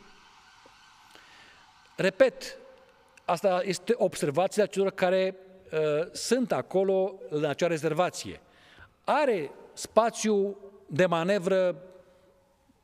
Repet, 1.95 2.57
asta 3.25 3.61
este 3.63 3.93
observația 3.97 4.65
celor 4.65 4.91
care 4.91 5.35
uh, 5.71 5.79
sunt 6.11 6.51
acolo 6.51 7.19
în 7.29 7.45
acea 7.45 7.67
rezervație. 7.67 8.41
Are 9.03 9.51
spațiu 9.73 10.57
de 10.87 11.05
manevră 11.05 11.81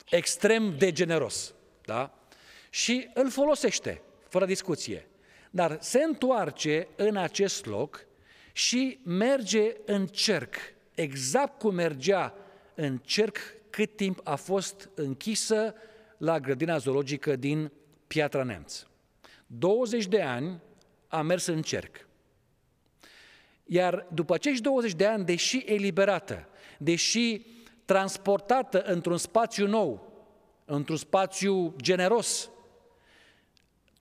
extrem 0.10 0.78
de 0.78 0.92
generos, 0.92 1.54
da? 1.86 2.14
Și 2.70 3.10
îl 3.14 3.30
folosește, 3.30 4.02
fără 4.28 4.46
discuție. 4.46 5.08
Dar 5.50 5.78
se 5.80 6.04
întoarce 6.04 6.88
în 6.96 7.18
acest 7.18 7.66
loc 7.66 8.06
și 8.54 9.00
merge 9.04 9.76
în 9.86 10.08
cerc, 10.08 10.56
exact 11.02 11.60
cum 11.60 11.74
mergea 11.74 12.34
în 12.76 12.98
cerc 12.98 13.38
cât 13.70 13.96
timp 13.96 14.20
a 14.24 14.36
fost 14.36 14.90
închisă 14.96 15.74
la 16.18 16.40
grădina 16.40 16.78
zoologică 16.78 17.36
din 17.36 17.72
Piatra 18.08 18.44
Neamț. 18.44 18.86
20 19.46 20.06
de 20.06 20.22
ani 20.22 20.62
a 21.08 21.22
mers 21.22 21.46
în 21.46 21.62
cerc. 21.62 22.08
Iar 23.66 24.08
după 24.14 24.34
acești 24.34 24.62
20 24.62 24.94
de 24.94 25.06
ani, 25.06 25.26
deși 25.26 25.58
eliberată, 25.66 26.48
deși 26.78 27.46
transportată 27.86 28.82
într-un 28.82 29.18
spațiu 29.18 29.68
nou, 29.68 30.14
într-un 30.66 30.96
spațiu 30.98 31.76
generos, 31.82 32.50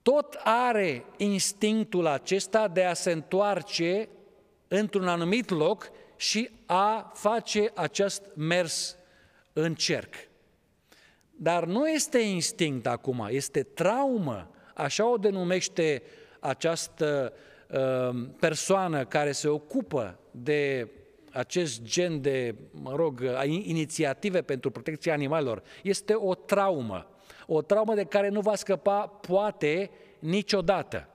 tot 0.01 0.39
are 0.43 1.05
instinctul 1.17 2.07
acesta 2.07 2.67
de 2.67 2.83
a 2.83 2.93
se 2.93 3.11
întoarce 3.11 4.09
într-un 4.67 5.07
anumit 5.07 5.49
loc 5.49 5.91
și 6.21 6.49
a 6.65 7.11
face 7.13 7.71
acest 7.75 8.23
mers 8.35 8.97
în 9.53 9.75
cerc. 9.75 10.13
Dar 11.31 11.65
nu 11.65 11.87
este 11.87 12.19
instinct 12.19 12.87
acum, 12.87 13.27
este 13.29 13.63
traumă, 13.63 14.49
așa 14.75 15.11
o 15.11 15.17
denumește 15.17 16.03
această 16.39 17.33
uh, 17.69 18.25
persoană 18.39 19.05
care 19.05 19.31
se 19.31 19.47
ocupă 19.47 20.19
de 20.31 20.89
acest 21.31 21.81
gen 21.81 22.21
de, 22.21 22.55
mă 22.71 22.95
rog, 22.95 23.23
inițiative 23.45 24.41
pentru 24.41 24.71
protecția 24.71 25.13
animalelor. 25.13 25.63
Este 25.83 26.13
o 26.15 26.35
traumă, 26.35 27.07
o 27.47 27.61
traumă 27.61 27.93
de 27.95 28.03
care 28.03 28.29
nu 28.29 28.39
va 28.39 28.55
scăpa 28.55 29.07
poate 29.07 29.89
niciodată. 30.19 31.10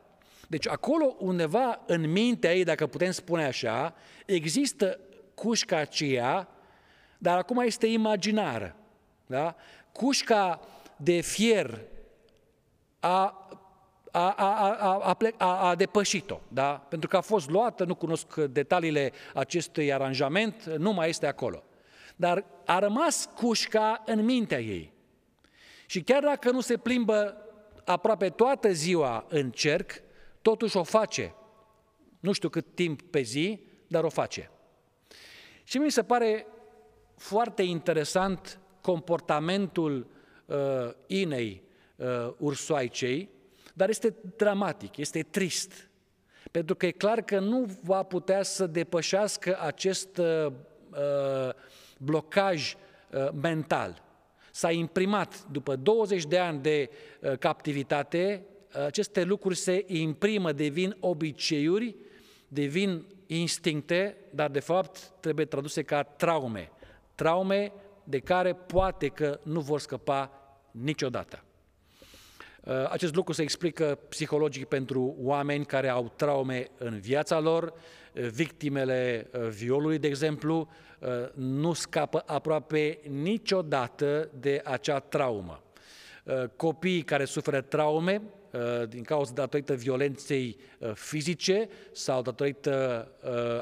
Deci 0.47 0.69
acolo 0.69 1.17
undeva 1.19 1.83
în 1.87 2.11
mintea 2.11 2.55
ei, 2.55 2.65
dacă 2.65 2.87
putem 2.87 3.11
spune 3.11 3.45
așa, 3.45 3.95
există 4.27 4.99
cușca 5.35 5.77
aceea, 5.77 6.49
dar 7.19 7.39
acum 7.39 7.59
este 7.59 7.87
imaginară. 7.87 8.77
Da? 9.27 9.57
Cușca 9.93 10.61
de 10.97 11.21
fier 11.21 11.81
a, 13.01 13.49
a, 14.11 14.31
a, 14.31 14.77
a, 14.81 15.17
a, 15.37 15.69
a 15.69 15.75
depășit-o, 15.75 16.41
da? 16.49 16.87
pentru 16.89 17.09
că 17.09 17.17
a 17.17 17.21
fost 17.21 17.51
luată, 17.51 17.85
nu 17.85 17.95
cunosc 17.95 18.35
detaliile 18.35 19.13
acestui 19.35 19.93
aranjament, 19.93 20.65
nu 20.65 20.93
mai 20.93 21.09
este 21.09 21.27
acolo. 21.27 21.63
Dar 22.17 22.45
a 22.65 22.79
rămas 22.79 23.29
cușca 23.37 24.03
în 24.07 24.25
mintea 24.25 24.61
ei. 24.61 24.93
Și 25.87 26.03
chiar 26.03 26.23
dacă 26.23 26.51
nu 26.51 26.61
se 26.61 26.77
plimbă 26.77 27.37
aproape 27.85 28.29
toată 28.29 28.73
ziua 28.73 29.27
în 29.29 29.51
cerc, 29.51 30.03
totuși 30.47 30.77
o 30.77 30.83
face. 30.83 31.35
Nu 32.21 32.33
știu 32.33 32.49
cât 32.49 32.75
timp 32.75 33.03
pe 33.03 33.21
zi, 33.21 33.61
dar 33.87 34.05
o 34.05 34.09
face. 34.09 34.51
Și 35.65 35.79
mi 35.79 35.91
se 35.91 36.03
pare 36.03 36.47
foarte 37.17 37.63
interesant 37.63 38.61
comportamentul 38.81 40.07
uh, 40.47 40.57
inei 41.07 41.63
uh, 41.97 42.07
ursoaicei, 42.39 43.29
dar 43.75 43.89
este 43.89 44.15
dramatic, 44.37 44.97
este 44.97 45.23
trist. 45.23 45.91
pentru 46.51 46.75
că 46.75 46.87
e 46.87 46.91
clar 46.91 47.23
că 47.23 47.39
nu 47.39 47.79
va 47.83 48.03
putea 48.03 48.43
să 48.43 48.67
depășească 48.67 49.59
acest 49.61 50.19
uh, 50.19 50.53
blocaj 51.99 52.75
uh, 52.75 53.29
mental. 53.43 54.03
S-a 54.51 54.71
imprimat, 54.71 55.47
după 55.51 55.77
20 55.77 56.25
de 56.25 56.39
ani 56.39 56.61
de 56.61 56.91
uh, 57.21 57.39
captivitate, 57.39 58.47
aceste 58.85 59.23
lucruri 59.23 59.57
se 59.57 59.85
imprimă, 59.87 60.53
devin 60.53 60.97
obiceiuri, 61.01 61.97
devin 62.49 63.07
instincte, 63.27 64.17
dar 64.31 64.51
de 64.51 64.61
fapt 64.61 65.13
trebuie 65.21 65.47
traduse 65.47 65.83
ca 65.83 66.03
traume. 66.03 66.71
Traume 67.15 67.73
de 68.05 68.19
care 68.19 68.55
poate 68.55 69.09
că 69.09 69.41
nu 69.43 69.61
vor 69.61 69.81
scăpa 69.81 70.31
niciodată. 70.71 71.45
Uh, 72.67 72.91
acest 72.91 73.15
lucru 73.15 73.33
se 73.33 73.43
explică 73.43 73.99
psihologic 74.09 74.65
pentru 74.65 75.17
oameni 75.19 75.65
care 75.65 75.89
au 75.89 76.13
traume 76.17 76.71
în 76.79 77.01
viața 77.01 77.41
lor, 77.41 77.63
uh, 78.13 78.23
victimele 78.23 79.31
uh, 79.33 79.49
violului, 79.49 79.99
de 79.99 80.07
exemplu, 80.07 80.69
nu 81.35 81.73
scapă 81.73 82.23
aproape 82.27 82.99
niciodată 83.09 84.31
de 84.41 84.61
acea 84.65 84.99
traumă. 84.99 85.63
Copiii 86.57 87.03
care 87.03 87.25
suferă 87.25 87.61
traume 87.61 88.23
din 88.89 89.03
cauza 89.03 89.33
datorită 89.35 89.75
violenței 89.75 90.57
fizice 90.95 91.69
sau 91.93 92.23
datorită 92.23 93.09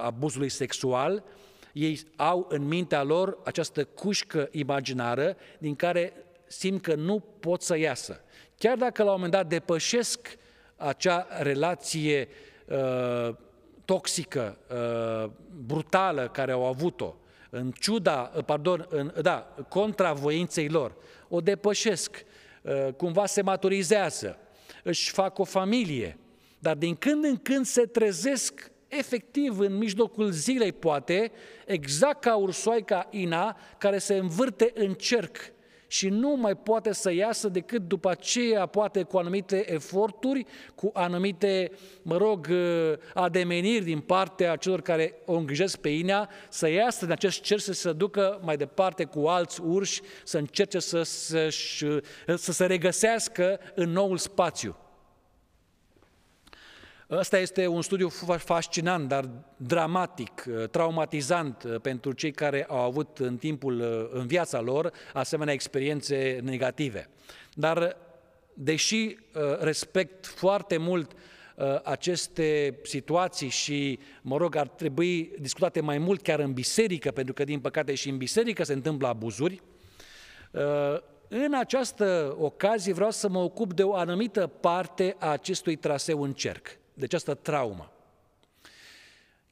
abuzului 0.00 0.48
sexual, 0.48 1.24
ei 1.72 2.00
au 2.16 2.46
în 2.48 2.66
mintea 2.66 3.02
lor 3.02 3.38
această 3.44 3.84
cușcă 3.84 4.48
imaginară 4.50 5.36
din 5.58 5.74
care 5.74 6.12
simt 6.46 6.82
că 6.82 6.94
nu 6.94 7.18
pot 7.40 7.62
să 7.62 7.76
iasă. 7.76 8.20
Chiar 8.58 8.76
dacă 8.76 9.02
la 9.02 9.08
un 9.08 9.14
moment 9.14 9.32
dat 9.32 9.46
depășesc 9.46 10.36
acea 10.76 11.26
relație 11.40 12.28
uh, 12.66 13.34
toxică, 13.84 14.58
uh, 14.70 15.30
brutală 15.66 16.28
care 16.28 16.52
au 16.52 16.66
avut-o, 16.66 17.14
în 17.50 17.70
ciuda, 17.70 18.32
uh, 18.36 18.44
pardon, 18.44 18.86
în, 18.88 19.12
da, 19.22 19.54
contra 19.68 20.12
voinței 20.12 20.68
lor, 20.68 20.94
o 21.28 21.40
depășesc, 21.40 22.24
uh, 22.62 22.92
cumva 22.96 23.26
se 23.26 23.42
maturizează, 23.42 24.38
își 24.84 25.10
fac 25.10 25.38
o 25.38 25.44
familie, 25.44 26.18
dar 26.58 26.76
din 26.76 26.94
când 26.94 27.24
în 27.24 27.36
când 27.36 27.66
se 27.66 27.82
trezesc 27.82 28.70
efectiv 28.88 29.58
în 29.58 29.76
mijlocul 29.76 30.30
zilei, 30.30 30.72
poate, 30.72 31.32
exact 31.66 32.20
ca 32.20 32.36
ursoaica 32.36 33.08
Ina, 33.10 33.56
care 33.78 33.98
se 33.98 34.14
învârte 34.14 34.72
în 34.74 34.94
cerc 34.94 35.36
și 35.94 36.08
nu 36.08 36.36
mai 36.36 36.56
poate 36.56 36.92
să 36.92 37.12
iasă 37.12 37.48
decât 37.48 37.82
după 37.88 38.10
aceea, 38.10 38.66
poate 38.66 39.02
cu 39.02 39.16
anumite 39.16 39.72
eforturi, 39.72 40.46
cu 40.74 40.90
anumite, 40.94 41.70
mă 42.02 42.16
rog, 42.16 42.48
uh, 42.50 42.92
ademeniri 43.14 43.84
din 43.84 44.00
partea 44.00 44.56
celor 44.56 44.80
care 44.80 45.14
o 45.24 45.32
îngrijesc 45.34 45.76
pe 45.76 45.88
Ina, 45.88 46.30
să 46.48 46.68
iasă 46.68 47.04
din 47.04 47.12
acest 47.12 47.40
cer 47.40 47.58
să 47.58 47.72
se 47.72 47.92
ducă 47.92 48.40
mai 48.42 48.56
departe 48.56 49.04
cu 49.04 49.26
alți 49.26 49.60
urși, 49.60 50.00
să 50.24 50.38
încerce 50.38 50.78
să, 50.78 51.02
să, 51.02 51.48
să 52.36 52.52
se 52.52 52.66
regăsească 52.66 53.60
în 53.74 53.90
noul 53.90 54.16
spațiu. 54.16 54.76
Ăsta 57.18 57.38
este 57.38 57.66
un 57.66 57.82
studiu 57.82 58.08
fascinant, 58.36 59.08
dar 59.08 59.28
dramatic, 59.56 60.44
uh, 60.48 60.68
traumatizant 60.68 61.62
uh, 61.62 61.80
pentru 61.80 62.12
cei 62.12 62.30
care 62.30 62.64
au 62.68 62.78
avut 62.78 63.18
în 63.18 63.36
timpul, 63.36 63.80
uh, 63.80 64.18
în 64.20 64.26
viața 64.26 64.60
lor, 64.60 64.92
asemenea 65.12 65.54
experiențe 65.54 66.40
negative. 66.42 67.08
Dar, 67.54 67.96
deși 68.54 69.16
respect 69.60 70.26
foarte 70.26 70.76
mult 70.76 71.12
aceste 71.82 72.78
situații 72.82 73.48
și, 73.48 73.98
mă 74.22 74.36
rog, 74.36 74.56
ar 74.56 74.68
trebui 74.68 75.32
discutate 75.40 75.80
mai 75.80 75.98
mult 75.98 76.22
chiar 76.22 76.38
în 76.38 76.52
biserică, 76.52 77.10
pentru 77.10 77.34
că, 77.34 77.44
din 77.44 77.60
păcate, 77.60 77.94
și 77.94 78.08
în 78.08 78.16
biserică 78.16 78.64
se 78.64 78.72
întâmplă 78.72 79.08
abuzuri, 79.08 79.62
în 81.28 81.54
această 81.54 82.36
ocazie 82.38 82.92
vreau 82.92 83.10
să 83.10 83.28
mă 83.28 83.38
ocup 83.38 83.72
de 83.72 83.82
o 83.82 83.94
anumită 83.94 84.46
parte 84.46 85.16
a 85.18 85.30
acestui 85.30 85.76
traseu 85.76 86.22
în 86.22 86.32
cerc 86.32 86.78
de 86.94 87.04
această 87.04 87.34
traumă. 87.34 87.92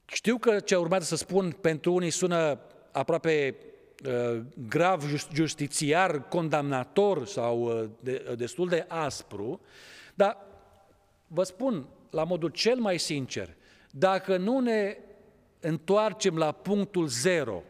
Știu 0.05 0.37
că 0.37 0.59
ce 0.59 0.75
urmează 0.75 1.05
să 1.05 1.15
spun 1.15 1.51
pentru 1.51 1.93
unii 1.93 2.09
sună 2.09 2.59
aproape 2.91 3.55
uh, 4.05 4.41
grav, 4.67 5.03
justițiar, 5.33 6.27
condamnator 6.27 7.25
sau 7.25 7.61
uh, 7.61 7.89
de, 7.99 8.25
uh, 8.29 8.37
destul 8.37 8.67
de 8.67 8.85
aspru, 8.87 9.61
dar 10.13 10.37
vă 11.27 11.43
spun 11.43 11.87
la 12.09 12.23
modul 12.23 12.49
cel 12.49 12.79
mai 12.79 12.97
sincer, 12.97 13.55
dacă 13.91 14.37
nu 14.37 14.59
ne 14.59 14.97
întoarcem 15.59 16.37
la 16.37 16.51
punctul 16.51 17.07
zero, 17.07 17.63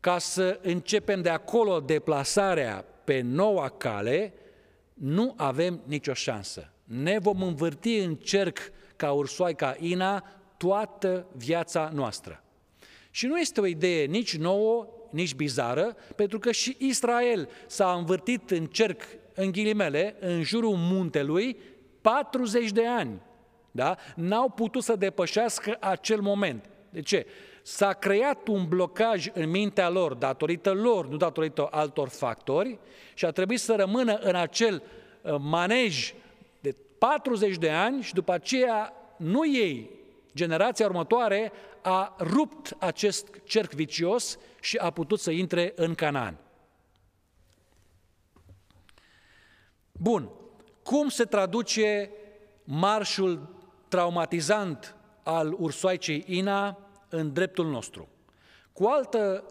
ca 0.00 0.18
să 0.18 0.58
începem 0.62 1.22
de 1.22 1.28
acolo 1.28 1.80
deplasarea 1.80 2.84
pe 3.04 3.20
noua 3.20 3.68
cale, 3.68 4.32
nu 4.94 5.34
avem 5.36 5.80
nicio 5.84 6.12
șansă 6.12 6.72
ne 6.88 7.18
vom 7.18 7.42
învârti 7.42 7.96
în 7.96 8.14
cerc 8.14 8.58
ca 8.96 9.12
ursoaica 9.12 9.76
Ina 9.78 10.24
toată 10.56 11.26
viața 11.36 11.90
noastră. 11.94 12.42
Și 13.10 13.26
nu 13.26 13.38
este 13.38 13.60
o 13.60 13.66
idee 13.66 14.04
nici 14.04 14.36
nouă, 14.36 14.88
nici 15.10 15.34
bizară, 15.34 15.96
pentru 16.16 16.38
că 16.38 16.52
și 16.52 16.76
Israel 16.78 17.48
s-a 17.66 17.92
învârtit 17.92 18.50
în 18.50 18.66
cerc, 18.66 19.02
în 19.34 19.50
ghilimele, 19.50 20.16
în 20.20 20.42
jurul 20.42 20.74
muntelui 20.76 21.56
40 22.00 22.70
de 22.70 22.86
ani. 22.86 23.20
Da? 23.70 23.96
N-au 24.16 24.48
putut 24.48 24.82
să 24.82 24.96
depășească 24.96 25.76
acel 25.80 26.20
moment. 26.20 26.70
De 26.90 27.00
ce? 27.00 27.26
S-a 27.62 27.92
creat 27.92 28.48
un 28.48 28.68
blocaj 28.68 29.26
în 29.32 29.50
mintea 29.50 29.88
lor, 29.88 30.14
datorită 30.14 30.70
lor, 30.70 31.08
nu 31.08 31.16
datorită 31.16 31.68
altor 31.70 32.08
factori, 32.08 32.78
și 33.14 33.24
a 33.24 33.30
trebuit 33.30 33.60
să 33.60 33.74
rămână 33.74 34.14
în 34.14 34.34
acel 34.34 34.82
uh, 35.22 35.34
manej 35.38 36.14
40 36.98 37.56
de 37.56 37.70
ani 37.70 38.02
și 38.02 38.14
după 38.14 38.32
aceea 38.32 38.92
nu 39.16 39.46
ei, 39.46 39.90
generația 40.34 40.86
următoare, 40.86 41.52
a 41.82 42.16
rupt 42.18 42.76
acest 42.78 43.26
cerc 43.44 43.72
vicios 43.72 44.38
și 44.60 44.76
a 44.76 44.90
putut 44.90 45.20
să 45.20 45.30
intre 45.30 45.72
în 45.76 45.94
Canaan. 45.94 46.38
Bun, 49.92 50.30
cum 50.82 51.08
se 51.08 51.24
traduce 51.24 52.10
marșul 52.64 53.56
traumatizant 53.88 54.96
al 55.22 55.56
ursoaicei 55.58 56.24
Ina 56.26 56.78
în 57.08 57.32
dreptul 57.32 57.66
nostru? 57.66 58.08
Cu 58.72 58.84
altă 58.84 59.44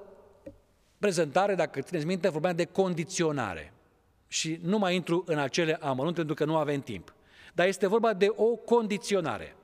prezentare, 0.99 1.55
dacă 1.55 1.81
țineți 1.81 2.05
minte, 2.05 2.29
vorbeam 2.29 2.55
de 2.55 2.65
condiționare. 2.65 3.73
Și 4.27 4.59
nu 4.61 4.77
mai 4.77 4.95
intru 4.95 5.23
în 5.25 5.37
acele 5.37 5.77
amănunte 5.81 6.17
pentru 6.17 6.35
că 6.35 6.45
nu 6.45 6.57
avem 6.57 6.81
timp 6.81 7.15
dar 7.57 7.67
este 7.67 7.87
vorba 7.87 8.13
de 8.13 8.27
o 8.35 8.55
condiționare. 8.55 9.55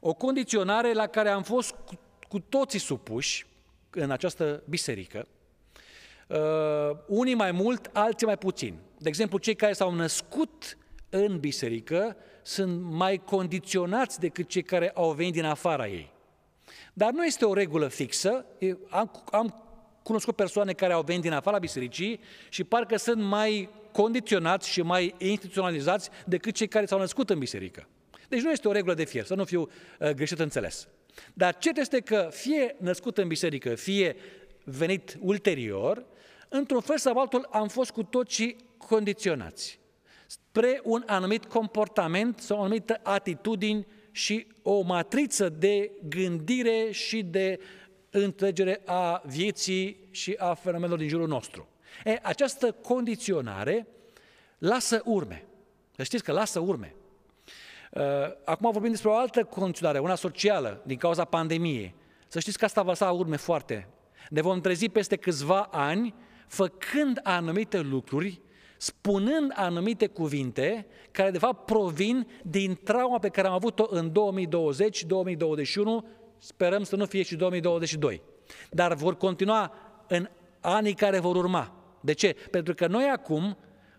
O 0.00 0.14
condiționare 0.14 0.92
la 0.92 1.06
care 1.06 1.28
am 1.28 1.42
fost 1.42 1.70
cu, 1.70 1.98
cu 2.28 2.40
toții 2.40 2.78
supuși 2.78 3.46
în 3.90 4.10
această 4.10 4.62
biserică, 4.68 5.26
uh, 6.26 6.38
unii 7.06 7.34
mai 7.34 7.52
mult, 7.52 7.90
alții 7.92 8.26
mai 8.26 8.38
puțin. 8.38 8.78
De 8.98 9.08
exemplu, 9.08 9.38
cei 9.38 9.54
care 9.54 9.72
s-au 9.72 9.94
născut 9.94 10.78
în 11.08 11.38
biserică 11.38 12.16
sunt 12.42 12.82
mai 12.82 13.22
condiționați 13.24 14.20
decât 14.20 14.48
cei 14.48 14.62
care 14.62 14.90
au 14.90 15.12
venit 15.12 15.32
din 15.32 15.44
afara 15.44 15.88
ei. 15.88 16.12
Dar 16.92 17.10
nu 17.12 17.24
este 17.24 17.44
o 17.44 17.54
regulă 17.54 17.88
fixă. 17.88 18.46
Am, 18.88 19.24
am 19.30 19.62
cunoscut 20.02 20.36
persoane 20.36 20.72
care 20.72 20.92
au 20.92 21.02
venit 21.02 21.22
din 21.22 21.32
afara 21.32 21.58
bisericii 21.58 22.20
și 22.48 22.64
parcă 22.64 22.96
sunt 22.96 23.22
mai 23.22 23.68
condiționați 23.92 24.68
și 24.68 24.82
mai 24.82 25.14
instituționalizați 25.18 26.10
decât 26.26 26.54
cei 26.54 26.68
care 26.68 26.86
s-au 26.86 26.98
născut 26.98 27.30
în 27.30 27.38
biserică. 27.38 27.88
Deci 28.28 28.40
nu 28.40 28.50
este 28.50 28.68
o 28.68 28.72
regulă 28.72 28.94
de 28.94 29.04
fier, 29.04 29.24
să 29.24 29.34
nu 29.34 29.44
fiu 29.44 29.60
uh, 29.60 30.10
greșit 30.10 30.38
înțeles. 30.38 30.88
Dar 31.34 31.56
ce 31.58 31.70
este 31.74 32.00
că 32.00 32.28
fie 32.32 32.76
născut 32.78 33.18
în 33.18 33.28
biserică, 33.28 33.74
fie 33.74 34.16
venit 34.64 35.16
ulterior, 35.20 36.04
într-un 36.48 36.80
fel 36.80 36.98
sau 36.98 37.18
altul 37.18 37.48
am 37.50 37.68
fost 37.68 37.90
cu 37.90 38.02
toții 38.02 38.56
condiționați 38.78 39.78
spre 40.28 40.80
un 40.84 41.02
anumit 41.06 41.44
comportament 41.44 42.38
sau 42.38 42.58
o 42.58 42.60
anumită 42.60 43.00
atitudini 43.02 43.86
și 44.10 44.46
o 44.62 44.80
matriță 44.80 45.48
de 45.48 45.90
gândire 46.08 46.90
și 46.90 47.22
de 47.22 47.58
înțelegere 48.10 48.80
a 48.84 49.22
vieții 49.26 50.08
și 50.10 50.34
a 50.38 50.54
fenomenelor 50.54 50.98
din 50.98 51.08
jurul 51.08 51.28
nostru. 51.28 51.68
E, 52.04 52.18
această 52.22 52.72
condiționare 52.72 53.86
lasă 54.58 55.02
urme. 55.04 55.46
Să 55.96 56.02
știți 56.02 56.24
că 56.24 56.32
lasă 56.32 56.58
urme. 56.58 56.94
Uh, 57.92 58.02
acum 58.44 58.70
vorbim 58.70 58.90
despre 58.90 59.08
o 59.08 59.16
altă 59.16 59.44
condiționare, 59.44 59.98
una 59.98 60.14
socială, 60.14 60.82
din 60.86 60.96
cauza 60.96 61.24
pandemiei. 61.24 61.94
Să 62.28 62.40
știți 62.40 62.58
că 62.58 62.64
asta 62.64 62.82
va 62.82 62.88
lăsa 62.88 63.10
urme 63.10 63.36
foarte. 63.36 63.88
Ne 64.30 64.40
vom 64.40 64.60
trezi 64.60 64.88
peste 64.88 65.16
câțiva 65.16 65.68
ani 65.70 66.14
făcând 66.46 67.20
anumite 67.22 67.80
lucruri 67.80 68.40
spunând 68.78 69.52
anumite 69.54 70.06
cuvinte 70.06 70.86
care 71.10 71.30
de 71.30 71.38
fapt 71.38 71.64
provin 71.64 72.26
din 72.42 72.78
trauma 72.84 73.18
pe 73.18 73.28
care 73.28 73.46
am 73.46 73.52
avut-o 73.52 73.86
în 73.90 74.12
2020, 74.12 75.04
2021, 75.04 76.04
sperăm 76.38 76.82
să 76.82 76.96
nu 76.96 77.04
fie 77.04 77.22
și 77.22 77.36
2022. 77.36 78.22
Dar 78.70 78.94
vor 78.94 79.16
continua 79.16 79.72
în 80.08 80.28
anii 80.60 80.94
care 80.94 81.18
vor 81.18 81.36
urma. 81.36 81.77
De 82.00 82.12
ce? 82.12 82.36
Pentru 82.50 82.74
că 82.74 82.86
noi 82.86 83.04
acum, 83.04 83.56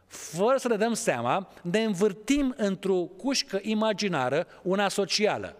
fără 0.07 0.57
să 0.57 0.67
ne 0.67 0.75
dăm 0.75 0.93
seama, 0.93 1.51
ne 1.61 1.83
învârtim 1.83 2.53
într-o 2.57 2.95
cușcă 2.95 3.59
imaginară, 3.61 4.47
una 4.63 4.87
socială. 4.87 5.55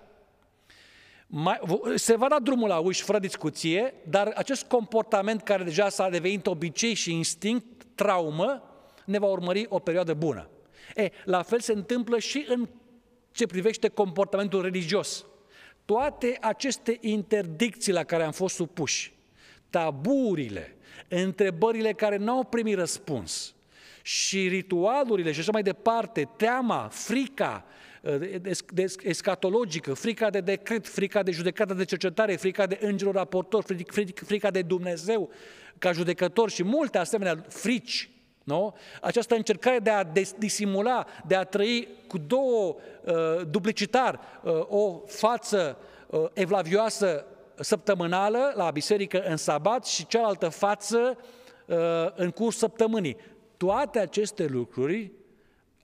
Mai, 1.28 1.60
se 1.96 2.16
va 2.16 2.28
da 2.28 2.40
drumul 2.40 2.68
la 2.68 2.80
uși 2.80 3.04
fără 3.04 3.20
discuție, 3.20 3.94
dar 4.10 4.32
acest 4.36 4.64
comportament 4.64 5.42
care 5.42 5.64
deja 5.64 5.90
s-a 5.90 6.10
devenit 6.10 6.48
obicei 6.48 6.94
și 6.94 7.14
instinct, 7.14 7.84
traumă, 7.96 8.64
ne 9.06 9.20
va 9.20 9.28
urmări 9.28 9.66
o 9.70 9.80
perioadă 9.80 10.14
bună. 10.14 10.50
E, 10.96 11.10
la 11.24 11.42
fel 11.42 11.60
se 11.60 11.74
întâmplă 11.74 12.20
și 12.20 12.46
în 12.48 12.68
ce 13.32 13.46
privește 13.46 13.88
comportamentul 13.88 14.62
religios. 14.62 15.26
Toate 15.86 16.38
aceste 16.42 16.98
interdicții 17.02 17.94
la 17.94 18.04
care 18.04 18.24
am 18.24 18.32
fost 18.32 18.56
supuși, 18.56 19.14
taburile, 19.70 20.76
întrebările 21.08 21.94
care 21.94 22.18
nu 22.18 22.32
au 22.32 22.44
primit 22.44 22.76
răspuns 22.76 23.54
și 24.02 24.48
ritualurile 24.48 25.32
și 25.32 25.40
așa 25.40 25.52
mai 25.52 25.64
departe, 25.64 26.30
teama, 26.38 26.88
frica, 26.92 27.66
escatologică, 29.04 29.94
frica 29.94 30.30
de 30.30 30.40
decret, 30.40 30.88
frica 30.88 31.24
de 31.24 31.32
judecată 31.32 31.74
de 31.74 31.86
cercetare, 31.86 32.36
frica 32.36 32.66
de 32.66 32.78
îngerul 32.82 33.14
raportor, 33.14 33.66
frica 34.14 34.52
de 34.52 34.62
Dumnezeu 34.62 35.30
ca 35.78 35.92
judecător 35.92 36.50
și 36.50 36.64
multe 36.64 36.98
asemenea 36.98 37.46
frici, 37.48 38.10
nu? 38.44 38.76
Această 39.02 39.36
încercare 39.36 39.80
de 39.80 39.90
a 39.90 40.04
disimula, 40.38 41.06
de 41.28 41.36
a 41.36 41.44
trăi 41.44 41.88
cu 42.08 42.18
două 42.18 42.76
uh, 43.04 43.14
duplicitar, 43.50 44.20
uh, 44.44 44.54
o 44.68 45.02
față 45.08 45.78
uh, 46.08 46.26
evlavioasă 46.34 47.26
săptămânală 47.60 48.53
la 48.55 48.72
biserică 48.72 49.22
în 49.22 49.38
sabat 49.38 49.86
și 49.86 50.07
cealaltă 50.07 50.49
față 50.49 51.18
uh, 51.66 51.78
în 52.16 52.30
curs 52.30 52.57
săptămânii. 52.57 53.18
Toate 53.57 53.99
aceste 53.99 54.45
lucruri 54.45 55.12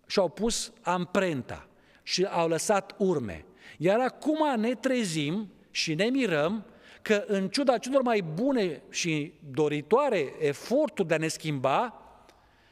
și-au 0.05 0.29
pus 0.29 0.73
amprenta 0.81 1.67
și 2.03 2.23
au 2.23 2.47
lăsat 2.47 2.95
urme. 2.97 3.45
Iar 3.77 3.99
acum 3.99 4.59
ne 4.59 4.73
trezim 4.73 5.51
și 5.71 5.93
ne 5.93 6.05
mirăm 6.05 6.65
că 7.01 7.23
în 7.27 7.49
ciuda 7.49 7.77
celor 7.77 8.01
mai 8.01 8.21
bune 8.33 8.81
și 8.89 9.33
doritoare 9.51 10.33
eforturi 10.39 11.07
de 11.07 11.13
a 11.13 11.17
ne 11.17 11.27
schimba, 11.27 12.01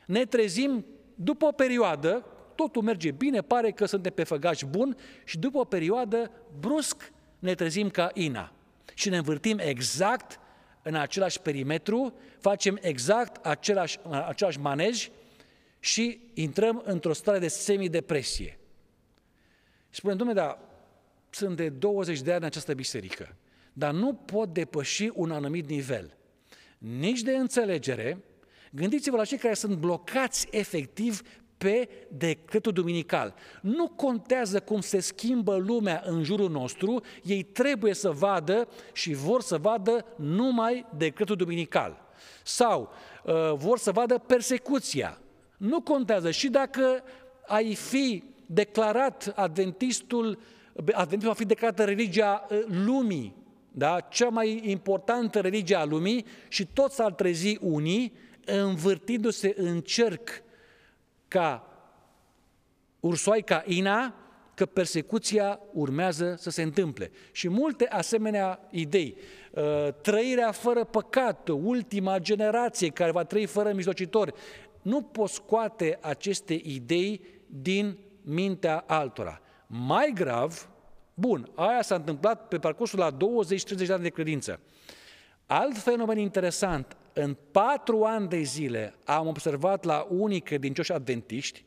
ne 0.06 0.26
trezim 0.26 0.86
după 1.16 1.46
o 1.46 1.52
perioadă, 1.52 2.26
totul 2.56 2.82
merge 2.82 3.12
bine, 3.12 3.42
pare 3.42 3.72
că 3.72 3.86
suntem 3.86 4.12
pe 4.12 4.24
făgaș 4.24 4.62
bun 4.70 4.98
și 5.24 5.38
după 5.38 5.58
o 5.58 5.64
perioadă, 5.64 6.32
brusc, 6.60 7.12
ne 7.40 7.54
trezim 7.54 7.90
ca 7.90 8.10
Ina 8.14 8.52
și 8.94 9.10
ne 9.10 9.18
învârtim 9.18 9.58
exact 9.60 10.40
în 10.82 10.96
același 10.96 11.40
perimetru, 11.40 12.14
facem 12.40 12.78
exact 12.82 13.46
același, 13.46 14.00
același 14.10 14.60
manej 14.60 15.10
și 15.80 16.20
intrăm 16.34 16.82
într-o 16.86 17.14
stare 17.14 17.40
de 17.40 17.48
semidepresie. 17.48 18.60
Și 19.90 20.00
spunem, 20.00 20.18
domnule, 20.18 20.40
dar 20.40 20.60
sunt 21.30 21.56
de 21.56 21.70
20 21.70 22.22
de 22.22 22.32
ani 22.32 22.40
în 22.40 22.46
această 22.46 22.74
biserică, 22.74 23.36
dar 23.74 23.94
nu 23.94 24.14
pot 24.14 24.54
depăși 24.54 25.10
un 25.14 25.32
anumit 25.32 25.70
nivel, 25.70 26.18
nici 26.78 27.22
de 27.22 27.36
înțelegere, 27.36 28.24
Gândiți-vă 28.76 29.18
la 29.18 29.26
cei 29.26 29.38
care 29.38 29.54
sunt 29.54 29.78
blocați 29.78 30.48
efectiv 30.52 31.22
pe 31.64 31.90
decretul 32.08 32.72
duminical. 32.72 33.34
Nu 33.62 33.88
contează 33.88 34.60
cum 34.60 34.82
se 34.82 35.00
schimbă 35.00 35.56
lumea 35.56 36.04
în 36.06 36.24
jurul 36.24 36.50
nostru, 36.50 37.04
ei 37.24 37.44
trebuie 37.44 37.94
să 37.94 38.10
vadă 38.10 38.68
și 38.94 39.14
vor 39.14 39.42
să 39.42 39.58
vadă 39.58 40.06
numai 40.16 40.86
decretul 40.98 41.36
duminical. 41.36 42.02
Sau 42.44 42.90
uh, 43.24 43.34
vor 43.56 43.78
să 43.78 43.92
vadă 43.92 44.18
persecuția. 44.18 45.20
Nu 45.58 45.82
contează 45.82 46.32
și 46.32 46.50
dacă 46.50 47.04
ai 47.48 47.76
fi 47.76 48.24
declarat 48.46 49.34
adventistul, 49.36 50.40
adventistul 50.76 51.28
va 51.28 51.34
fi 51.34 51.46
declarată 51.46 51.84
religia 51.84 52.48
uh, 52.50 52.60
lumii, 52.68 53.36
da? 53.72 54.00
cea 54.00 54.30
mai 54.30 54.62
importantă 54.64 55.40
religie 55.40 55.76
a 55.76 55.86
lumii 55.86 56.26
și 56.48 56.68
toți 56.74 56.96
s-ar 56.96 57.12
trezi 57.12 57.58
unii 57.62 58.14
învârtindu-se 58.46 59.54
în 59.58 59.82
cerc 59.82 60.30
ca 61.34 61.68
ursoaica 63.00 63.64
Ina, 63.66 64.16
că 64.54 64.66
persecuția 64.66 65.60
urmează 65.72 66.36
să 66.38 66.50
se 66.50 66.62
întâmple. 66.62 67.12
Și 67.32 67.50
multe 67.50 67.88
asemenea 67.88 68.68
idei. 68.70 69.18
Uh, 69.52 69.88
trăirea 70.02 70.52
fără 70.52 70.84
păcat, 70.84 71.48
ultima 71.48 72.20
generație 72.20 72.90
care 72.90 73.12
va 73.12 73.24
trăi 73.24 73.46
fără 73.46 73.74
mijlocitori. 73.74 74.34
Nu 74.82 75.02
poți 75.02 75.34
scoate 75.34 75.98
aceste 76.02 76.54
idei 76.64 77.22
din 77.48 77.98
mintea 78.22 78.84
altora. 78.88 79.42
Mai 79.68 80.12
grav, 80.16 80.70
bun, 81.14 81.52
aia 81.56 81.82
s-a 81.82 81.96
întâmplat 81.96 82.48
pe 82.48 82.58
parcursul 82.58 83.00
la 83.00 83.12
20-30 83.12 83.16
de 83.86 83.94
ani 83.94 84.04
de 84.04 84.10
credință. 84.10 84.60
Alt 85.46 85.78
fenomen 85.78 86.18
interesant, 86.18 86.98
în 87.14 87.38
patru 87.52 88.04
ani 88.04 88.28
de 88.28 88.42
zile 88.42 88.96
am 89.06 89.28
observat 89.28 89.84
la 89.84 90.08
unii 90.10 90.40
credincioși 90.40 90.92
adventiști, 90.92 91.66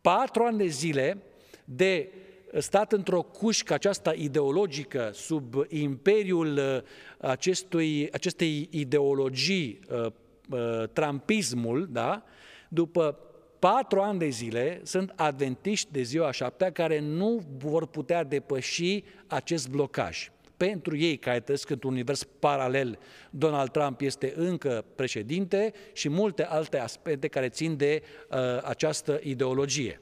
patru 0.00 0.42
ani 0.42 0.58
de 0.58 0.66
zile 0.66 1.22
de 1.64 2.12
stat 2.58 2.92
într-o 2.92 3.22
cușcă 3.22 3.74
aceasta 3.74 4.12
ideologică 4.12 5.10
sub 5.12 5.54
imperiul 5.68 6.56
uh, 6.56 6.82
acestui, 7.30 8.08
acestei 8.12 8.68
ideologii, 8.70 9.80
uh, 9.90 10.06
uh, 10.50 10.88
trampismul, 10.92 11.88
da? 11.90 12.22
după 12.68 13.18
patru 13.58 14.00
ani 14.00 14.18
de 14.18 14.28
zile 14.28 14.80
sunt 14.84 15.12
adventiști 15.16 15.92
de 15.92 16.02
ziua 16.02 16.30
șaptea 16.30 16.72
care 16.72 17.00
nu 17.00 17.42
vor 17.56 17.86
putea 17.86 18.24
depăși 18.24 19.04
acest 19.26 19.68
blocaj 19.68 20.30
pentru 20.56 20.96
ei 20.96 21.16
care 21.16 21.40
trăiesc 21.40 21.70
într-un 21.70 21.92
univers 21.92 22.24
paralel, 22.24 22.98
Donald 23.30 23.70
Trump 23.70 24.00
este 24.00 24.32
încă 24.36 24.84
președinte 24.94 25.72
și 25.92 26.08
multe 26.08 26.44
alte 26.44 26.78
aspecte 26.78 27.28
care 27.28 27.48
țin 27.48 27.76
de 27.76 28.02
uh, 28.30 28.38
această 28.62 29.20
ideologie. 29.22 30.00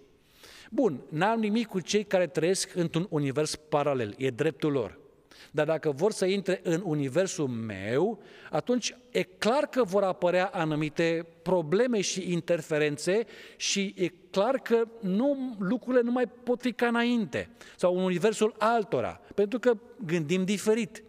Bun, 0.70 1.00
n-am 1.08 1.40
nimic 1.40 1.66
cu 1.66 1.80
cei 1.80 2.04
care 2.04 2.26
trăiesc 2.26 2.74
într-un 2.74 3.06
univers 3.10 3.56
paralel, 3.56 4.14
e 4.18 4.30
dreptul 4.30 4.72
lor. 4.72 5.02
Dar 5.50 5.66
dacă 5.66 5.90
vor 5.90 6.12
să 6.12 6.24
intre 6.24 6.60
în 6.62 6.82
universul 6.84 7.48
meu, 7.48 8.22
atunci 8.50 8.96
e 9.10 9.22
clar 9.22 9.66
că 9.66 9.84
vor 9.84 10.02
apărea 10.02 10.50
anumite 10.52 11.26
probleme 11.42 12.00
și 12.00 12.32
interferențe 12.32 13.26
și 13.56 13.94
e 13.96 14.08
clar 14.30 14.58
că 14.58 14.84
nu, 15.00 15.56
lucrurile 15.58 16.02
nu 16.02 16.10
mai 16.10 16.26
pot 16.26 16.60
fi 16.60 16.72
ca 16.72 16.86
înainte 16.86 17.48
sau 17.76 17.96
în 17.96 18.02
universul 18.02 18.54
altora, 18.58 19.20
pentru 19.34 19.58
că 19.58 19.76
gândim 20.06 20.44
diferit. 20.44 21.02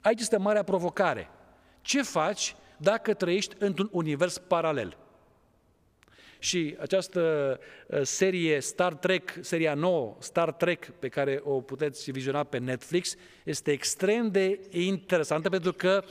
Aici 0.00 0.20
este 0.20 0.36
marea 0.36 0.62
provocare. 0.62 1.30
Ce 1.80 2.02
faci 2.02 2.56
dacă 2.76 3.14
trăiești 3.14 3.56
într-un 3.58 3.88
univers 3.92 4.38
paralel? 4.38 4.96
Și 6.42 6.76
această 6.80 7.58
uh, 7.86 8.00
serie 8.02 8.60
Star 8.60 8.94
Trek, 8.94 9.38
seria 9.40 9.74
nouă 9.74 10.16
Star 10.18 10.52
Trek, 10.52 10.90
pe 10.90 11.08
care 11.08 11.40
o 11.44 11.60
puteți 11.60 12.10
viziona 12.10 12.44
pe 12.44 12.58
Netflix, 12.58 13.14
este 13.44 13.70
extrem 13.70 14.30
de 14.30 14.60
interesantă 14.70 15.48
pentru 15.48 15.72
că 15.72 16.04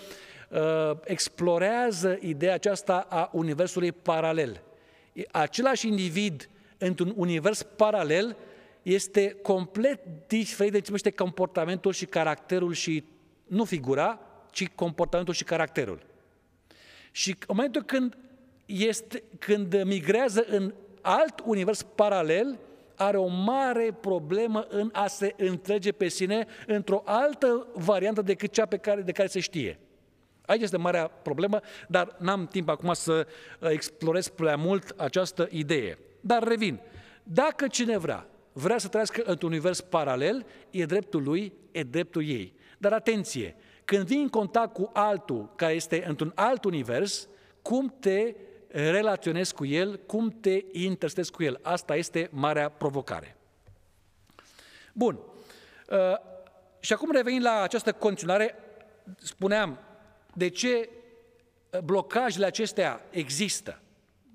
uh, 0.49 0.99
explorează 1.03 2.17
ideea 2.21 2.53
aceasta 2.53 3.07
a 3.09 3.29
universului 3.33 3.91
paralel. 3.91 4.61
Același 5.31 5.87
individ 5.87 6.49
într-un 6.77 7.13
univers 7.15 7.63
paralel 7.63 8.37
este 8.81 9.37
complet 9.41 9.99
diferit 10.27 10.71
de 10.71 10.77
ce 10.77 10.83
privește 10.83 11.11
comportamentul 11.11 11.93
și 11.93 12.05
caracterul 12.05 12.73
și 12.73 13.03
nu 13.47 13.63
figura, 13.63 14.19
ci 14.51 14.67
comportamentul 14.67 15.33
și 15.33 15.43
caracterul. 15.43 16.01
Și 17.11 17.29
în 17.29 17.55
momentul 17.55 17.81
când 17.81 18.17
este, 18.71 19.23
când 19.39 19.83
migrează 19.83 20.45
în 20.49 20.73
alt 21.01 21.41
univers 21.45 21.81
paralel, 21.81 22.59
are 22.95 23.17
o 23.17 23.27
mare 23.27 23.97
problemă 24.01 24.65
în 24.69 24.89
a 24.93 25.07
se 25.07 25.33
întrege 25.37 25.91
pe 25.91 26.07
sine 26.07 26.45
într-o 26.67 27.01
altă 27.05 27.67
variantă 27.73 28.21
decât 28.21 28.51
cea 28.51 28.65
pe 28.65 28.77
care, 28.77 29.01
de 29.01 29.11
care 29.11 29.27
se 29.27 29.39
știe. 29.39 29.79
Aici 30.45 30.61
este 30.61 30.77
marea 30.77 31.07
problemă, 31.07 31.59
dar 31.87 32.15
n-am 32.19 32.45
timp 32.45 32.69
acum 32.69 32.93
să 32.93 33.27
uh, 33.59 33.69
explorez 33.69 34.27
prea 34.27 34.55
mult 34.55 34.93
această 34.97 35.47
idee. 35.51 35.97
Dar 36.19 36.43
revin. 36.43 36.79
Dacă 37.23 37.67
cineva 37.67 37.99
vrea, 37.99 38.27
vrea 38.53 38.77
să 38.77 38.87
trăiască 38.87 39.21
într-un 39.25 39.51
univers 39.51 39.81
paralel, 39.81 40.45
e 40.69 40.85
dreptul 40.85 41.23
lui, 41.23 41.53
e 41.71 41.83
dreptul 41.83 42.27
ei. 42.27 42.53
Dar 42.77 42.93
atenție, 42.93 43.55
când 43.85 44.05
vii 44.05 44.21
în 44.21 44.29
contact 44.29 44.73
cu 44.73 44.89
altul 44.93 45.53
care 45.55 45.73
este 45.73 46.03
într-un 46.07 46.31
alt 46.35 46.63
univers, 46.63 47.27
cum 47.61 47.95
te 47.99 48.35
relaționezi 48.71 49.53
cu 49.53 49.65
el, 49.65 49.97
cum 49.97 50.29
te 50.29 50.63
intersezi 50.71 51.31
cu 51.31 51.43
el. 51.43 51.59
Asta 51.61 51.95
este 51.95 52.29
marea 52.31 52.69
provocare. 52.69 53.35
Bun. 54.93 55.19
Uh, 55.89 55.97
și 56.79 56.93
acum 56.93 57.11
revenind 57.11 57.43
la 57.43 57.61
această 57.61 57.91
condiționare, 57.91 58.55
spuneam, 59.17 59.79
de 60.33 60.49
ce 60.49 60.89
blocajele 61.83 62.45
acestea 62.45 63.01
există, 63.09 63.81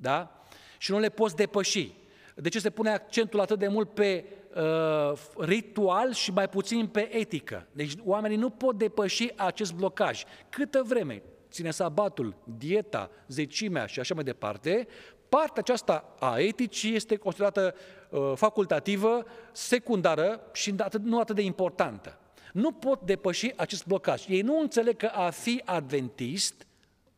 da? 0.00 0.44
Și 0.78 0.90
nu 0.90 0.98
le 0.98 1.08
poți 1.08 1.36
depăși. 1.36 1.92
De 2.34 2.48
ce 2.48 2.60
se 2.60 2.70
pune 2.70 2.90
accentul 2.90 3.40
atât 3.40 3.58
de 3.58 3.68
mult 3.68 3.94
pe 3.94 4.24
uh, 4.54 5.18
ritual 5.38 6.12
și 6.12 6.30
mai 6.30 6.48
puțin 6.48 6.86
pe 6.86 7.16
etică? 7.16 7.66
Deci 7.72 7.92
oamenii 8.04 8.36
nu 8.36 8.50
pot 8.50 8.78
depăși 8.78 9.32
acest 9.36 9.74
blocaj. 9.74 10.24
Câtă 10.48 10.82
vreme 10.86 11.22
ține 11.50 11.70
sabatul, 11.70 12.36
dieta, 12.58 13.10
zecimea 13.28 13.86
și 13.86 14.00
așa 14.00 14.14
mai 14.14 14.24
departe, 14.24 14.86
partea 15.28 15.62
aceasta 15.62 16.14
a 16.18 16.38
eticii 16.38 16.94
este 16.94 17.16
considerată 17.16 17.74
uh, 18.10 18.32
facultativă, 18.34 19.24
secundară 19.52 20.40
și 20.52 20.74
atât, 20.78 21.02
nu 21.02 21.20
atât 21.20 21.34
de 21.34 21.42
importantă. 21.42 22.18
Nu 22.52 22.72
pot 22.72 23.00
depăși 23.00 23.52
acest 23.56 23.86
blocaj. 23.86 24.24
Ei 24.28 24.40
nu 24.40 24.60
înțeleg 24.60 24.96
că 24.96 25.06
a 25.06 25.30
fi 25.30 25.62
adventist, 25.64 26.66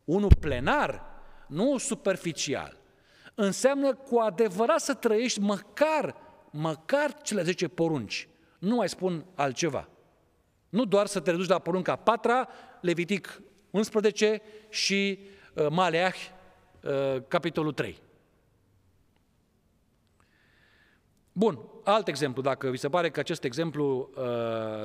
unul 0.05 0.31
plenar, 0.41 1.03
nu 1.47 1.79
superficial, 1.79 2.77
înseamnă 3.35 3.95
cu 3.95 4.19
adevărat 4.19 4.81
să 4.81 4.95
trăiești 4.95 5.41
măcar, 5.41 6.17
măcar 6.51 7.23
cele 7.23 7.43
10 7.43 7.69
porunci. 7.69 8.29
Nu 8.59 8.75
mai 8.75 8.89
spun 8.89 9.25
altceva. 9.35 9.89
Nu 10.69 10.85
doar 10.85 11.07
să 11.07 11.21
te 11.21 11.31
reduci 11.31 11.49
la 11.49 11.59
porunca 11.59 11.97
patra, 11.97 12.49
Levitic 12.81 13.43
11 13.79 14.41
și 14.69 15.19
uh, 15.55 15.67
Maleah, 15.71 16.15
uh, 16.83 17.17
capitolul 17.29 17.73
3. 17.73 17.99
Bun, 21.33 21.59
alt 21.85 22.09
exemplu, 22.09 22.43
dacă 22.43 22.71
vi 22.71 22.77
se 22.77 22.89
pare 22.89 23.11
că 23.11 23.21
acest 23.21 23.45
exemplu 23.45 24.11
uh, 24.17 24.23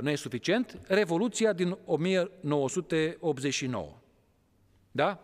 nu 0.02 0.10
e 0.10 0.16
suficient, 0.16 0.80
Revoluția 0.88 1.54
din 1.54 1.78
1989. 1.86 3.98
Da? 4.92 5.20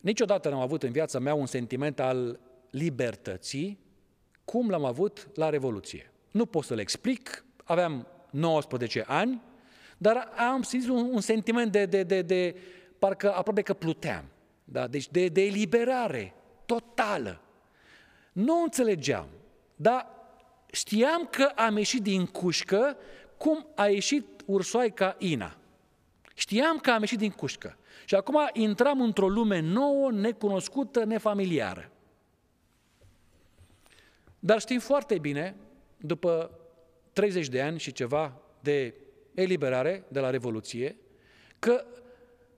Niciodată 0.00 0.48
n-am 0.48 0.60
avut 0.60 0.82
în 0.82 0.92
viața 0.92 1.18
mea 1.18 1.34
un 1.34 1.46
sentiment 1.46 2.00
al 2.00 2.40
libertății 2.70 3.78
cum 4.44 4.70
l-am 4.70 4.84
avut 4.84 5.28
la 5.34 5.48
Revoluție. 5.48 6.12
Nu 6.30 6.46
pot 6.46 6.64
să-l 6.64 6.78
explic, 6.78 7.44
aveam 7.64 8.06
19 8.30 9.04
ani, 9.06 9.42
dar 9.98 10.32
am 10.36 10.62
simțit 10.62 10.88
un, 10.88 11.08
un 11.12 11.20
sentiment 11.20 11.72
de, 11.72 11.86
de, 11.86 12.02
de, 12.02 12.22
de, 12.22 12.56
parcă 12.98 13.34
aproape 13.34 13.62
că 13.62 13.74
pluteam. 13.74 14.24
Da? 14.64 14.86
Deci 14.86 15.08
de, 15.10 15.28
de 15.28 15.42
eliberare 15.42 16.34
totală. 16.66 17.40
Nu 18.32 18.62
înțelegeam, 18.62 19.28
dar 19.76 20.08
știam 20.72 21.28
că 21.30 21.52
am 21.54 21.76
ieșit 21.76 22.02
din 22.02 22.26
cușcă 22.26 22.96
cum 23.36 23.66
a 23.74 23.86
ieșit 23.86 24.26
ursoaica 24.46 25.16
Ina. 25.18 25.56
Știam 26.34 26.78
că 26.78 26.90
am 26.90 27.00
ieșit 27.00 27.18
din 27.18 27.30
cușcă. 27.30 27.78
Și 28.04 28.14
acum 28.14 28.50
intram 28.52 29.00
într-o 29.00 29.28
lume 29.28 29.60
nouă, 29.60 30.10
necunoscută, 30.10 31.04
nefamiliară. 31.04 31.90
Dar 34.38 34.60
știm 34.60 34.78
foarte 34.78 35.18
bine, 35.18 35.56
după 35.96 36.50
30 37.12 37.48
de 37.48 37.62
ani 37.62 37.78
și 37.78 37.92
ceva 37.92 38.40
de 38.60 38.94
eliberare 39.34 40.04
de 40.08 40.20
la 40.20 40.30
Revoluție, 40.30 40.96
că 41.58 41.84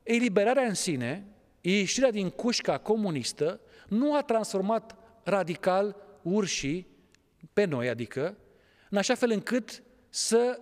eliberarea 0.02 0.62
în 0.62 0.74
sine, 0.74 1.26
ieșirea 1.60 2.10
din 2.10 2.30
cușca 2.30 2.78
comunistă, 2.78 3.60
nu 3.88 4.16
a 4.16 4.22
transformat 4.22 4.96
radical 5.24 5.96
urșii 6.22 6.86
pe 7.52 7.64
noi, 7.64 7.88
adică, 7.88 8.36
în 8.90 8.98
așa 8.98 9.14
fel 9.14 9.30
încât 9.30 9.82
să 10.08 10.60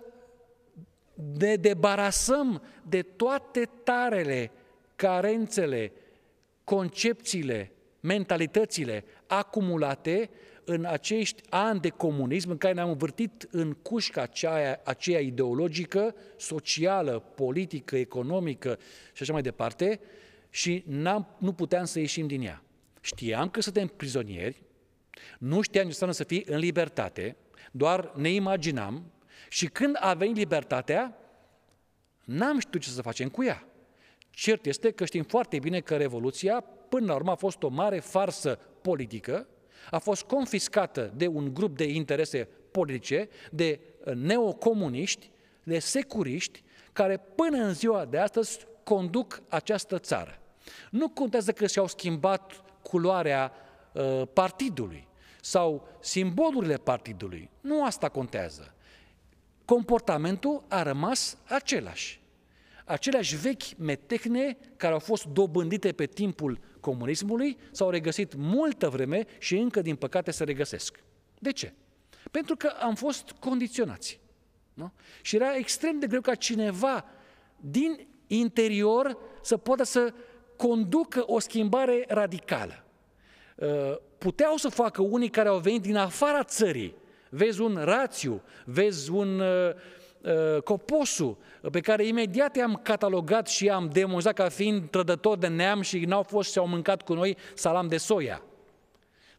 ne 1.37 1.55
debarasăm 1.55 2.63
de 2.87 3.01
toate 3.01 3.69
tarele, 3.83 4.51
carențele, 4.95 5.91
concepțiile, 6.63 7.71
mentalitățile 7.99 9.03
acumulate 9.27 10.29
în 10.65 10.85
acești 10.85 11.41
ani 11.49 11.79
de 11.79 11.89
comunism 11.89 12.49
în 12.49 12.57
care 12.57 12.73
ne-am 12.73 12.89
învârtit 12.89 13.47
în 13.51 13.73
cușca 13.73 14.21
aceea, 14.21 14.81
aceea 14.83 15.19
ideologică, 15.19 16.15
socială, 16.37 17.19
politică, 17.19 17.97
economică 17.97 18.79
și 19.13 19.21
așa 19.21 19.33
mai 19.33 19.41
departe 19.41 19.99
și 20.49 20.83
n-am, 20.87 21.35
nu 21.37 21.53
puteam 21.53 21.85
să 21.85 21.99
ieșim 21.99 22.27
din 22.27 22.41
ea. 22.41 22.63
Știam 23.01 23.49
că 23.49 23.61
suntem 23.61 23.87
prizonieri, 23.87 24.63
nu 25.39 25.61
știam 25.61 25.83
ce 25.83 25.89
înseamnă 25.89 26.15
să 26.15 26.23
fii 26.23 26.43
în 26.47 26.57
libertate, 26.57 27.37
doar 27.71 28.11
ne 28.15 28.29
imaginam 28.29 29.11
și 29.49 29.67
când 29.67 29.95
a 29.99 30.13
venit 30.13 30.35
libertatea, 30.35 31.17
n-am 32.25 32.59
știut 32.59 32.83
ce 32.83 32.89
să 32.89 33.01
facem 33.01 33.29
cu 33.29 33.43
ea. 33.43 33.67
Cert 34.29 34.65
este 34.65 34.91
că 34.91 35.05
știm 35.05 35.23
foarte 35.23 35.59
bine 35.59 35.79
că 35.79 35.97
Revoluția, 35.97 36.59
până 36.89 37.05
la 37.05 37.15
urmă, 37.15 37.31
a 37.31 37.35
fost 37.35 37.63
o 37.63 37.67
mare 37.67 37.99
farsă 37.99 38.59
politică, 38.81 39.47
a 39.91 39.97
fost 39.97 40.23
confiscată 40.23 41.13
de 41.15 41.27
un 41.27 41.53
grup 41.53 41.77
de 41.77 41.83
interese 41.83 42.47
politice, 42.71 43.29
de 43.51 43.79
neocomuniști, 44.13 45.31
de 45.63 45.79
securiști, 45.79 46.63
care 46.93 47.17
până 47.17 47.57
în 47.57 47.73
ziua 47.73 48.05
de 48.05 48.17
astăzi 48.17 48.59
conduc 48.83 49.41
această 49.47 49.99
țară. 49.99 50.39
Nu 50.91 51.09
contează 51.09 51.51
că 51.51 51.67
și-au 51.67 51.87
schimbat 51.87 52.63
culoarea 52.81 53.51
uh, 53.91 54.21
partidului 54.33 55.07
sau 55.41 55.87
simbolurile 55.99 56.75
partidului. 56.75 57.49
Nu 57.61 57.85
asta 57.85 58.09
contează. 58.09 58.73
Comportamentul 59.65 60.63
a 60.67 60.83
rămas 60.83 61.37
același. 61.43 62.21
Aceleași 62.85 63.35
vechi 63.35 63.77
metehne 63.77 64.57
care 64.77 64.93
au 64.93 64.99
fost 64.99 65.25
dobândite 65.25 65.91
pe 65.91 66.05
timpul 66.05 66.59
comunismului 66.85 67.57
s-au 67.71 67.89
regăsit 67.89 68.35
multă 68.35 68.89
vreme 68.89 69.25
și 69.39 69.57
încă, 69.57 69.81
din 69.81 69.95
păcate, 69.95 70.31
se 70.31 70.43
regăsesc. 70.43 71.03
De 71.39 71.51
ce? 71.51 71.73
Pentru 72.31 72.55
că 72.55 72.67
am 72.67 72.95
fost 72.95 73.31
condiționați. 73.39 74.19
Nu? 74.73 74.91
Și 75.21 75.35
era 75.35 75.55
extrem 75.55 75.99
de 75.99 76.07
greu 76.07 76.21
ca 76.21 76.35
cineva 76.35 77.05
din 77.59 78.07
interior 78.27 79.17
să 79.41 79.57
poată 79.57 79.83
să 79.83 80.13
conducă 80.57 81.23
o 81.25 81.39
schimbare 81.39 82.05
radicală. 82.07 82.85
Uh, 83.55 83.67
puteau 84.17 84.55
să 84.55 84.69
facă 84.69 85.01
unii 85.01 85.29
care 85.29 85.47
au 85.47 85.57
venit 85.57 85.81
din 85.81 85.95
afara 85.95 86.43
țării. 86.43 86.95
Vezi 87.29 87.61
un 87.61 87.79
rațiu, 87.83 88.41
vezi 88.65 89.11
un 89.11 89.39
uh, 89.39 89.47
uh, 89.47 89.73
coposu 90.63 91.37
pe 91.71 91.79
care 91.79 92.05
imediat 92.05 92.55
i-am 92.55 92.79
catalogat 92.83 93.47
și 93.47 93.69
am 93.69 93.89
demonstrat 93.89 94.35
ca 94.35 94.49
fiind 94.49 94.89
trădători 94.89 95.39
de 95.39 95.47
neam 95.47 95.81
și 95.81 95.99
n-au 95.99 96.23
fost 96.23 96.51
și 96.51 96.57
au 96.57 96.67
mâncat 96.67 97.01
cu 97.01 97.13
noi 97.13 97.37
salam 97.53 97.87
de 97.87 97.97
soia. 97.97 98.41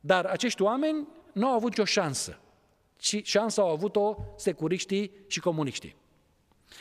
Dar 0.00 0.24
acești 0.24 0.62
oameni 0.62 1.06
nu 1.32 1.46
au 1.46 1.54
avut 1.54 1.68
nicio 1.68 1.84
șansă, 1.84 2.38
ci 2.96 3.20
șansa 3.24 3.62
au 3.62 3.70
avut-o 3.70 4.16
securiștii 4.36 5.10
și 5.26 5.40
comuniștii. 5.40 5.96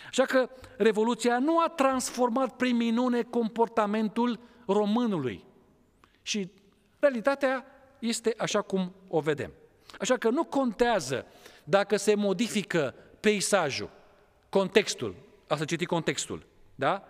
Așa 0.10 0.24
că 0.24 0.50
Revoluția 0.78 1.40
nu 1.40 1.60
a 1.60 1.68
transformat 1.68 2.56
prin 2.56 2.76
minune 2.76 3.22
comportamentul 3.22 4.40
românului. 4.68 5.44
Și 6.22 6.50
realitatea 7.00 7.66
este 8.00 8.34
așa 8.38 8.62
cum 8.62 8.94
o 9.08 9.20
vedem. 9.20 9.52
Așa 10.00 10.18
că 10.18 10.30
nu 10.30 10.44
contează 10.44 11.26
dacă 11.64 11.98
se 11.98 12.16
modifică 12.16 12.94
peisajul, 13.26 13.90
contextul, 14.50 15.16
asta 15.48 15.66
citi 15.66 15.86
contextul, 15.86 16.46
da? 16.76 17.04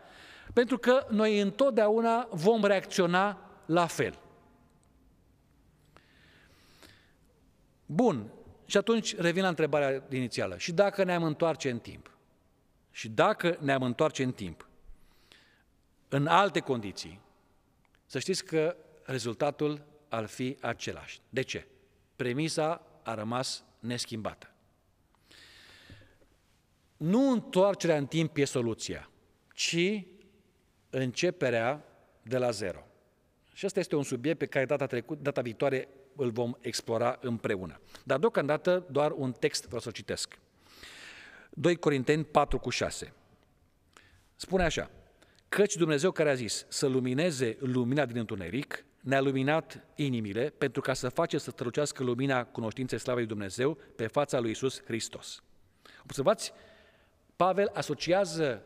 Pentru 0.53 0.77
că 0.77 1.07
noi 1.09 1.39
întotdeauna 1.39 2.27
vom 2.31 2.63
reacționa 2.63 3.49
la 3.65 3.85
fel. 3.85 4.19
Bun, 7.85 8.31
și 8.65 8.77
atunci 8.77 9.15
revin 9.15 9.41
la 9.41 9.47
întrebarea 9.47 10.03
inițială. 10.09 10.57
Și 10.57 10.71
dacă 10.71 11.03
ne-am 11.03 11.23
întoarce 11.23 11.69
în 11.69 11.79
timp? 11.79 12.11
Și 12.91 13.09
dacă 13.09 13.57
ne-am 13.59 13.83
întoarce 13.83 14.23
în 14.23 14.31
timp, 14.31 14.67
în 16.07 16.27
alte 16.27 16.59
condiții, 16.59 17.19
să 18.05 18.19
știți 18.19 18.45
că 18.45 18.75
rezultatul 19.03 19.85
ar 20.09 20.25
fi 20.25 20.57
același. 20.61 21.19
De 21.29 21.41
ce? 21.41 21.67
Premisa 22.15 22.81
a 23.03 23.13
rămas 23.13 23.63
neschimbată. 23.79 24.54
Nu 26.97 27.31
întoarcerea 27.31 27.97
în 27.97 28.05
timp 28.05 28.37
e 28.37 28.45
soluția, 28.45 29.09
ci 29.53 30.03
începerea 30.89 31.85
de 32.21 32.37
la 32.37 32.51
zero. 32.51 32.87
Și 33.53 33.65
asta 33.65 33.79
este 33.79 33.95
un 33.95 34.03
subiect 34.03 34.37
pe 34.37 34.45
care 34.45 34.65
data, 34.65 34.85
trecut, 34.85 35.21
data 35.21 35.41
viitoare 35.41 35.87
îl 36.15 36.31
vom 36.31 36.55
explora 36.59 37.17
împreună. 37.21 37.79
Dar 38.03 38.19
deocamdată 38.19 38.85
doar 38.91 39.11
un 39.11 39.31
text 39.31 39.65
vreau 39.65 39.81
să 39.81 39.91
citesc. 39.91 40.39
2 41.49 41.75
Corinteni 41.75 42.23
4 42.23 42.59
cu 42.59 42.69
6. 42.69 43.13
Spune 44.35 44.63
așa, 44.63 44.89
Căci 45.49 45.75
Dumnezeu 45.75 46.11
care 46.11 46.29
a 46.29 46.33
zis 46.33 46.65
să 46.67 46.87
lumineze 46.87 47.57
lumina 47.59 48.05
din 48.05 48.17
întuneric, 48.17 48.85
ne-a 48.99 49.21
luminat 49.21 49.83
inimile 49.95 50.49
pentru 50.49 50.81
ca 50.81 50.93
să 50.93 51.09
face 51.09 51.37
să 51.37 51.49
strălucească 51.49 52.03
lumina 52.03 52.45
cunoștinței 52.45 52.99
slavei 52.99 53.23
lui 53.23 53.33
Dumnezeu 53.33 53.77
pe 53.95 54.07
fața 54.07 54.39
lui 54.39 54.51
Isus 54.51 54.81
Hristos. 54.83 55.43
Observați, 56.03 56.53
Pavel 57.35 57.69
asociază 57.73 58.63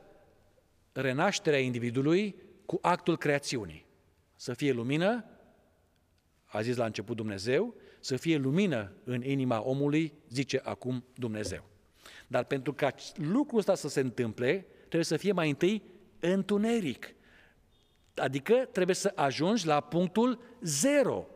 renașterea 0.91 1.59
individului 1.59 2.35
cu 2.65 2.79
actul 2.81 3.17
creațiunii. 3.17 3.85
Să 4.35 4.53
fie 4.53 4.71
lumină, 4.71 5.25
a 6.45 6.61
zis 6.61 6.75
la 6.75 6.85
început 6.85 7.15
Dumnezeu, 7.15 7.75
să 7.99 8.15
fie 8.15 8.37
lumină 8.37 8.91
în 9.03 9.23
inima 9.23 9.61
omului, 9.61 10.13
zice 10.29 10.61
acum 10.63 11.05
Dumnezeu. 11.15 11.63
Dar 12.27 12.43
pentru 12.43 12.73
ca 12.73 12.93
lucrul 13.15 13.59
ăsta 13.59 13.75
să 13.75 13.87
se 13.87 13.99
întâmple, 13.99 14.65
trebuie 14.79 15.03
să 15.03 15.17
fie 15.17 15.31
mai 15.31 15.49
întâi 15.49 15.83
întuneric. 16.19 17.13
Adică 18.15 18.53
trebuie 18.71 18.95
să 18.95 19.11
ajungi 19.15 19.65
la 19.65 19.79
punctul 19.79 20.41
zero. 20.61 21.27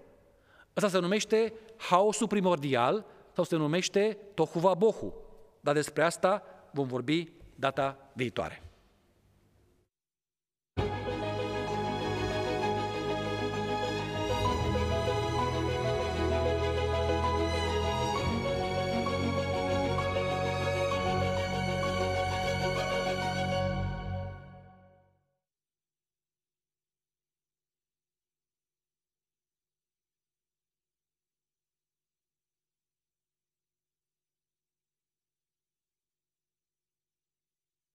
Asta 0.74 0.90
se 0.90 1.00
numește 1.00 1.54
haosul 1.78 2.28
primordial 2.28 3.06
sau 3.34 3.44
se 3.44 3.56
numește 3.56 4.18
tohuva 4.34 4.74
bohu. 4.74 5.14
Dar 5.60 5.74
despre 5.74 6.04
asta 6.04 6.44
vom 6.74 6.88
vorbi 6.88 7.32
data 7.56 8.12
viitoare. 8.16 8.73